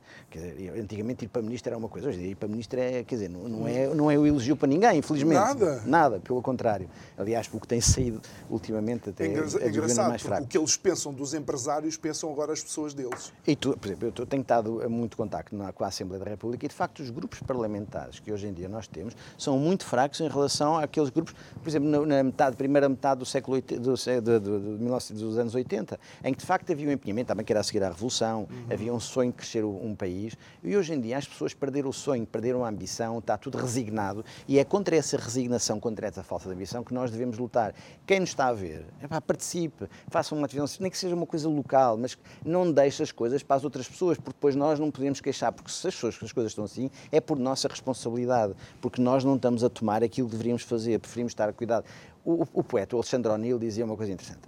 antigamente 0.79 1.25
ir 1.25 1.29
para 1.29 1.43
ministro 1.43 1.71
era 1.71 1.77
uma 1.77 1.89
coisa, 1.89 2.09
hoje 2.09 2.19
em 2.19 2.21
dia 2.23 2.31
ir 2.31 2.35
para 2.37 2.47
ministro 2.47 2.79
é, 2.79 3.03
quer 3.03 3.17
dizer, 3.17 3.29
não, 3.29 3.49
não, 3.49 3.67
é, 3.67 3.93
não 3.93 4.09
é 4.09 4.17
o 4.17 4.25
elogio 4.25 4.57
para 4.57 4.69
ninguém, 4.69 4.99
infelizmente. 4.99 5.41
Nada. 5.41 5.83
Nada, 5.85 6.21
pelo 6.21 6.41
contrário. 6.41 6.89
Aliás, 7.19 7.49
o 7.53 7.59
que 7.59 7.67
tem 7.67 7.81
saído 7.81 8.21
ultimamente 8.49 9.11
até 9.11 9.27
é, 9.27 9.31
é 9.31 9.69
engraçado, 9.69 10.09
mais 10.09 10.23
fraco. 10.23 10.45
O 10.45 10.47
que 10.47 10.57
eles 10.57 10.77
pensam 10.77 11.13
dos 11.13 11.35
empresários, 11.35 11.97
pensam 11.97 12.31
agora 12.31 12.53
as 12.53 12.63
pessoas 12.63 12.95
deles. 12.95 13.33
E 13.45 13.57
tu, 13.57 13.77
por 13.77 13.89
exemplo, 13.89 14.13
eu 14.17 14.27
tenho 14.27 14.43
estado 14.43 14.83
a 14.83 14.89
muito 14.89 15.17
contacto 15.17 15.57
com 15.75 15.85
a 15.85 15.89
Assembleia 15.89 16.23
da 16.23 16.31
República 16.31 16.65
e, 16.65 16.69
de 16.69 16.75
facto, 16.75 17.01
os 17.01 17.11
grupos 17.11 17.41
parlamentares 17.41 18.21
que 18.21 18.31
hoje 18.31 18.47
em 18.47 18.53
dia 18.53 18.69
nós 18.69 18.87
temos 18.87 19.17
são 19.37 19.59
muito 19.59 19.85
fracos 19.85 20.21
em 20.21 20.29
relação 20.29 20.79
àqueles 20.79 21.11
grupos, 21.11 21.35
por 21.61 21.69
exemplo, 21.69 21.89
na, 21.89 22.07
na 22.07 22.23
metade, 22.23 22.57
primeira 22.57 22.89
metade 22.89 23.19
do 23.19 23.27
século 23.27 23.61
do, 23.61 23.97
do, 24.21 24.41
do, 24.41 24.76
dos 24.77 25.39
anos 25.39 25.55
80, 25.55 25.99
em 26.25 26.33
que 26.33 26.41
de 26.41 26.47
facto 26.47 26.71
havia 26.71 26.89
um 26.89 26.93
empenhamento, 26.93 27.29
também 27.29 27.45
que 27.45 27.53
era 27.53 27.61
a 27.61 27.63
seguir 27.65 27.83
à 27.83 27.89
Revolução, 27.89 28.49
uhum. 28.51 28.67
havia 28.71 28.93
um 28.93 29.01
sonho 29.01 29.31
de 29.31 29.37
crescer 29.37 29.65
um 29.65 29.95
país, 29.95 30.37
e 30.63 30.77
hoje 30.77 30.93
em 30.93 31.01
dia 31.01 31.19
as 31.19 31.27
pessoas 31.27 31.55
perderam 31.55 31.91
o 31.91 31.93
sonho, 31.93 32.27
perderam 32.27 32.65
a 32.65 32.69
ambição, 32.69 33.19
está 33.19 33.37
tudo 33.37 33.59
resignado, 33.59 34.25
e 34.47 34.59
é 34.59 34.65
contra 34.65 34.97
essa 34.97 35.17
resignação, 35.17 35.81
contra 35.81 36.07
essa 36.07 36.23
falta 36.23 36.49
de 36.49 36.55
ambição 36.55 36.83
que 36.83 36.93
nós 36.93 37.11
devemos 37.11 37.39
lutar. 37.39 37.75
Quem 38.07 38.21
nos 38.21 38.31
está 38.31 38.49
a 38.49 38.53
ver, 38.53 38.85
epá, 39.03 39.21
participe, 39.21 39.87
faça 40.09 40.35
uma 40.35 40.47
atividade, 40.47 40.77
nem 40.81 40.91
que 40.91 40.99
seja 40.99 41.15
uma 41.15 41.27
coisa 41.27 41.49
local, 41.49 41.97
mas 41.97 42.17
não 42.45 42.71
deixe 42.71 43.03
as 43.03 43.13
coisas 43.13 43.43
para 43.43 43.57
as 43.57 43.65
outras 43.65 43.89
pessoas, 43.89 44.19
porque 44.19 44.37
depois 44.37 44.55
nós 44.55 44.79
não 44.79 44.91
podemos 44.91 45.21
queixar, 45.21 45.53
porque 45.53 45.71
se 45.71 45.87
as, 45.89 45.95
pessoas, 45.95 46.19
as 46.23 46.33
coisas 46.33 46.53
estão 46.53 46.65
assim, 46.65 46.91
é 47.11 47.21
por 47.21 47.39
nossa 47.39 47.69
responsabilidade, 47.69 48.55
porque 48.81 49.01
nós 49.01 49.25
não 49.25 49.37
estamos 49.37 49.65
a 49.65 49.69
tomar 49.69 50.03
aquilo 50.03 50.29
que 50.29 50.33
deveríamos 50.33 50.63
fazer, 50.63 50.99
preferimos 50.99 51.33
estar 51.33 51.49
a 51.49 51.53
cuidar. 51.53 51.85
O, 52.27 52.45
o, 52.55 52.65
poeta, 52.65 52.97
o 52.97 52.99
Alexandre 52.99 53.31
O'Neill, 53.31 53.57
dizia 53.57 53.85
uma 53.85 53.97
coisa 53.97 54.11
interessante. 54.11 54.41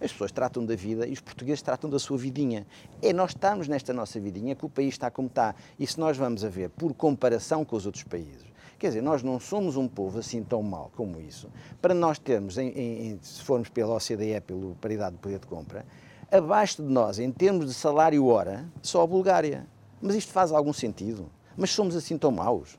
As 0.00 0.10
pessoas 0.10 0.32
tratam 0.32 0.64
da 0.64 0.74
vida 0.74 1.06
e 1.06 1.12
os 1.12 1.20
portugueses 1.20 1.60
tratam 1.60 1.90
da 1.90 1.98
sua 1.98 2.16
vidinha. 2.16 2.66
É 3.02 3.12
nós 3.12 3.32
estamos 3.32 3.68
nesta 3.68 3.92
nossa 3.92 4.18
vidinha 4.18 4.54
que 4.54 4.64
o 4.64 4.68
país 4.70 4.94
está 4.94 5.10
como 5.10 5.28
está. 5.28 5.54
E 5.78 5.86
se 5.86 6.00
nós 6.00 6.16
vamos 6.16 6.42
a 6.42 6.48
ver 6.48 6.70
por 6.70 6.94
comparação 6.94 7.66
com 7.66 7.76
os 7.76 7.84
outros 7.84 8.02
países, 8.02 8.46
quer 8.78 8.88
dizer, 8.88 9.02
nós 9.02 9.22
não 9.22 9.38
somos 9.38 9.76
um 9.76 9.86
povo 9.86 10.18
assim 10.18 10.42
tão 10.42 10.62
mau 10.62 10.90
como 10.96 11.20
isso. 11.20 11.50
Para 11.82 11.92
nós 11.92 12.18
termos, 12.18 12.56
em, 12.56 12.68
em, 12.70 13.18
se 13.20 13.42
formos 13.42 13.68
pela 13.68 13.94
OCDE, 13.94 14.40
pela 14.46 14.74
paridade 14.80 15.16
de 15.16 15.20
poder 15.20 15.38
de 15.38 15.46
compra, 15.46 15.84
abaixo 16.32 16.82
de 16.82 16.88
nós, 16.90 17.18
em 17.18 17.30
termos 17.30 17.66
de 17.66 17.74
salário-hora, 17.74 18.64
só 18.80 19.02
a 19.02 19.06
Bulgária. 19.06 19.66
Mas 20.00 20.14
isto 20.14 20.32
faz 20.32 20.50
algum 20.50 20.72
sentido? 20.72 21.30
Mas 21.54 21.72
somos 21.72 21.94
assim 21.94 22.16
tão 22.16 22.30
maus? 22.30 22.78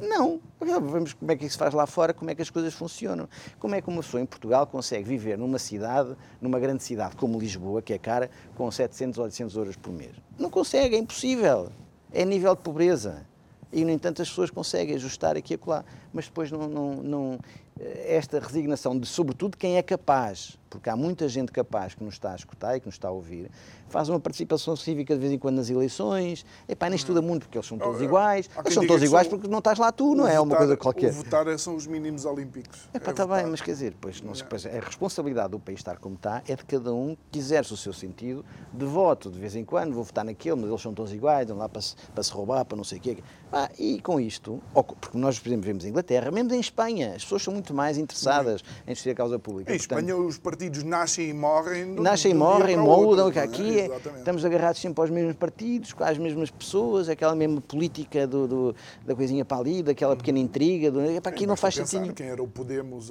Não. 0.00 0.40
Vemos 0.60 1.12
como 1.12 1.30
é 1.30 1.36
que 1.36 1.44
isso 1.44 1.58
faz 1.58 1.74
lá 1.74 1.86
fora, 1.86 2.12
como 2.12 2.30
é 2.30 2.34
que 2.34 2.42
as 2.42 2.50
coisas 2.50 2.74
funcionam. 2.74 3.28
Como 3.58 3.74
é 3.74 3.80
que 3.80 3.88
uma 3.88 4.02
pessoa 4.02 4.20
em 4.20 4.26
Portugal 4.26 4.66
consegue 4.66 5.04
viver 5.04 5.38
numa 5.38 5.58
cidade, 5.58 6.16
numa 6.40 6.58
grande 6.58 6.82
cidade 6.82 7.16
como 7.16 7.38
Lisboa, 7.38 7.82
que 7.82 7.92
é 7.92 7.98
cara, 7.98 8.30
com 8.54 8.70
700 8.70 9.18
ou 9.18 9.24
800 9.24 9.56
euros 9.56 9.76
por 9.76 9.92
mês? 9.92 10.12
Não 10.38 10.50
consegue, 10.50 10.96
é 10.96 10.98
impossível. 10.98 11.70
É 12.12 12.24
nível 12.24 12.54
de 12.54 12.62
pobreza. 12.62 13.26
E, 13.72 13.84
no 13.84 13.90
entanto, 13.90 14.20
as 14.20 14.28
pessoas 14.28 14.50
conseguem 14.50 14.94
ajustar 14.96 15.36
aqui 15.36 15.54
e 15.54 15.56
acolá. 15.56 15.84
Mas 16.12 16.26
depois 16.26 16.50
não, 16.50 16.68
não, 16.68 16.94
não 16.96 17.38
esta 17.80 18.38
resignação 18.38 18.98
de, 18.98 19.06
sobretudo, 19.06 19.56
quem 19.56 19.76
é 19.76 19.82
capaz, 19.82 20.58
porque 20.78 20.90
há 20.90 20.96
muita 20.96 21.28
gente 21.28 21.52
capaz 21.52 21.94
que 21.94 22.02
nos 22.02 22.14
está 22.14 22.32
a 22.32 22.36
escutar 22.36 22.76
e 22.76 22.80
que 22.80 22.86
nos 22.86 22.94
está 22.94 23.08
a 23.08 23.10
ouvir, 23.10 23.50
faz 23.88 24.08
uma 24.08 24.18
participação 24.18 24.74
cívica 24.74 25.14
de 25.14 25.20
vez 25.20 25.32
em 25.32 25.38
quando 25.38 25.56
nas 25.56 25.68
eleições, 25.68 26.44
epá, 26.68 26.88
nem 26.88 26.96
estuda 26.96 27.20
muito 27.20 27.42
porque 27.42 27.58
eles 27.58 27.66
são 27.66 27.78
todos 27.78 28.00
iguais, 28.00 28.48
eles 28.58 28.74
são 28.74 28.86
todos 28.86 29.02
iguais 29.02 29.28
porque 29.28 29.46
não 29.46 29.58
estás 29.58 29.78
lá 29.78 29.92
tu, 29.92 30.14
não 30.14 30.26
é? 30.26 30.40
Uma 30.40 30.56
coisa 30.56 30.76
qualquer. 30.76 31.10
O 31.10 31.14
votar 31.14 31.46
é, 31.46 31.58
são 31.58 31.76
os 31.76 31.86
mínimos 31.86 32.24
olímpicos. 32.24 32.88
Epá, 32.94 33.10
está 33.10 33.24
é 33.24 33.26
bem, 33.26 33.46
mas 33.46 33.60
quer 33.60 33.72
dizer, 33.72 33.94
pois, 34.00 34.20
não, 34.22 34.32
pois, 34.48 34.66
a 34.66 34.80
responsabilidade 34.80 35.50
do 35.50 35.58
país 35.58 35.78
estar 35.78 35.98
como 35.98 36.14
está 36.14 36.42
é 36.48 36.56
de 36.56 36.64
cada 36.64 36.92
um 36.94 37.16
que 37.30 37.38
exerce 37.38 37.72
o 37.72 37.76
seu 37.76 37.92
sentido 37.92 38.44
de 38.72 38.84
voto, 38.86 39.30
de 39.30 39.38
vez 39.38 39.54
em 39.54 39.64
quando, 39.64 39.92
vou 39.92 40.04
votar 40.04 40.24
naquele, 40.24 40.56
mas 40.56 40.70
eles 40.70 40.80
são 40.80 40.94
todos 40.94 41.12
iguais, 41.12 41.42
estão 41.42 41.58
lá 41.58 41.68
para 41.68 41.82
se, 41.82 41.94
para 42.14 42.22
se 42.22 42.32
roubar, 42.32 42.64
para 42.64 42.76
não 42.76 42.84
sei 42.84 42.98
o 42.98 43.00
quê. 43.00 43.18
Ah, 43.52 43.68
e 43.78 44.00
com 44.00 44.18
isto, 44.18 44.62
porque 44.72 45.18
nós, 45.18 45.38
por 45.38 45.48
exemplo, 45.48 45.66
vemos 45.66 45.84
em 45.84 45.88
Inglaterra, 45.88 46.30
mesmo 46.30 46.54
em 46.54 46.60
Espanha, 46.60 47.14
as 47.14 47.22
pessoas 47.22 47.42
são 47.42 47.52
muito 47.52 47.74
mais 47.74 47.98
interessadas 47.98 48.64
em 48.86 48.92
discutir 48.92 49.10
a 49.10 49.14
causa 49.14 49.38
pública. 49.38 49.74
Em 49.74 49.78
Portanto, 49.78 49.98
Espanha 49.98 50.16
os 50.16 50.38
partidos 50.38 50.61
nascem 50.84 51.30
e 51.30 51.32
morrem. 51.32 51.86
Nascem 51.86 52.32
e 52.32 52.34
morrem, 52.34 52.76
mudam. 52.76 53.26
Outro, 53.26 53.40
aqui 53.40 53.80
é, 53.80 53.90
estamos 54.16 54.44
agarrados 54.44 54.80
sempre 54.80 55.00
aos 55.00 55.10
mesmos 55.10 55.36
partidos, 55.36 55.92
com 55.92 56.04
as 56.04 56.18
mesmas 56.18 56.50
pessoas, 56.50 57.08
aquela 57.08 57.34
mesma 57.34 57.60
política 57.60 58.26
do, 58.26 58.46
do 58.46 58.76
da 59.04 59.14
coisinha 59.14 59.44
para 59.44 59.58
ali, 59.58 59.82
daquela 59.82 60.16
pequena 60.16 60.38
intriga. 60.38 60.90
Do, 60.90 61.00
aqui 61.24 61.46
não 61.46 61.56
faz 61.56 61.74
sentido. 61.74 62.12
Quem 62.14 62.28
era 62.28 62.42
o 62.42 62.48
Podemos 62.48 63.10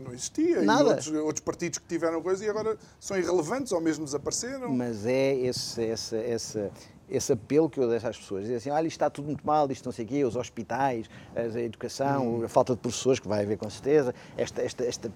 não 0.00 0.12
existia. 0.12 0.62
Nada. 0.62 0.82
E 0.82 0.86
outros, 0.88 1.08
outros, 1.08 1.40
partidos 1.40 1.78
que 1.78 1.86
tiveram 1.86 2.22
coisa 2.22 2.44
e 2.44 2.48
agora 2.48 2.76
são 2.98 3.18
irrelevantes 3.18 3.72
ou 3.72 3.80
mesmo 3.80 4.04
desapareceram. 4.04 4.70
Mas 4.70 5.06
é 5.06 5.34
esse, 5.34 5.84
essa, 5.84 6.16
essa, 6.16 6.70
esse 7.08 7.32
apelo 7.32 7.68
que 7.68 7.78
eu 7.78 7.88
deixo 7.88 8.08
às 8.08 8.16
pessoas. 8.16 8.42
Dizer 8.42 8.56
assim, 8.56 8.70
olha, 8.70 8.86
isto 8.86 8.96
está 8.96 9.10
tudo 9.10 9.26
muito 9.26 9.46
mal, 9.46 9.70
isto 9.70 9.84
não 9.84 9.92
sei 9.92 10.04
o 10.04 10.08
quê, 10.08 10.24
os 10.24 10.36
hospitais, 10.36 11.08
a 11.34 11.60
educação, 11.60 12.40
hum. 12.40 12.44
a 12.44 12.48
falta 12.48 12.74
de 12.74 12.80
professores, 12.80 13.20
que 13.20 13.28
vai 13.28 13.42
haver 13.42 13.58
com 13.58 13.68
certeza, 13.68 14.14
esta, 14.36 14.62
esta, 14.62 14.84
esta 14.84 15.12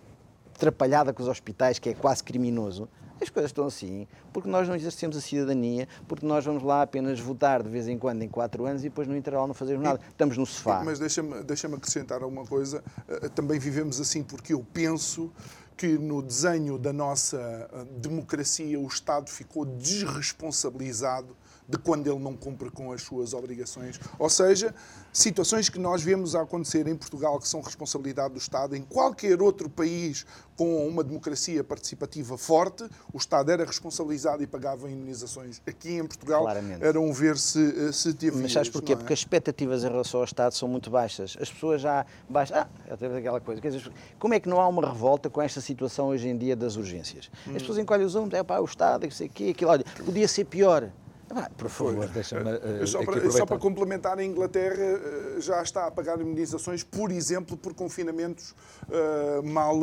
atrapalhada 0.54 1.12
com 1.12 1.22
os 1.22 1.28
hospitais, 1.28 1.78
que 1.78 1.90
é 1.90 1.94
quase 1.94 2.22
criminoso. 2.22 2.88
As 3.20 3.30
coisas 3.30 3.50
estão 3.50 3.66
assim 3.66 4.06
porque 4.32 4.48
nós 4.48 4.68
não 4.68 4.74
exercemos 4.74 5.16
a 5.16 5.20
cidadania, 5.20 5.88
porque 6.08 6.26
nós 6.26 6.44
vamos 6.44 6.62
lá 6.62 6.82
apenas 6.82 7.20
votar 7.20 7.62
de 7.62 7.68
vez 7.68 7.86
em 7.86 7.96
quando, 7.96 8.22
em 8.22 8.28
quatro 8.28 8.66
anos, 8.66 8.82
e 8.82 8.88
depois 8.88 9.06
no 9.06 9.16
intervalo 9.16 9.46
não 9.46 9.54
fazemos 9.54 9.82
nada. 9.82 10.00
Estamos 10.08 10.36
no 10.36 10.44
sofá. 10.44 10.82
Mas 10.84 10.98
deixa-me 10.98 11.42
deixa 11.42 11.68
acrescentar 11.68 12.22
uma 12.24 12.44
coisa. 12.44 12.82
Eh, 13.08 13.28
também 13.28 13.58
vivemos 13.58 14.00
assim 14.00 14.22
porque 14.22 14.52
eu 14.52 14.66
penso 14.72 15.32
que 15.76 15.86
no 15.98 16.22
desenho 16.22 16.76
da 16.76 16.92
nossa 16.92 17.38
eh, 17.38 17.84
democracia 17.98 18.78
o 18.78 18.86
Estado 18.86 19.30
ficou 19.30 19.64
desresponsabilizado 19.64 21.36
de 21.68 21.78
quando 21.78 22.06
ele 22.06 22.18
não 22.18 22.36
cumpre 22.36 22.70
com 22.70 22.92
as 22.92 23.02
suas 23.02 23.32
obrigações. 23.32 23.98
Ou 24.18 24.28
seja, 24.28 24.74
situações 25.12 25.68
que 25.68 25.78
nós 25.78 26.02
vemos 26.02 26.34
a 26.34 26.42
acontecer 26.42 26.86
em 26.86 26.96
Portugal 26.96 27.38
que 27.38 27.48
são 27.48 27.60
responsabilidade 27.60 28.34
do 28.34 28.38
Estado, 28.38 28.76
em 28.76 28.82
qualquer 28.82 29.40
outro 29.40 29.68
país 29.70 30.26
com 30.56 30.86
uma 30.86 31.02
democracia 31.02 31.64
participativa 31.64 32.38
forte, 32.38 32.84
o 33.12 33.16
Estado 33.16 33.50
era 33.50 33.64
responsabilizado 33.64 34.42
e 34.42 34.46
pagava 34.46 34.90
indenizações. 34.90 35.60
Aqui 35.66 35.94
em 35.94 36.06
Portugal 36.06 36.42
Claramente. 36.42 36.84
era 36.84 37.00
um 37.00 37.12
ver 37.12 37.36
se, 37.38 37.92
se 37.92 38.14
teve. 38.14 38.40
Mas 38.40 38.52
sabes 38.52 38.68
porquê? 38.68 38.92
é? 38.92 38.96
Porque 38.96 39.12
as 39.12 39.18
expectativas 39.20 39.82
em 39.82 39.88
relação 39.88 40.20
ao 40.20 40.24
Estado 40.24 40.52
são 40.52 40.68
muito 40.68 40.90
baixas. 40.90 41.36
As 41.40 41.50
pessoas 41.50 41.80
já 41.80 42.06
baixam. 42.28 42.58
Ah, 42.58 42.96
teve 42.96 43.18
aquela 43.18 43.40
coisa. 43.40 43.60
Dizer, 43.60 43.90
como 44.18 44.34
é 44.34 44.40
que 44.40 44.48
não 44.48 44.60
há 44.60 44.68
uma 44.68 44.86
revolta 44.86 45.28
com 45.28 45.40
esta 45.40 45.60
situação 45.60 46.08
hoje 46.08 46.28
em 46.28 46.36
dia 46.36 46.54
das 46.54 46.76
urgências? 46.76 47.30
As 47.48 47.54
pessoas 47.54 47.78
encolhem 47.78 48.04
os 48.06 48.14
ombros, 48.14 48.38
é 48.38 48.42
pá, 48.42 48.60
o 48.60 48.64
Estado, 48.64 49.04
não 49.04 49.10
sei 49.10 49.26
o 49.26 49.30
quê, 49.30 49.48
aquilo, 49.50 49.70
olha, 49.70 49.84
podia 50.04 50.28
ser 50.28 50.44
pior. 50.44 50.90
Ah, 51.34 51.50
por 51.56 51.68
favor. 51.68 52.08
Deixa-me 52.08 52.48
eh, 52.50 52.86
Só 52.86 53.04
para, 53.04 53.30
só 53.30 53.44
para 53.46 53.58
complementar, 53.58 54.18
a 54.18 54.24
Inglaterra 54.24 54.76
eh, 54.78 55.36
já 55.40 55.60
está 55.62 55.86
a 55.86 55.90
pagar 55.90 56.20
indenizações, 56.20 56.84
por 56.84 57.10
exemplo, 57.10 57.56
por 57.56 57.74
confinamentos 57.74 58.54
eh, 58.90 59.42
mal, 59.42 59.76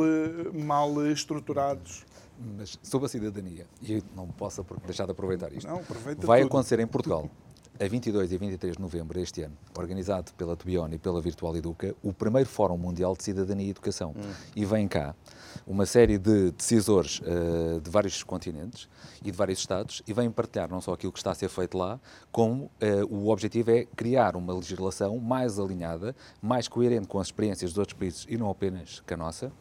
mal 0.54 1.06
estruturados. 1.08 2.06
Mas 2.56 2.78
sobre 2.82 3.06
a 3.06 3.08
cidadania, 3.08 3.66
e 3.82 3.94
eu 3.94 4.02
não 4.16 4.26
posso 4.26 4.64
deixar 4.86 5.04
de 5.04 5.12
aproveitar 5.12 5.52
isto, 5.52 5.68
Não, 5.68 5.76
aproveita 5.76 6.26
vai 6.26 6.40
tudo. 6.40 6.48
acontecer 6.48 6.80
em 6.80 6.86
Portugal, 6.86 7.30
a 7.80 7.88
22 7.88 8.32
e 8.32 8.36
23 8.36 8.76
de 8.76 8.82
novembro 8.82 9.18
deste 9.18 9.42
ano, 9.42 9.56
organizado 9.76 10.32
pela 10.34 10.56
Tubione 10.56 10.96
e 10.96 10.98
pela 10.98 11.20
Virtual 11.20 11.56
Educa, 11.56 11.94
o 12.02 12.12
primeiro 12.12 12.48
Fórum 12.48 12.76
Mundial 12.76 13.16
de 13.16 13.24
Cidadania 13.24 13.66
e 13.66 13.70
Educação. 13.70 14.14
E 14.54 14.64
vem 14.64 14.86
cá 14.86 15.14
uma 15.66 15.86
série 15.86 16.18
de 16.18 16.50
decisores 16.52 17.20
eh, 17.24 17.80
de 17.80 17.90
vários 17.90 18.22
continentes 18.22 18.88
e 19.22 19.30
de 19.30 19.36
vários 19.36 19.58
estados 19.58 20.02
e 20.06 20.12
vêm 20.12 20.30
partilhar 20.30 20.68
não 20.68 20.80
só 20.80 20.92
aquilo 20.92 21.12
que 21.12 21.18
está 21.18 21.30
a 21.32 21.34
ser 21.34 21.48
feito 21.48 21.76
lá, 21.76 22.00
como 22.30 22.70
eh, 22.80 23.02
o 23.04 23.28
objetivo 23.28 23.70
é 23.70 23.84
criar 23.84 24.36
uma 24.36 24.54
legislação 24.54 25.18
mais 25.18 25.58
alinhada, 25.58 26.14
mais 26.40 26.68
coerente 26.68 27.06
com 27.06 27.18
as 27.18 27.28
experiências 27.28 27.72
dos 27.72 27.78
outros 27.78 27.98
países 27.98 28.26
e 28.28 28.36
não 28.36 28.50
apenas 28.50 29.00
com 29.00 29.14
a 29.14 29.16
nossa, 29.16 29.52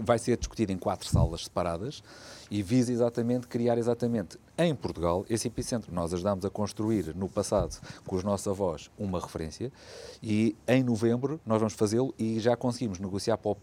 vai 0.00 0.18
ser 0.18 0.36
discutido 0.36 0.72
em 0.72 0.78
quatro 0.78 1.08
salas 1.08 1.44
separadas 1.44 2.02
e 2.50 2.62
visa 2.62 2.92
exatamente 2.92 3.46
criar 3.46 3.78
exatamente 3.78 4.38
em 4.56 4.74
Portugal 4.74 5.24
esse 5.28 5.48
epicentro. 5.48 5.92
Nós 5.94 6.12
ajudámos 6.12 6.44
a 6.44 6.50
construir 6.50 7.14
no 7.14 7.28
passado 7.28 7.78
com 8.06 8.16
os 8.16 8.24
nossos 8.24 8.48
avós 8.48 8.90
uma 8.98 9.20
referência 9.20 9.72
e 10.22 10.56
em 10.66 10.82
novembro 10.82 11.40
nós 11.46 11.58
vamos 11.58 11.74
fazê-lo 11.74 12.14
e 12.18 12.40
já 12.40 12.56
conseguimos 12.56 12.98
negociar 12.98 13.38
para, 13.38 13.56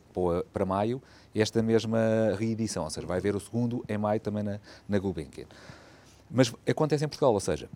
para 0.53 0.65
maio 0.65 1.01
esta 1.33 1.61
mesma 1.61 1.99
reedição, 2.37 2.85
ou 2.85 2.89
seja, 2.89 3.05
vai 3.05 3.17
haver 3.17 3.35
o 3.35 3.39
segundo 3.39 3.83
em 3.89 3.97
maio 3.97 4.19
também 4.19 4.43
na, 4.43 4.59
na 4.87 4.97
Gulbenkian. 4.97 5.47
Mas 6.31 6.53
acontece 6.67 7.03
em 7.03 7.07
Portugal, 7.07 7.33
ou 7.33 7.39
seja, 7.39 7.69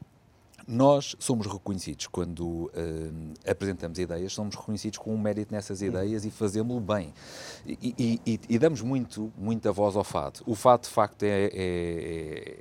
nós 0.72 1.16
somos 1.18 1.48
reconhecidos 1.48 2.06
quando 2.06 2.70
eh, 2.76 3.52
apresentamos 3.52 3.98
ideias, 3.98 4.32
somos 4.34 4.56
reconhecidos 4.56 5.00
com 5.00 5.12
um 5.14 5.18
mérito 5.18 5.52
nessas 5.52 5.82
ideias 5.82 6.26
e 6.26 6.30
fazemos-lo 6.30 6.80
bem. 6.80 7.12
E, 7.66 7.96
e- 7.98 8.22
e- 8.34 8.40
e 8.48 8.60
damos 8.60 8.82
muito, 8.84 9.34
muita 9.36 9.72
voz 9.72 9.96
ao 9.96 10.04
fado. 10.04 10.42
O 10.46 10.54
fado, 10.54 10.84
de 10.84 10.90
facto, 10.90 11.24
é, 11.24 11.50
é- 11.52 12.60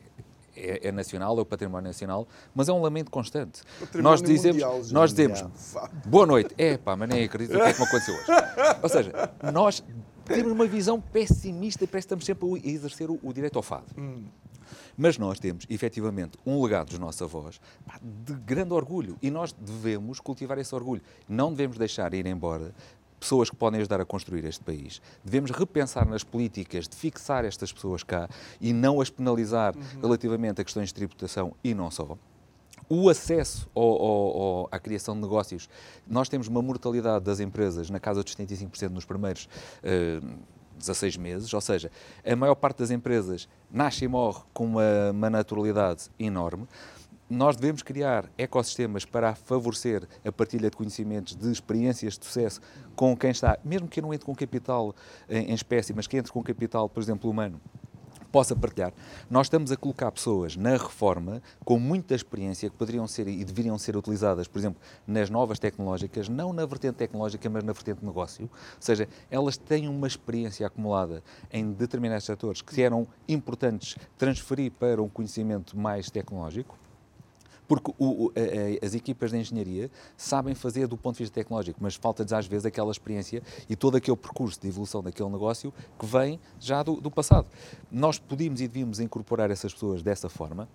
é- 0.56 0.88
é 0.88 0.92
nacional, 0.92 1.38
é 1.38 1.42
o 1.42 1.44
património 1.44 1.86
nacional, 1.88 2.26
mas 2.54 2.68
é 2.68 2.72
um 2.72 2.80
lamento 2.80 3.10
constante. 3.10 3.60
Nós 3.94 4.22
dizemos, 4.22 4.62
mundial, 4.62 4.80
nós 4.90 5.10
dizemos 5.10 5.44
boa 6.06 6.26
noite, 6.26 6.54
é 6.56 6.78
pá, 6.78 6.96
mas 6.96 7.08
nem 7.10 7.24
acredito 7.24 7.54
o 7.56 7.60
que 7.60 7.66
é 7.68 7.72
que 7.74 7.78
me 7.80 7.86
aconteceu 7.86 8.14
hoje. 8.14 8.26
Ou 8.82 8.88
seja, 8.88 9.12
nós 9.52 9.84
temos 10.28 10.52
uma 10.52 10.66
visão 10.66 11.00
pessimista 11.00 11.84
e 11.84 11.86
parece 11.86 12.06
que 12.06 12.14
estamos 12.14 12.24
sempre 12.24 12.46
a 12.46 12.68
exercer 12.68 13.10
o, 13.10 13.18
o 13.22 13.32
direito 13.32 13.56
ao 13.56 13.62
fado. 13.62 13.86
Mas 14.96 15.16
nós 15.16 15.38
temos, 15.38 15.64
efetivamente, 15.70 16.36
um 16.44 16.62
legado 16.62 16.88
dos 16.88 16.98
nossos 16.98 17.22
avós 17.22 17.60
de 18.02 18.34
grande 18.34 18.72
orgulho 18.72 19.16
e 19.22 19.30
nós 19.30 19.52
devemos 19.52 20.20
cultivar 20.20 20.58
esse 20.58 20.74
orgulho. 20.74 21.02
Não 21.28 21.50
devemos 21.50 21.78
deixar 21.78 22.12
ir 22.14 22.26
embora 22.26 22.74
pessoas 23.18 23.50
que 23.50 23.56
podem 23.56 23.80
ajudar 23.80 24.00
a 24.00 24.04
construir 24.04 24.44
este 24.44 24.62
país. 24.62 25.00
Devemos 25.24 25.50
repensar 25.50 26.06
nas 26.06 26.22
políticas 26.22 26.88
de 26.88 26.96
fixar 26.96 27.44
estas 27.44 27.72
pessoas 27.72 28.02
cá 28.02 28.28
e 28.60 28.72
não 28.72 29.00
as 29.00 29.10
penalizar 29.10 29.74
relativamente 30.00 30.60
a 30.60 30.64
questões 30.64 30.88
de 30.88 30.94
tributação 30.94 31.54
e 31.62 31.74
não 31.74 31.90
só. 31.90 32.16
O 32.88 33.08
acesso 33.10 33.68
ao- 33.74 33.82
ao- 33.84 34.36
ao- 34.42 34.68
à 34.72 34.78
criação 34.78 35.14
de 35.14 35.20
negócios, 35.20 35.68
nós 36.06 36.28
temos 36.28 36.48
uma 36.48 36.62
mortalidade 36.62 37.24
das 37.24 37.38
empresas 37.38 37.90
na 37.90 38.00
casa 38.00 38.22
dos 38.22 38.32
75% 38.34 38.90
nos 38.94 39.04
primeiros 39.04 39.48
eh, 39.82 40.20
16 40.78 41.16
meses, 41.16 41.52
ou 41.52 41.60
seja, 41.60 41.90
a 42.24 42.36
maior 42.36 42.54
parte 42.54 42.78
das 42.78 42.90
empresas 42.90 43.48
nasce 43.70 44.04
e 44.04 44.08
morre 44.08 44.40
com 44.54 44.64
uma, 44.64 45.10
uma 45.10 45.28
naturalidade 45.28 46.08
enorme. 46.18 46.66
Nós 47.28 47.56
devemos 47.56 47.82
criar 47.82 48.24
ecossistemas 48.38 49.04
para 49.04 49.34
favorecer 49.34 50.08
a 50.24 50.32
partilha 50.32 50.70
de 50.70 50.76
conhecimentos, 50.76 51.36
de 51.36 51.50
experiências 51.52 52.16
de 52.18 52.24
sucesso 52.24 52.58
com 52.96 53.14
quem 53.14 53.30
está, 53.32 53.58
mesmo 53.62 53.86
que 53.86 54.00
não 54.00 54.14
entre 54.14 54.24
com 54.24 54.34
capital 54.34 54.94
em, 55.28 55.50
em 55.50 55.54
espécie, 55.54 55.92
mas 55.92 56.06
que 56.06 56.16
entre 56.16 56.32
com 56.32 56.42
capital, 56.42 56.88
por 56.88 57.02
exemplo, 57.02 57.28
humano, 57.28 57.60
possa 58.30 58.54
partilhar. 58.54 58.92
Nós 59.30 59.46
estamos 59.46 59.72
a 59.72 59.76
colocar 59.76 60.10
pessoas 60.10 60.56
na 60.56 60.72
reforma 60.72 61.42
com 61.64 61.78
muita 61.78 62.14
experiência 62.14 62.68
que 62.68 62.76
poderiam 62.76 63.06
ser 63.06 63.28
e 63.28 63.44
deveriam 63.44 63.78
ser 63.78 63.96
utilizadas, 63.96 64.46
por 64.46 64.58
exemplo, 64.58 64.80
nas 65.06 65.30
novas 65.30 65.58
tecnológicas, 65.58 66.28
não 66.28 66.52
na 66.52 66.64
vertente 66.66 66.96
tecnológica, 66.96 67.48
mas 67.48 67.64
na 67.64 67.72
vertente 67.72 68.04
negócio. 68.04 68.44
Ou 68.44 68.50
seja, 68.80 69.08
elas 69.30 69.56
têm 69.56 69.88
uma 69.88 70.06
experiência 70.06 70.66
acumulada 70.66 71.22
em 71.52 71.72
determinados 71.72 72.24
setores 72.24 72.62
que 72.62 72.82
eram 72.82 73.06
importantes 73.28 73.96
transferir 74.16 74.72
para 74.72 75.02
um 75.02 75.08
conhecimento 75.08 75.76
mais 75.76 76.10
tecnológico. 76.10 76.76
Porque 77.68 77.92
o- 77.98 78.24
o- 78.26 78.32
a- 78.34 78.84
as 78.84 78.94
equipas 78.94 79.30
de 79.30 79.36
engenharia 79.36 79.90
sabem 80.16 80.54
fazer 80.54 80.86
do 80.88 80.96
ponto 80.96 81.16
de 81.16 81.24
vista 81.24 81.34
tecnológico, 81.34 81.78
mas 81.82 81.94
falta-lhes 81.94 82.32
às 82.32 82.46
vezes 82.46 82.64
aquela 82.64 82.90
experiência 82.90 83.42
e 83.68 83.76
todo 83.76 83.96
aquele 83.98 84.16
percurso 84.16 84.58
de 84.60 84.66
evolução 84.68 85.02
daquele 85.02 85.28
negócio 85.28 85.72
que 85.98 86.06
vem 86.06 86.40
já 86.58 86.82
do, 86.82 86.98
do 87.00 87.10
passado. 87.10 87.46
Nós 87.92 88.18
podíamos 88.18 88.60
e 88.62 88.66
devíamos 88.66 88.98
incorporar 89.00 89.50
essas 89.50 89.72
pessoas 89.74 90.02
dessa 90.02 90.28
forma. 90.30 90.66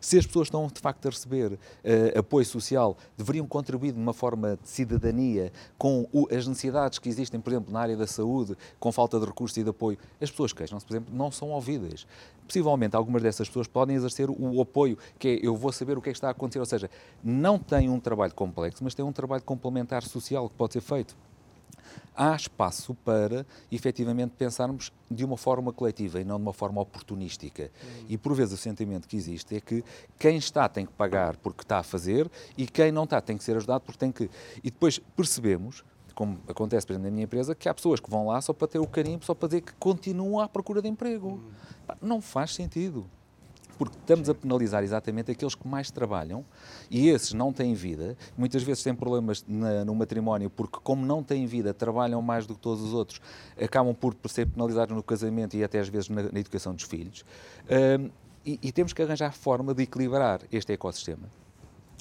Se 0.00 0.18
as 0.18 0.26
pessoas 0.26 0.46
estão 0.48 0.66
de 0.66 0.80
facto 0.80 1.06
a 1.06 1.10
receber 1.10 1.58
eh, 1.82 2.14
apoio 2.18 2.44
social, 2.44 2.96
deveriam 3.16 3.46
contribuir 3.46 3.92
de 3.92 3.98
uma 3.98 4.12
forma 4.12 4.58
de 4.62 4.68
cidadania 4.68 5.52
com 5.78 6.08
o- 6.12 6.26
as 6.34 6.46
necessidades 6.46 6.98
que 6.98 7.08
existem, 7.08 7.40
por 7.40 7.50
exemplo, 7.52 7.72
na 7.72 7.80
área 7.80 7.96
da 7.96 8.06
saúde, 8.06 8.56
com 8.78 8.90
falta 8.92 9.18
de 9.18 9.26
recursos 9.26 9.56
e 9.56 9.62
de 9.62 9.70
apoio. 9.70 9.98
As 10.20 10.30
pessoas 10.30 10.52
queixam-se, 10.52 10.84
por 10.86 10.92
exemplo, 10.94 11.14
não 11.14 11.30
são 11.30 11.50
ouvidas. 11.50 12.06
Possivelmente 12.46 12.94
algumas 12.94 13.22
dessas 13.22 13.48
pessoas 13.48 13.66
podem 13.66 13.96
exercer 13.96 14.28
o 14.30 14.60
apoio, 14.60 14.98
que 15.18 15.28
é 15.28 15.46
eu 15.46 15.56
vou 15.56 15.72
saber 15.72 15.96
o 15.96 16.02
que 16.02 16.10
é 16.10 16.12
que 16.12 16.16
está 16.18 16.28
a 16.28 16.30
acontecer, 16.32 16.58
ou 16.60 16.66
seja, 16.66 16.90
não 17.22 17.58
têm 17.58 17.88
um 17.88 17.98
trabalho 17.98 18.34
complexo, 18.34 18.84
mas 18.84 18.94
têm 18.94 19.04
um 19.04 19.12
trabalho 19.12 19.42
complementar 19.42 20.02
social 20.02 20.48
que 20.48 20.54
pode 20.54 20.74
ser 20.74 20.80
feito 20.82 21.16
há 22.14 22.34
espaço 22.34 22.94
para, 23.04 23.46
efetivamente, 23.70 24.32
pensarmos 24.36 24.92
de 25.10 25.24
uma 25.24 25.36
forma 25.36 25.72
coletiva 25.72 26.20
e 26.20 26.24
não 26.24 26.36
de 26.36 26.42
uma 26.42 26.52
forma 26.52 26.80
oportunística. 26.80 27.70
E, 28.08 28.16
por 28.16 28.34
vezes, 28.34 28.54
o 28.54 28.56
sentimento 28.56 29.08
que 29.08 29.16
existe 29.16 29.56
é 29.56 29.60
que 29.60 29.84
quem 30.18 30.36
está 30.36 30.68
tem 30.68 30.86
que 30.86 30.92
pagar 30.92 31.36
porque 31.36 31.62
está 31.62 31.78
a 31.78 31.82
fazer 31.82 32.30
e 32.56 32.66
quem 32.66 32.92
não 32.92 33.04
está 33.04 33.20
tem 33.20 33.36
que 33.36 33.44
ser 33.44 33.56
ajudado 33.56 33.82
porque 33.82 33.98
tem 33.98 34.12
que... 34.12 34.30
E 34.58 34.70
depois 34.70 34.98
percebemos, 34.98 35.84
como 36.14 36.40
acontece, 36.48 36.86
por 36.86 36.92
exemplo, 36.92 37.08
na 37.08 37.12
minha 37.12 37.24
empresa, 37.24 37.54
que 37.54 37.68
há 37.68 37.74
pessoas 37.74 38.00
que 38.00 38.10
vão 38.10 38.26
lá 38.26 38.40
só 38.40 38.52
para 38.52 38.68
ter 38.68 38.78
o 38.78 38.86
carinho, 38.86 39.20
só 39.22 39.34
para 39.34 39.48
dizer 39.48 39.60
que 39.62 39.72
continuam 39.74 40.40
à 40.40 40.48
procura 40.48 40.80
de 40.80 40.88
emprego. 40.88 41.40
Pá, 41.86 41.96
Não 42.00 42.20
faz 42.20 42.54
sentido. 42.54 43.08
Porque 43.76 43.96
estamos 43.96 44.28
a 44.28 44.34
penalizar 44.34 44.82
exatamente 44.82 45.30
aqueles 45.30 45.54
que 45.54 45.66
mais 45.66 45.90
trabalham 45.90 46.44
e 46.90 47.08
esses 47.08 47.32
não 47.32 47.52
têm 47.52 47.74
vida. 47.74 48.16
Muitas 48.36 48.62
vezes 48.62 48.82
têm 48.82 48.94
problemas 48.94 49.44
na- 49.48 49.84
no 49.84 49.94
matrimónio 49.94 50.48
porque, 50.48 50.78
como 50.82 51.04
não 51.04 51.22
têm 51.22 51.46
vida, 51.46 51.74
trabalham 51.74 52.22
mais 52.22 52.46
do 52.46 52.54
que 52.54 52.60
todos 52.60 52.82
os 52.82 52.92
outros, 52.92 53.20
acabam 53.60 53.94
por 53.94 54.14
ser 54.28 54.46
penalizados 54.46 54.94
no 54.94 55.02
casamento 55.02 55.56
e 55.56 55.64
até 55.64 55.80
às 55.80 55.88
vezes 55.88 56.08
na, 56.08 56.22
na 56.22 56.38
educação 56.40 56.74
dos 56.74 56.84
filhos. 56.84 57.24
E, 58.46 58.58
e 58.62 58.70
temos 58.72 58.92
que 58.92 59.00
arranjar 59.02 59.32
forma 59.32 59.72
de 59.74 59.82
equilibrar 59.84 60.40
este 60.52 60.72
ecossistema. 60.72 61.28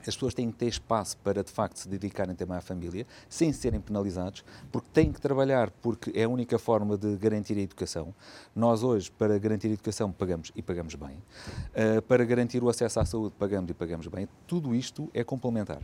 As 0.10 0.16
pessoas 0.16 0.34
têm 0.34 0.52
que 0.52 0.58
ter 0.58 0.68
espaço 0.68 1.18
para, 1.18 1.44
de 1.44 1.52
facto, 1.52 1.78
se 1.78 1.88
dedicarem 1.88 2.36
também 2.36 2.58
à 2.58 2.62
família, 2.62 3.06
sem 3.30 3.52
serem 3.54 3.80
penalizados, 3.80 4.44
porque 4.72 4.88
têm 4.94 5.12
que 5.12 5.20
trabalhar, 5.20 5.72
porque 5.82 6.12
é 6.16 6.24
a 6.24 6.30
única 6.30 6.58
forma 6.60 6.98
de 6.98 7.16
garantir 7.18 7.58
a 7.58 7.62
educação. 7.62 8.14
Nós, 8.56 8.84
hoje, 8.84 9.12
para 9.12 9.38
garantir 9.38 9.68
a 9.68 9.74
educação, 9.74 10.12
pagamos 10.12 10.52
e 10.56 10.62
pagamos 10.62 10.96
bem. 10.96 11.18
Uh, 11.18 12.02
para 12.04 12.24
garantir 12.26 12.64
o 12.64 12.70
acesso 12.70 13.00
à 13.00 13.06
saúde, 13.06 13.36
pagamos 13.38 13.70
e 13.70 13.74
pagamos 13.74 14.08
bem. 14.08 14.28
Tudo 14.48 14.76
isto 14.76 15.10
é 15.14 15.24
complementar. 15.24 15.82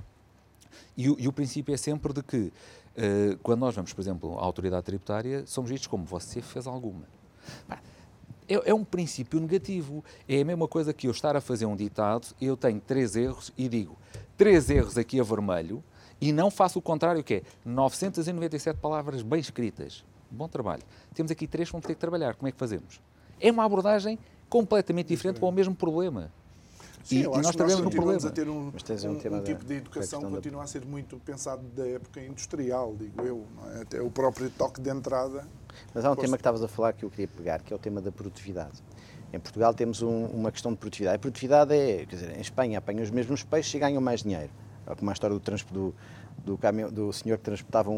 E 0.95 1.09
o, 1.09 1.15
e 1.19 1.27
o 1.27 1.33
princípio 1.33 1.73
é 1.73 1.77
sempre 1.77 2.13
de 2.13 2.21
que, 2.21 2.37
uh, 2.37 3.37
quando 3.41 3.59
nós 3.59 3.75
vamos, 3.75 3.93
por 3.93 4.01
exemplo, 4.01 4.37
à 4.37 4.43
autoridade 4.43 4.85
tributária, 4.85 5.45
somos 5.45 5.69
vistos 5.69 5.87
como 5.87 6.05
você 6.05 6.41
fez 6.41 6.67
alguma. 6.67 7.05
É, 8.47 8.71
é 8.71 8.73
um 8.73 8.83
princípio 8.83 9.39
negativo. 9.39 10.03
É 10.27 10.41
a 10.41 10.45
mesma 10.45 10.67
coisa 10.67 10.91
que 10.91 11.07
eu 11.07 11.11
estar 11.11 11.35
a 11.35 11.41
fazer 11.41 11.65
um 11.65 11.75
ditado, 11.75 12.27
eu 12.41 12.57
tenho 12.57 12.81
três 12.81 13.15
erros 13.15 13.53
e 13.57 13.69
digo 13.69 13.95
três 14.39 14.69
erros 14.69 14.97
aqui 14.97 15.19
a 15.19 15.23
vermelho 15.23 15.83
e 16.21 16.31
não 16.31 16.49
faço 16.49 16.79
o 16.79 16.81
contrário, 16.81 17.21
que 17.21 17.33
é 17.35 17.41
997 17.65 18.79
palavras 18.79 19.21
bem 19.21 19.39
escritas. 19.41 20.03
Bom 20.31 20.47
trabalho. 20.47 20.81
Temos 21.13 21.29
aqui 21.29 21.45
três 21.45 21.67
que 21.67 21.73
vamos 21.73 21.85
ter 21.85 21.93
que 21.93 21.99
trabalhar. 21.99 22.35
Como 22.35 22.47
é 22.47 22.51
que 22.51 22.57
fazemos? 22.57 23.01
É 23.39 23.51
uma 23.51 23.65
abordagem 23.65 24.17
completamente 24.49 25.07
diferente 25.07 25.39
para 25.41 25.49
o 25.49 25.51
mesmo 25.51 25.75
problema. 25.75 26.31
Sim, 27.03 27.17
e, 27.19 27.23
eu 27.23 27.31
e 27.31 27.33
acho 27.33 27.43
nós 27.43 27.51
que 27.55 27.61
nós 27.63 27.73
um 27.79 27.83
continuamos 27.83 28.23
problema. 28.23 28.29
a 28.29 28.31
ter 28.31 28.49
um, 28.49 28.53
um 28.53 28.57
um- 28.57 29.35
um 29.35 29.39
da- 29.39 29.43
tipo 29.43 29.65
de 29.65 29.73
educação 29.73 29.91
que 29.91 29.99
questão 29.99 30.21
da- 30.21 30.29
continua 30.29 30.63
a 30.63 30.67
ser 30.67 30.85
muito 30.85 31.17
pensado 31.17 31.61
da 31.75 31.85
época 31.87 32.21
industrial, 32.21 32.95
digo 32.97 33.21
eu. 33.21 33.45
não 33.57 33.71
é? 33.71 33.81
Até 33.81 34.01
o 34.01 34.09
próprio 34.09 34.49
toque 34.51 34.79
de 34.79 34.89
entrada. 34.89 35.45
Mas 35.93 36.05
há 36.05 36.11
um 36.11 36.15
Posso- 36.15 36.25
tema 36.25 36.37
que 36.37 36.41
estavas 36.41 36.63
a 36.63 36.67
falar 36.67 36.93
que 36.93 37.03
eu 37.03 37.09
queria 37.09 37.27
pegar, 37.27 37.61
que 37.61 37.73
é 37.73 37.75
o 37.75 37.79
tema 37.79 37.99
da 38.01 38.11
produtividade. 38.11 38.81
Em 39.31 39.39
Portugal 39.39 39.73
temos 39.73 40.01
um- 40.01 40.25
uma 40.25 40.51
questão 40.51 40.71
de 40.71 40.77
produtividade. 40.77 41.15
A 41.17 41.19
produtividade 41.19 41.73
é, 41.73 42.05
quer 42.05 42.15
dizer, 42.15 42.35
em 42.37 42.41
Espanha 42.41 42.79
apanham 42.79 43.03
os 43.03 43.11
mesmos 43.11 43.43
peixes 43.43 43.73
e 43.73 43.79
ganham 43.79 44.01
mais 44.01 44.23
dinheiro. 44.23 44.49
É 44.87 44.95
como 44.95 45.09
a 45.09 45.13
história 45.13 45.35
do, 45.35 45.39
transpo- 45.39 45.71
do, 45.71 45.95
do, 46.43 46.57
caminhão, 46.57 46.89
do 46.91 47.13
senhor 47.13 47.37
que 47.37 47.43
transportava 47.43 47.91
um, 47.91 47.93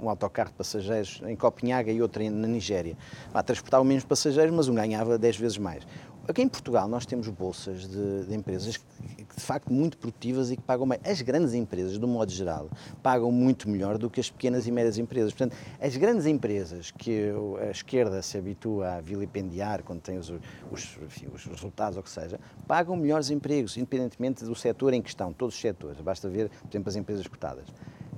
um- 0.00 0.04
um 0.04 0.08
autocarro 0.08 0.48
de 0.48 0.54
passageiros 0.56 1.20
em 1.26 1.36
Copenhaga 1.36 1.92
e 1.92 2.00
outro 2.00 2.22
na 2.30 2.48
Nigéria. 2.48 2.96
Ah, 3.34 3.42
transportavam 3.42 3.84
menos 3.84 4.04
passageiros, 4.04 4.54
mas 4.54 4.66
um 4.68 4.74
ganhava 4.74 5.18
10 5.18 5.36
vezes 5.36 5.58
mais. 5.58 5.86
Aqui 6.26 6.40
em 6.40 6.48
Portugal 6.48 6.88
nós 6.88 7.04
temos 7.04 7.28
bolsas 7.28 7.86
de, 7.86 8.24
de 8.24 8.34
empresas 8.34 8.78
que, 8.78 9.24
que, 9.26 9.36
de 9.36 9.42
facto 9.42 9.70
muito 9.70 9.98
produtivas 9.98 10.50
e 10.50 10.56
que 10.56 10.62
pagam 10.62 10.88
bem. 10.88 10.98
As 11.04 11.20
grandes 11.20 11.52
empresas, 11.52 11.98
um 11.98 12.06
modo 12.06 12.32
geral, 12.32 12.70
pagam 13.02 13.30
muito 13.30 13.68
melhor 13.68 13.98
do 13.98 14.08
que 14.08 14.20
as 14.20 14.30
pequenas 14.30 14.66
e 14.66 14.72
médias 14.72 14.96
empresas. 14.96 15.34
Portanto, 15.34 15.54
as 15.78 15.94
grandes 15.98 16.24
empresas 16.24 16.90
que 16.90 17.30
a 17.60 17.70
esquerda 17.70 18.22
se 18.22 18.38
habitua 18.38 18.94
a 18.94 19.00
vilipendiar 19.02 19.82
quando 19.82 20.00
tem 20.00 20.16
os, 20.16 20.30
os, 20.70 20.96
enfim, 21.04 21.26
os 21.34 21.44
resultados 21.44 21.98
ou 21.98 22.02
que 22.02 22.08
seja, 22.08 22.40
pagam 22.66 22.96
melhores 22.96 23.28
empregos, 23.28 23.76
independentemente 23.76 24.46
do 24.46 24.54
setor 24.54 24.94
em 24.94 25.02
questão, 25.02 25.30
todos 25.30 25.54
os 25.54 25.60
setores. 25.60 26.00
Basta 26.00 26.26
ver, 26.26 26.48
por 26.48 26.70
exemplo, 26.72 26.88
as 26.88 26.96
empresas 26.96 27.26
cotadas. 27.26 27.66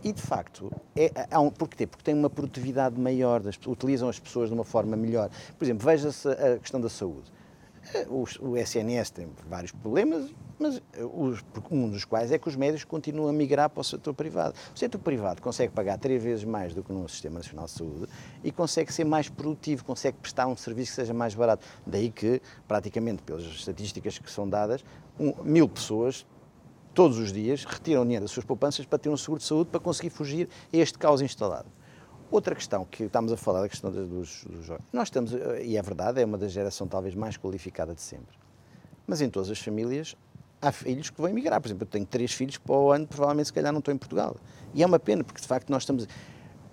E, 0.05 0.13
de 0.13 0.23
facto, 0.23 0.71
é, 0.95 1.11
há 1.29 1.41
um, 1.41 1.51
porquê? 1.51 1.89
Porque 1.89 2.05
têm 2.05 2.15
uma 2.15 2.31
produtividade 2.31 3.01
maior, 3.01 3.41
das- 3.41 3.59
utilizam 3.67 4.09
as 4.09 4.21
pessoas 4.21 4.49
de 4.49 4.55
uma 4.55 4.65
forma 4.65 4.97
melhor. 4.97 5.29
Por 5.59 5.65
exemplo, 5.65 5.85
veja-se 5.85 6.29
a 6.29 6.57
questão 6.59 6.81
da 6.81 6.89
saúde. 6.89 7.33
Os- 8.09 8.39
O, 8.41 8.57
SNS 8.57 9.11
tem 9.11 9.29
vários 9.49 9.73
problemas, 9.73 10.33
mas 10.59 10.83
eh, 10.93 11.05
um 11.71 11.89
dos 11.89 12.05
quais 12.05 12.33
é 12.33 12.39
que 12.39 12.49
os 12.49 12.57
médicos 12.57 12.85
continuam 12.85 13.29
a 13.29 13.33
migrar 13.33 13.71
para 13.71 13.81
o 13.81 13.85
setor 13.85 14.13
privado. 14.15 14.55
O 14.75 14.79
setor 14.79 14.99
privado 14.99 15.41
consegue 15.41 15.73
pagar 15.73 15.99
três 15.99 16.23
vezes 16.23 16.45
mais 16.45 16.75
do 16.75 16.83
que 16.83 16.93
no 16.93 17.09
Sistema 17.09 17.39
Nacional 17.39 17.67
de 17.67 17.73
Saúde 17.73 18.07
e 18.43 18.51
consegue 18.51 18.93
ser 18.93 19.05
mais 19.05 19.29
produtivo, 19.29 19.85
consegue 19.85 20.17
prestar 20.19 20.47
um 20.47 20.57
serviço 20.57 20.91
que 20.91 20.97
seja 20.97 21.15
mais 21.15 21.35
barato. 21.35 21.65
Daí 21.87 22.11
que, 22.11 22.41
praticamente, 22.67 23.23
pelas 23.23 23.45
estatísticas 23.45 24.19
que 24.19 24.31
são 24.31 24.49
dadas, 24.49 24.85
um- 25.19 25.35
mil 25.43 25.69
pessoas 25.69 26.27
todos 26.95 27.19
os 27.19 27.33
dias 27.33 27.65
retiram 27.65 28.03
dinheiro 28.05 28.25
das 28.25 28.31
suas 28.31 28.45
poupanças 28.47 28.87
para 28.87 28.99
ter 28.99 29.11
um 29.11 29.17
seguro 29.17 29.39
de 29.41 29.47
saúde 29.47 29.71
para 29.71 29.81
conseguir 29.81 30.11
fugir 30.11 30.49
a 30.73 30.77
este 30.77 30.99
caos 30.99 31.21
instalado. 31.21 31.69
Outra 32.31 32.55
questão 32.55 32.85
que 32.85 33.05
estamos 33.05 33.33
a 33.33 33.37
falar, 33.37 33.65
a 33.65 33.69
questão 33.69 33.91
dos, 33.91 34.45
dos 34.45 34.65
jovens. 34.67 34.85
Nós 34.93 35.09
estamos, 35.09 35.33
eh, 35.33 35.63
e 35.65 35.77
é 35.77 35.83
verdade, 35.83 36.21
é 36.21 36.25
uma 36.25 36.37
da 36.37 36.49
geração 36.49 36.87
talvez 36.87 37.15
mais 37.15 37.37
qualificada 37.37 37.95
de 37.95 38.01
sempre. 38.03 38.37
Mas 39.07 39.21
em 39.21 39.31
todas 39.31 39.49
as 39.51 39.59
famílias 39.61 40.17
há 40.61 40.73
filhos 40.73 41.11
que 41.11 41.21
vão 41.21 41.31
emigrar. 41.31 41.61
Por 41.61 41.69
exemplo, 41.69 41.85
eu 41.85 41.89
tenho 41.91 42.05
três 42.07 42.33
filhos 42.33 42.57
que 42.57 42.65
para 42.65 42.75
o 42.77 42.91
ano 42.91 43.07
provavelmente 43.07 43.47
se 43.47 43.53
calhar 43.53 43.73
não 43.73 43.79
estão 43.79 43.95
em 43.95 43.99
Portugal. 43.99 44.37
E 44.75 44.83
é 44.83 44.87
uma 44.87 44.99
pena, 44.99 45.23
porque 45.23 45.41
de 45.41 45.47
facto 45.47 45.71
nós 45.71 45.83
estamos. 45.85 46.07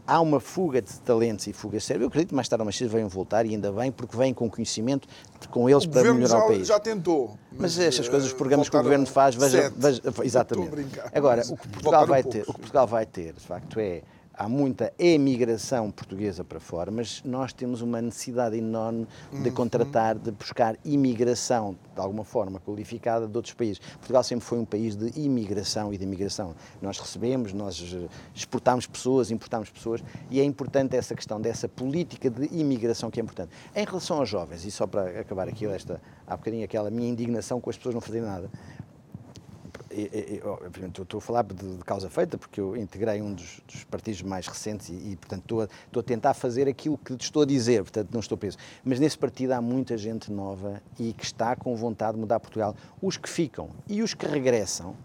Há 0.05 0.19
uma 0.19 0.41
fuga 0.41 0.81
de 0.81 0.99
talentos 0.99 1.47
e 1.47 1.53
fuga 1.53 1.77
de 1.77 1.83
cérebro. 1.83 2.05
Eu 2.05 2.07
acredito 2.09 2.29
que 2.29 2.35
mais 2.35 2.49
tarde 2.49 2.61
ou 2.61 2.65
mais 2.65 2.75
cedo 2.75 2.89
venham 2.89 3.07
voltar 3.07 3.45
e 3.45 3.51
ainda 3.51 3.71
bem, 3.71 3.89
porque 3.89 4.17
vêm 4.17 4.33
com 4.33 4.49
conhecimento 4.49 5.07
com 5.49 5.69
eles 5.69 5.85
O 5.85 5.89
para 5.89 6.13
melhorar 6.13 6.27
já, 6.27 6.43
o 6.43 6.47
país. 6.47 6.67
já 6.67 6.79
tentou. 6.79 7.39
Mas 7.53 7.79
estas 7.79 8.09
coisas, 8.09 8.27
os 8.27 8.33
eh, 8.33 8.37
programas 8.37 8.67
que 8.67 8.75
o 8.75 8.83
governo 8.83 9.05
faz, 9.05 9.33
veja, 9.35 9.71
veja- 9.73 10.01
exatamente. 10.23 10.89
Agora, 11.13 11.37
mas 11.37 11.49
o 11.51 11.55
que, 11.55 11.67
Portugal 11.69 12.05
vai 12.05 12.21
ter, 12.21 12.41
o 12.41 12.53
que 12.53 12.59
Portugal 12.59 12.85
vai 12.85 13.05
ter, 13.05 13.31
de 13.33 13.39
facto, 13.39 13.79
é 13.79 14.01
há 14.33 14.49
muita 14.49 14.91
emigração 14.97 15.91
portuguesa 15.91 16.43
para 16.43 16.59
fora, 16.59 16.89
mas 16.89 17.21
nós 17.23 17.53
temos 17.53 17.81
uma 17.81 18.01
necessidade 18.01 18.57
enorme 18.57 19.07
de 19.31 19.49
Uhum. 19.49 19.55
contratar, 19.55 20.17
de 20.17 20.31
buscar 20.31 20.75
imigração 20.83 21.77
de 21.93 22.01
alguma 22.01 22.23
forma 22.23 22.59
qualificada 22.59 23.27
de 23.27 23.37
outros 23.37 23.53
países. 23.53 23.79
Portugal 23.79 24.23
sempre 24.23 24.45
foi 24.45 24.57
um 24.59 24.65
país 24.65 24.95
de 24.95 25.19
imigração 25.19 25.93
e 25.93 25.97
de 25.97 26.03
imigração. 26.03 26.55
Nós 26.81 26.99
recebemos, 26.99 27.53
nós 27.53 27.79
eh, 27.93 28.07
exportamos 28.33 28.87
pessoas, 28.87 29.29
importamos 29.29 29.69
pessoas 29.69 30.03
e 30.31 30.39
é 30.39 30.43
importante 30.43 30.95
essa 30.95 31.13
questão 31.13 31.39
dessa 31.39 31.67
política 31.69 32.29
de 32.29 32.45
imigração 32.57 33.11
que 33.11 33.19
é 33.19 33.23
importante. 33.23 33.51
Em 33.75 33.85
relação 33.85 34.17
aos 34.17 34.29
jovens, 34.29 34.65
e 34.65 34.71
só 34.71 34.87
para 34.87 35.19
acabar 35.19 35.47
aqui 35.47 35.65
esta, 35.67 36.01
há 36.25 36.35
bocadinho 36.35 36.63
aquela 36.65 36.89
minha 36.89 37.09
indignação 37.09 37.61
com 37.61 37.69
as 37.69 37.77
pessoas 37.77 37.93
não 37.93 38.01
fazerem 38.01 38.27
nada. 38.27 38.49
E- 38.51 39.05
e- 39.05 39.09
e, 39.11 39.53
ó, 39.53 39.63
portanto, 39.69 39.82
eu 39.93 41.03
estou 41.03 41.17
a 41.17 41.21
falar 41.21 41.43
de, 41.43 41.77
causa 41.85 42.09
feita 42.09 42.37
porque 42.37 42.59
eu 42.59 42.75
integrei 42.75 43.21
um 43.21 43.33
dos, 43.33 43.61
dos 43.67 43.83
partidos 43.83 44.21
mais 44.21 44.47
recentes 44.47 44.89
e, 44.89 44.93
e, 44.93 45.15
portanto, 45.15 45.41
estou 45.41 45.61
a, 45.61 45.67
estou 45.85 45.99
a 45.99 46.03
tentar 46.03 46.33
fazer 46.33 46.67
aquilo 46.67 46.97
que 46.97 47.13
estou 47.13 47.43
a 47.43 47.45
dizer, 47.45 47.83
portanto, 47.83 48.09
não 48.11 48.19
estou 48.19 48.37
preso. 48.37 48.57
Mas 48.83 48.99
nesse 48.99 49.17
partido 49.17 49.51
há 49.51 49.61
muita 49.61 49.97
gente 49.97 50.31
nova 50.31 50.81
e 50.99 51.13
que 51.13 51.23
está 51.23 51.55
com 51.55 51.75
vontade 51.75 52.15
de 52.15 52.21
mudar 52.21 52.39
Portugal. 52.39 52.75
Os 53.01 53.17
que 53.17 53.29
ficam 53.29 53.69
e 53.87 54.01
os 54.01 54.13
que 54.13 54.25
regressam, 54.25 54.95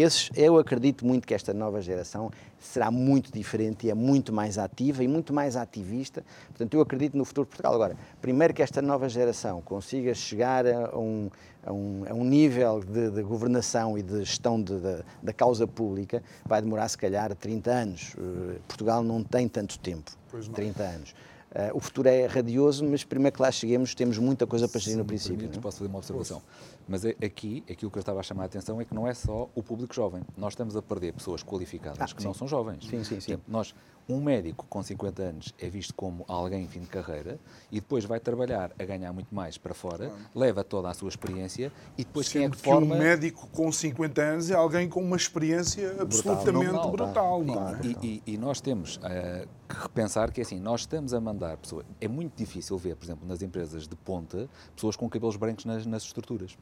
esses, 0.00 0.30
eu 0.34 0.58
acredito 0.58 1.06
muito 1.06 1.26
que 1.26 1.34
esta 1.34 1.54
nova 1.54 1.80
geração 1.80 2.30
será 2.58 2.90
muito 2.90 3.30
diferente 3.32 3.86
e 3.86 3.90
é 3.90 3.94
muito 3.94 4.32
mais 4.32 4.58
ativa 4.58 5.04
e 5.04 5.08
muito 5.08 5.32
mais 5.32 5.56
ativista. 5.56 6.24
Portanto, 6.48 6.74
eu 6.74 6.80
acredito 6.80 7.16
no 7.16 7.24
futuro 7.24 7.44
de 7.46 7.50
Portugal. 7.50 7.74
Agora, 7.74 7.96
primeiro 8.20 8.52
que 8.54 8.62
esta 8.62 8.80
nova 8.82 9.08
geração 9.08 9.60
consiga 9.60 10.12
chegar 10.14 10.66
a 10.66 10.98
um, 10.98 11.30
a 11.64 11.72
um, 11.72 12.04
a 12.08 12.14
um 12.14 12.24
nível 12.24 12.80
de, 12.80 13.10
de 13.10 13.22
governação 13.22 13.96
e 13.98 14.02
de 14.02 14.20
gestão 14.24 14.60
de- 14.60 14.78
de- 14.80 15.02
da 15.22 15.32
causa 15.32 15.66
pública, 15.66 16.22
vai 16.44 16.60
demorar 16.60 16.88
se 16.88 16.98
calhar 16.98 17.34
30 17.34 17.70
anos. 17.70 18.14
Eh, 18.18 18.58
Portugal 18.66 19.02
não 19.02 19.22
tem 19.22 19.46
tanto 19.48 19.78
tempo, 19.78 20.10
Pois 20.30 20.46
não. 20.48 20.54
30 20.54 20.82
anos. 20.82 21.14
Eh, 21.54 21.70
o 21.72 21.78
futuro 21.78 22.08
é 22.08 22.26
radioso, 22.26 22.84
mas 22.84 23.04
primeiro 23.04 23.36
que 23.36 23.40
lá 23.42 23.50
cheguemos 23.52 23.94
temos 23.94 24.18
muita 24.18 24.44
coisa 24.46 24.66
para 24.66 24.80
gerir 24.80 24.98
no 24.98 25.04
princípio. 25.04 25.36
permites, 25.36 25.56
não 25.56 25.60
é? 25.60 25.62
posso 25.62 25.78
fazer 25.78 25.88
uma 25.88 25.98
observação. 25.98 26.42
Mas 26.86 27.04
é- 27.04 27.16
aqui, 27.24 27.64
aquilo 27.70 27.90
que 27.90 27.96
eu 27.98 28.00
estava 28.00 28.20
a 28.20 28.22
chamar 28.22 28.42
a 28.42 28.46
atenção 28.46 28.80
é 28.80 28.84
que 28.84 28.94
não 28.94 29.06
é 29.06 29.14
só 29.14 29.48
o 29.54 29.62
público 29.62 29.94
jovem. 29.94 30.22
Nós 30.36 30.52
estamos 30.52 30.76
a 30.76 30.82
perder 30.82 31.12
pessoas 31.14 31.42
qualificadas 31.42 31.98
Ah, 32.00 32.14
que 32.14 32.20
sim. 32.20 32.26
não 32.28 32.34
são 32.34 32.46
jovens. 32.46 32.86
Sim, 32.86 33.02
sim, 33.04 33.20
sim. 33.20 33.38
Nós, 33.48 33.74
um 34.06 34.20
médico 34.20 34.66
com 34.68 34.82
50 34.82 35.22
anos 35.22 35.54
é 35.58 35.68
visto 35.68 35.94
como 35.94 36.24
alguém 36.28 36.64
em 36.64 36.68
fim 36.68 36.80
de 36.80 36.88
carreira 36.88 37.38
e 37.72 37.76
depois 37.80 38.04
vai 38.04 38.20
trabalhar 38.20 38.70
a 38.78 38.84
ganhar 38.84 39.10
muito 39.14 39.34
mais 39.34 39.56
para 39.56 39.72
fora, 39.72 40.12
leva 40.34 40.62
toda 40.62 40.90
a 40.90 40.94
sua 40.94 41.08
experiência 41.08 41.72
e 41.96 42.04
depois 42.04 42.28
quem 42.28 42.42
é 42.42 42.44
Sendo 42.44 42.56
que 42.56 42.62
que 42.62 42.68
forma... 42.68 42.94
um 42.94 42.98
médico 42.98 43.46
com 43.48 43.72
50 43.72 44.20
anos 44.22 44.50
é 44.50 44.54
alguém 44.54 44.86
com 44.88 45.00
uma 45.02 45.16
experiência 45.16 45.96
absolutamente 46.02 46.88
brutal, 46.90 47.42
não 47.42 47.68
é? 47.68 47.80
E, 47.82 47.96
e- 48.26 48.32
e 48.34 48.36
nós 48.38 48.60
temos 48.60 49.00
eh, 49.04 49.46
que 49.66 49.74
repensar 49.76 50.30
que 50.32 50.42
assim, 50.42 50.60
nós 50.60 50.82
estamos 50.82 51.14
a 51.14 51.20
mandar 51.20 51.56
pessoas. 51.56 51.86
É 51.98 52.06
muito 52.06 52.34
difícil 52.36 52.76
ver, 52.76 52.96
por 52.96 53.06
exemplo, 53.06 53.26
nas 53.26 53.40
empresas 53.40 53.88
de 53.88 53.96
ponta, 53.96 54.50
pessoas 54.74 54.96
com 54.96 55.08
cabelos 55.08 55.36
brancos 55.36 55.64
nas, 55.64 55.86
nas 55.86 56.02
estruturas. 56.02 56.58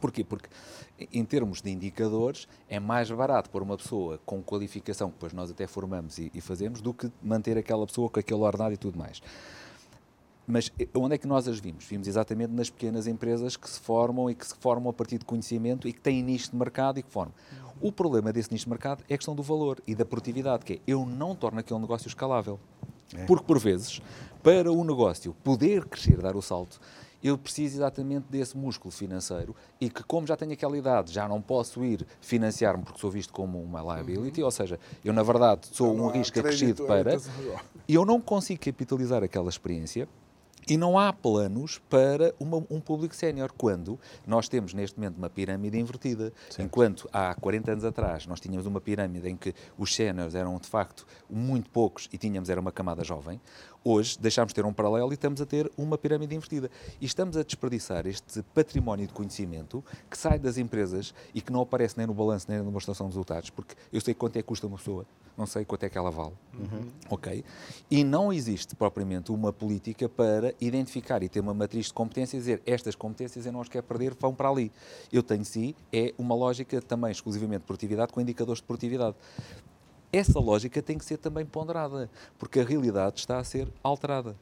Porquê? 0.00 0.24
Porque, 0.24 0.48
em 1.12 1.24
termos 1.24 1.60
de 1.60 1.70
indicadores, 1.70 2.46
é 2.68 2.78
mais 2.78 3.10
barato 3.10 3.50
pôr 3.50 3.62
uma 3.62 3.76
pessoa 3.76 4.20
com 4.24 4.42
qualificação, 4.42 5.08
que 5.08 5.14
depois 5.14 5.32
nós 5.32 5.50
até 5.50 5.66
formamos 5.66 6.18
e, 6.18 6.30
e 6.34 6.40
fazemos, 6.40 6.80
do 6.80 6.94
que 6.94 7.10
manter 7.22 7.58
aquela 7.58 7.86
pessoa 7.86 8.08
com 8.08 8.20
aquele 8.20 8.40
ordenado 8.40 8.74
e 8.74 8.76
tudo 8.76 8.98
mais. 8.98 9.22
Mas 10.46 10.70
eh, 10.78 10.86
onde 10.94 11.16
é 11.16 11.18
que 11.18 11.26
nós 11.26 11.48
as 11.48 11.58
vimos? 11.58 11.84
Vimos 11.84 12.06
exatamente 12.06 12.52
nas 12.52 12.70
pequenas 12.70 13.06
empresas 13.06 13.56
que 13.56 13.68
se 13.68 13.80
formam 13.80 14.30
e 14.30 14.34
que 14.34 14.46
se 14.46 14.54
formam 14.54 14.90
a 14.90 14.92
partir 14.92 15.18
de 15.18 15.24
conhecimento 15.24 15.88
e 15.88 15.92
que 15.92 16.00
têm 16.00 16.22
nicho 16.22 16.50
de 16.50 16.56
mercado 16.56 17.00
e 17.00 17.02
que 17.02 17.10
formam. 17.10 17.34
O 17.80 17.90
problema 17.90 18.32
desse 18.32 18.52
nicho 18.52 18.64
de 18.64 18.70
mercado 18.70 19.04
é 19.08 19.14
a 19.14 19.18
questão 19.18 19.34
do 19.34 19.42
valor 19.42 19.82
e 19.86 19.94
da 19.94 20.04
produtividade, 20.04 20.64
que 20.64 20.74
é 20.74 20.78
eu 20.86 21.04
não 21.04 21.34
torno 21.34 21.58
aquele 21.58 21.80
negócio 21.80 22.06
escalável. 22.06 22.58
Porque, 23.26 23.44
por 23.44 23.58
vezes, 23.58 24.00
para 24.42 24.70
o 24.72 24.84
negócio 24.84 25.34
poder 25.44 25.84
crescer, 25.84 26.20
dar 26.20 26.36
o 26.36 26.42
salto, 26.42 26.80
eu 27.22 27.36
preciso 27.38 27.76
exatamente 27.76 28.26
desse 28.30 28.56
músculo 28.56 28.90
financeiro 28.92 29.54
e 29.80 29.88
que, 29.90 30.02
como 30.04 30.26
já 30.26 30.36
tenho 30.36 30.52
aquela 30.52 30.76
idade, 30.76 31.12
já 31.12 31.26
não 31.28 31.40
posso 31.40 31.84
ir 31.84 32.06
financiar-me 32.20 32.84
porque 32.84 33.00
sou 33.00 33.10
visto 33.10 33.32
como 33.32 33.60
uma 33.62 33.80
liability, 33.82 34.42
ou 34.42 34.50
seja, 34.50 34.78
eu, 35.04 35.12
na 35.12 35.22
verdade, 35.22 35.66
sou 35.72 35.94
Não 35.94 36.06
um 36.06 36.08
risco 36.10 36.38
acrescido 36.38 36.84
para 36.86 37.10
e 37.88 37.94
eu 37.94 38.04
não 38.04 38.20
consigo 38.20 38.60
capitalizar 38.60 39.22
aquela 39.24 39.48
experiência 39.48 40.08
e 40.68 40.76
não 40.76 40.98
há 40.98 41.12
planos 41.12 41.78
para 41.88 42.34
uma- 42.40 42.64
um 42.68 42.80
público 42.80 43.14
sénior, 43.14 43.52
quando 43.56 44.00
nós 44.26 44.48
temos 44.48 44.74
neste 44.74 44.98
momento 44.98 45.16
uma 45.16 45.30
pirâmide 45.30 45.78
invertida. 45.78 46.32
Enquanto 46.60 47.08
há 47.12 47.32
40 47.36 47.70
anos 47.70 47.84
atrás 47.84 48.26
nós 48.26 48.40
tínhamos 48.40 48.66
uma 48.66 48.80
pirâmide 48.80 49.28
em 49.28 49.36
que 49.36 49.54
os 49.78 49.94
séniores 49.94 50.34
eram 50.34 50.58
de 50.58 50.66
facto 50.66 51.06
muito 51.30 51.70
poucos 51.70 52.08
e 52.12 52.18
tínhamos 52.18 52.50
era 52.50 52.60
uma 52.60 52.72
camada 52.72 53.04
jovem, 53.04 53.40
hoje 53.86 54.18
deixámos 54.18 54.50
de 54.50 54.56
ter 54.56 54.66
um 54.66 54.72
paralelo 54.72 55.12
e 55.12 55.14
estamos 55.14 55.40
a 55.40 55.46
ter 55.46 55.70
uma 55.76 55.96
pirâmide 55.96 56.34
invertida. 56.34 56.68
E 57.00 57.06
estamos 57.06 57.36
a 57.36 57.44
desperdiçar 57.44 58.04
este 58.06 58.42
património 58.54 59.06
de 59.06 59.12
conhecimento 59.12 59.84
que 60.10 60.18
sai 60.18 60.40
das 60.40 60.58
empresas 60.58 61.14
e 61.32 61.40
que 61.40 61.52
não 61.52 61.60
aparece 61.60 61.96
nem 61.96 62.06
no 62.06 62.12
balanço 62.12 62.46
nem 62.48 62.58
na 62.58 62.64
demonstração 62.64 63.06
de 63.06 63.12
resultados, 63.12 63.50
porque 63.50 63.76
eu 63.92 64.00
sei 64.00 64.12
quanto 64.12 64.36
é 64.36 64.42
que 64.42 64.48
custa 64.48 64.66
uma 64.66 64.76
pessoa, 64.76 65.06
não 65.38 65.46
sei 65.46 65.64
quanto 65.64 65.84
é 65.84 65.88
que 65.88 65.96
ela 65.96 66.10
vale. 66.10 66.32
Ok? 67.08 67.44
E 67.88 68.02
não 68.02 68.32
existe 68.32 68.74
propriamente 68.74 69.30
uma 69.30 69.52
política 69.52 70.08
para 70.08 70.52
identificar 70.60 71.22
e 71.22 71.28
ter 71.28 71.38
uma 71.38 71.54
matriz 71.54 71.86
de 71.86 71.92
competências 71.94 72.34
e 72.34 72.38
dizer 72.38 72.62
estas 72.66 72.96
competências 72.96 73.46
eu 73.46 73.52
não 73.52 73.60
as 73.60 73.68
quero 73.68 73.86
perder, 73.86 74.16
vão 74.18 74.34
para 74.34 74.48
ali. 74.48 74.72
Eu 75.12 75.22
tenho 75.22 75.44
sim, 75.44 75.74
é 75.92 76.12
uma 76.18 76.34
lógica 76.34 76.82
também 76.82 77.12
exclusivamente 77.12 77.60
de 77.60 77.66
produtividade 77.66 78.12
com 78.12 78.20
indicadores 78.20 78.60
de 78.60 78.66
produtividade. 78.66 79.16
Essa 80.12 80.38
lógica 80.38 80.80
tem 80.82 80.98
que 80.98 81.04
ser 81.04 81.18
também 81.18 81.44
ponderada, 81.44 82.10
porque 82.38 82.60
a 82.60 82.64
realidade 82.64 83.20
está 83.20 83.38
a 83.38 83.44
ser 83.44 83.68
alterada. 83.82 84.36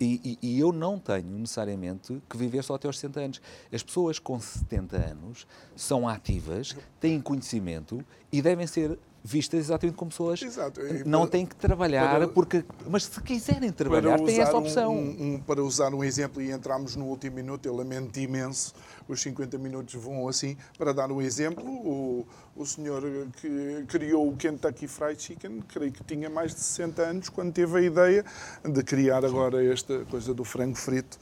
E, 0.00 0.38
e, 0.42 0.54
e, 0.54 0.58
eu 0.58 0.72
não 0.72 0.98
tenho 0.98 1.38
necessariamente 1.38 2.20
que 2.28 2.36
viver 2.36 2.64
só 2.64 2.74
até 2.74 2.88
aos 2.88 2.98
60 2.98 3.20
anos. 3.20 3.42
As 3.72 3.82
pessoas 3.84 4.18
com 4.18 4.40
70 4.40 4.96
anos 4.96 5.46
são 5.76 6.08
ativas, 6.08 6.76
têm 6.98 7.20
conhecimento 7.20 8.04
e 8.32 8.42
devem 8.42 8.66
ser 8.66 8.98
vistas 9.24 9.60
exatamente 9.60 9.96
como 9.96 10.10
pessoas 10.10 10.42
Exato. 10.42 10.80
não 11.06 11.26
têm 11.26 11.46
que 11.46 11.54
trabalhar, 11.54 12.10
para, 12.10 12.28
porque, 12.28 12.64
mas 12.88 13.04
se 13.04 13.20
quiserem 13.20 13.70
trabalhar, 13.70 14.18
têm 14.20 14.40
essa 14.40 14.56
opção. 14.56 14.92
Um, 14.92 15.34
um, 15.34 15.40
para 15.40 15.62
usar 15.62 15.94
um 15.94 16.02
exemplo, 16.02 16.42
e 16.42 16.50
entramos 16.50 16.96
no 16.96 17.04
último 17.04 17.36
minuto, 17.36 17.64
eu 17.64 17.74
lamento 17.74 18.18
imenso, 18.18 18.74
os 19.08 19.20
50 19.20 19.58
minutos 19.58 19.94
vão 19.94 20.28
assim, 20.28 20.56
para 20.78 20.92
dar 20.92 21.10
um 21.10 21.20
exemplo, 21.20 21.64
o, 21.64 22.26
o 22.56 22.66
senhor 22.66 23.02
que 23.36 23.84
criou 23.88 24.28
o 24.28 24.36
Kentucky 24.36 24.86
Fried 24.86 25.20
Chicken, 25.20 25.62
creio 25.68 25.92
que 25.92 26.04
tinha 26.04 26.28
mais 26.28 26.54
de 26.54 26.60
60 26.60 27.02
anos, 27.02 27.28
quando 27.28 27.52
teve 27.52 27.78
a 27.78 27.82
ideia 27.82 28.24
de 28.64 28.82
criar 28.82 29.24
agora 29.24 29.64
esta 29.64 30.04
coisa 30.06 30.32
do 30.34 30.44
frango 30.44 30.76
frito 30.76 31.18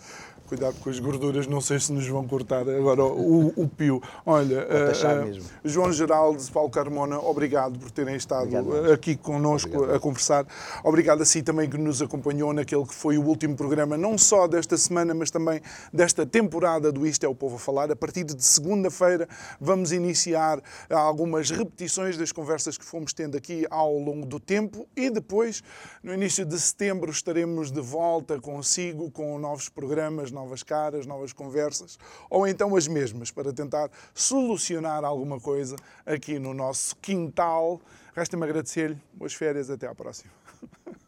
Cuidado 0.51 0.75
com 0.81 0.91
as 0.91 0.99
gorduras, 0.99 1.47
não 1.47 1.61
sei 1.61 1.79
se 1.79 1.93
nos 1.93 2.09
vão 2.09 2.27
cortar 2.27 2.69
agora 2.69 3.05
o, 3.05 3.53
o 3.55 3.69
pio. 3.69 4.03
Olha, 4.27 4.67
uh, 4.67 5.41
João 5.65 5.93
Geraldo, 5.93 6.43
Paulo 6.51 6.69
Carmona, 6.69 7.21
obrigado 7.21 7.79
por 7.79 7.89
terem 7.93 8.17
estado 8.17 8.57
obrigado. 8.57 8.93
aqui 8.93 9.15
connosco 9.15 9.71
obrigado. 9.73 9.95
a 9.95 10.01
conversar. 10.01 10.45
Obrigado 10.83 11.23
a 11.23 11.25
si 11.25 11.41
também 11.41 11.71
que 11.71 11.79
nos 11.79 12.03
acompanhou 12.03 12.53
naquele 12.53 12.85
que 12.85 12.93
foi 12.93 13.17
o 13.17 13.23
último 13.23 13.55
programa, 13.55 13.97
não 13.97 14.19
só 14.19 14.49
desta 14.49 14.77
semana, 14.77 15.15
mas 15.15 15.31
também 15.31 15.61
desta 15.93 16.27
temporada 16.27 16.91
do 16.91 17.07
Isto 17.07 17.27
é 17.27 17.29
o 17.29 17.35
Povo 17.35 17.55
a 17.55 17.59
Falar. 17.61 17.93
A 17.93 17.95
partir 17.95 18.25
de 18.25 18.45
segunda-feira 18.45 19.29
vamos 19.61 19.93
iniciar 19.93 20.61
algumas 20.91 21.53
repetições 21.53 22.17
das 22.17 22.33
conversas 22.33 22.77
que 22.77 22.85
fomos 22.85 23.13
tendo 23.13 23.37
aqui 23.37 23.69
ao 23.71 23.97
longo 23.97 24.27
do 24.27 24.41
tempo 24.41 24.85
e 24.97 25.11
depois, 25.11 25.63
no 26.03 26.13
início 26.13 26.45
de 26.45 26.59
setembro, 26.59 27.13
estaremos 27.13 27.71
de 27.71 27.81
volta 27.81 28.41
consigo 28.41 29.13
com 29.13 29.39
novos 29.39 29.69
programas, 29.69 30.33
novas 30.41 30.63
caras, 30.63 31.07
novas 31.07 31.33
conversas, 31.33 31.99
ou 32.29 32.47
então 32.47 32.75
as 32.75 32.89
mesmas, 32.89 33.31
para 33.31 33.53
tentar 33.53 33.91
solucionar 34.15 35.05
alguma 35.05 35.39
coisa 35.39 35.77
aqui 36.07 36.39
no 36.39 36.55
nosso 36.55 36.97
quintal. 36.97 37.81
Resta-me 38.15 38.45
agradecer-lhe. 38.45 38.99
Boas 39.13 39.35
férias, 39.35 39.71
até 39.71 39.87
à 39.87 39.95
próxima. 39.95 40.33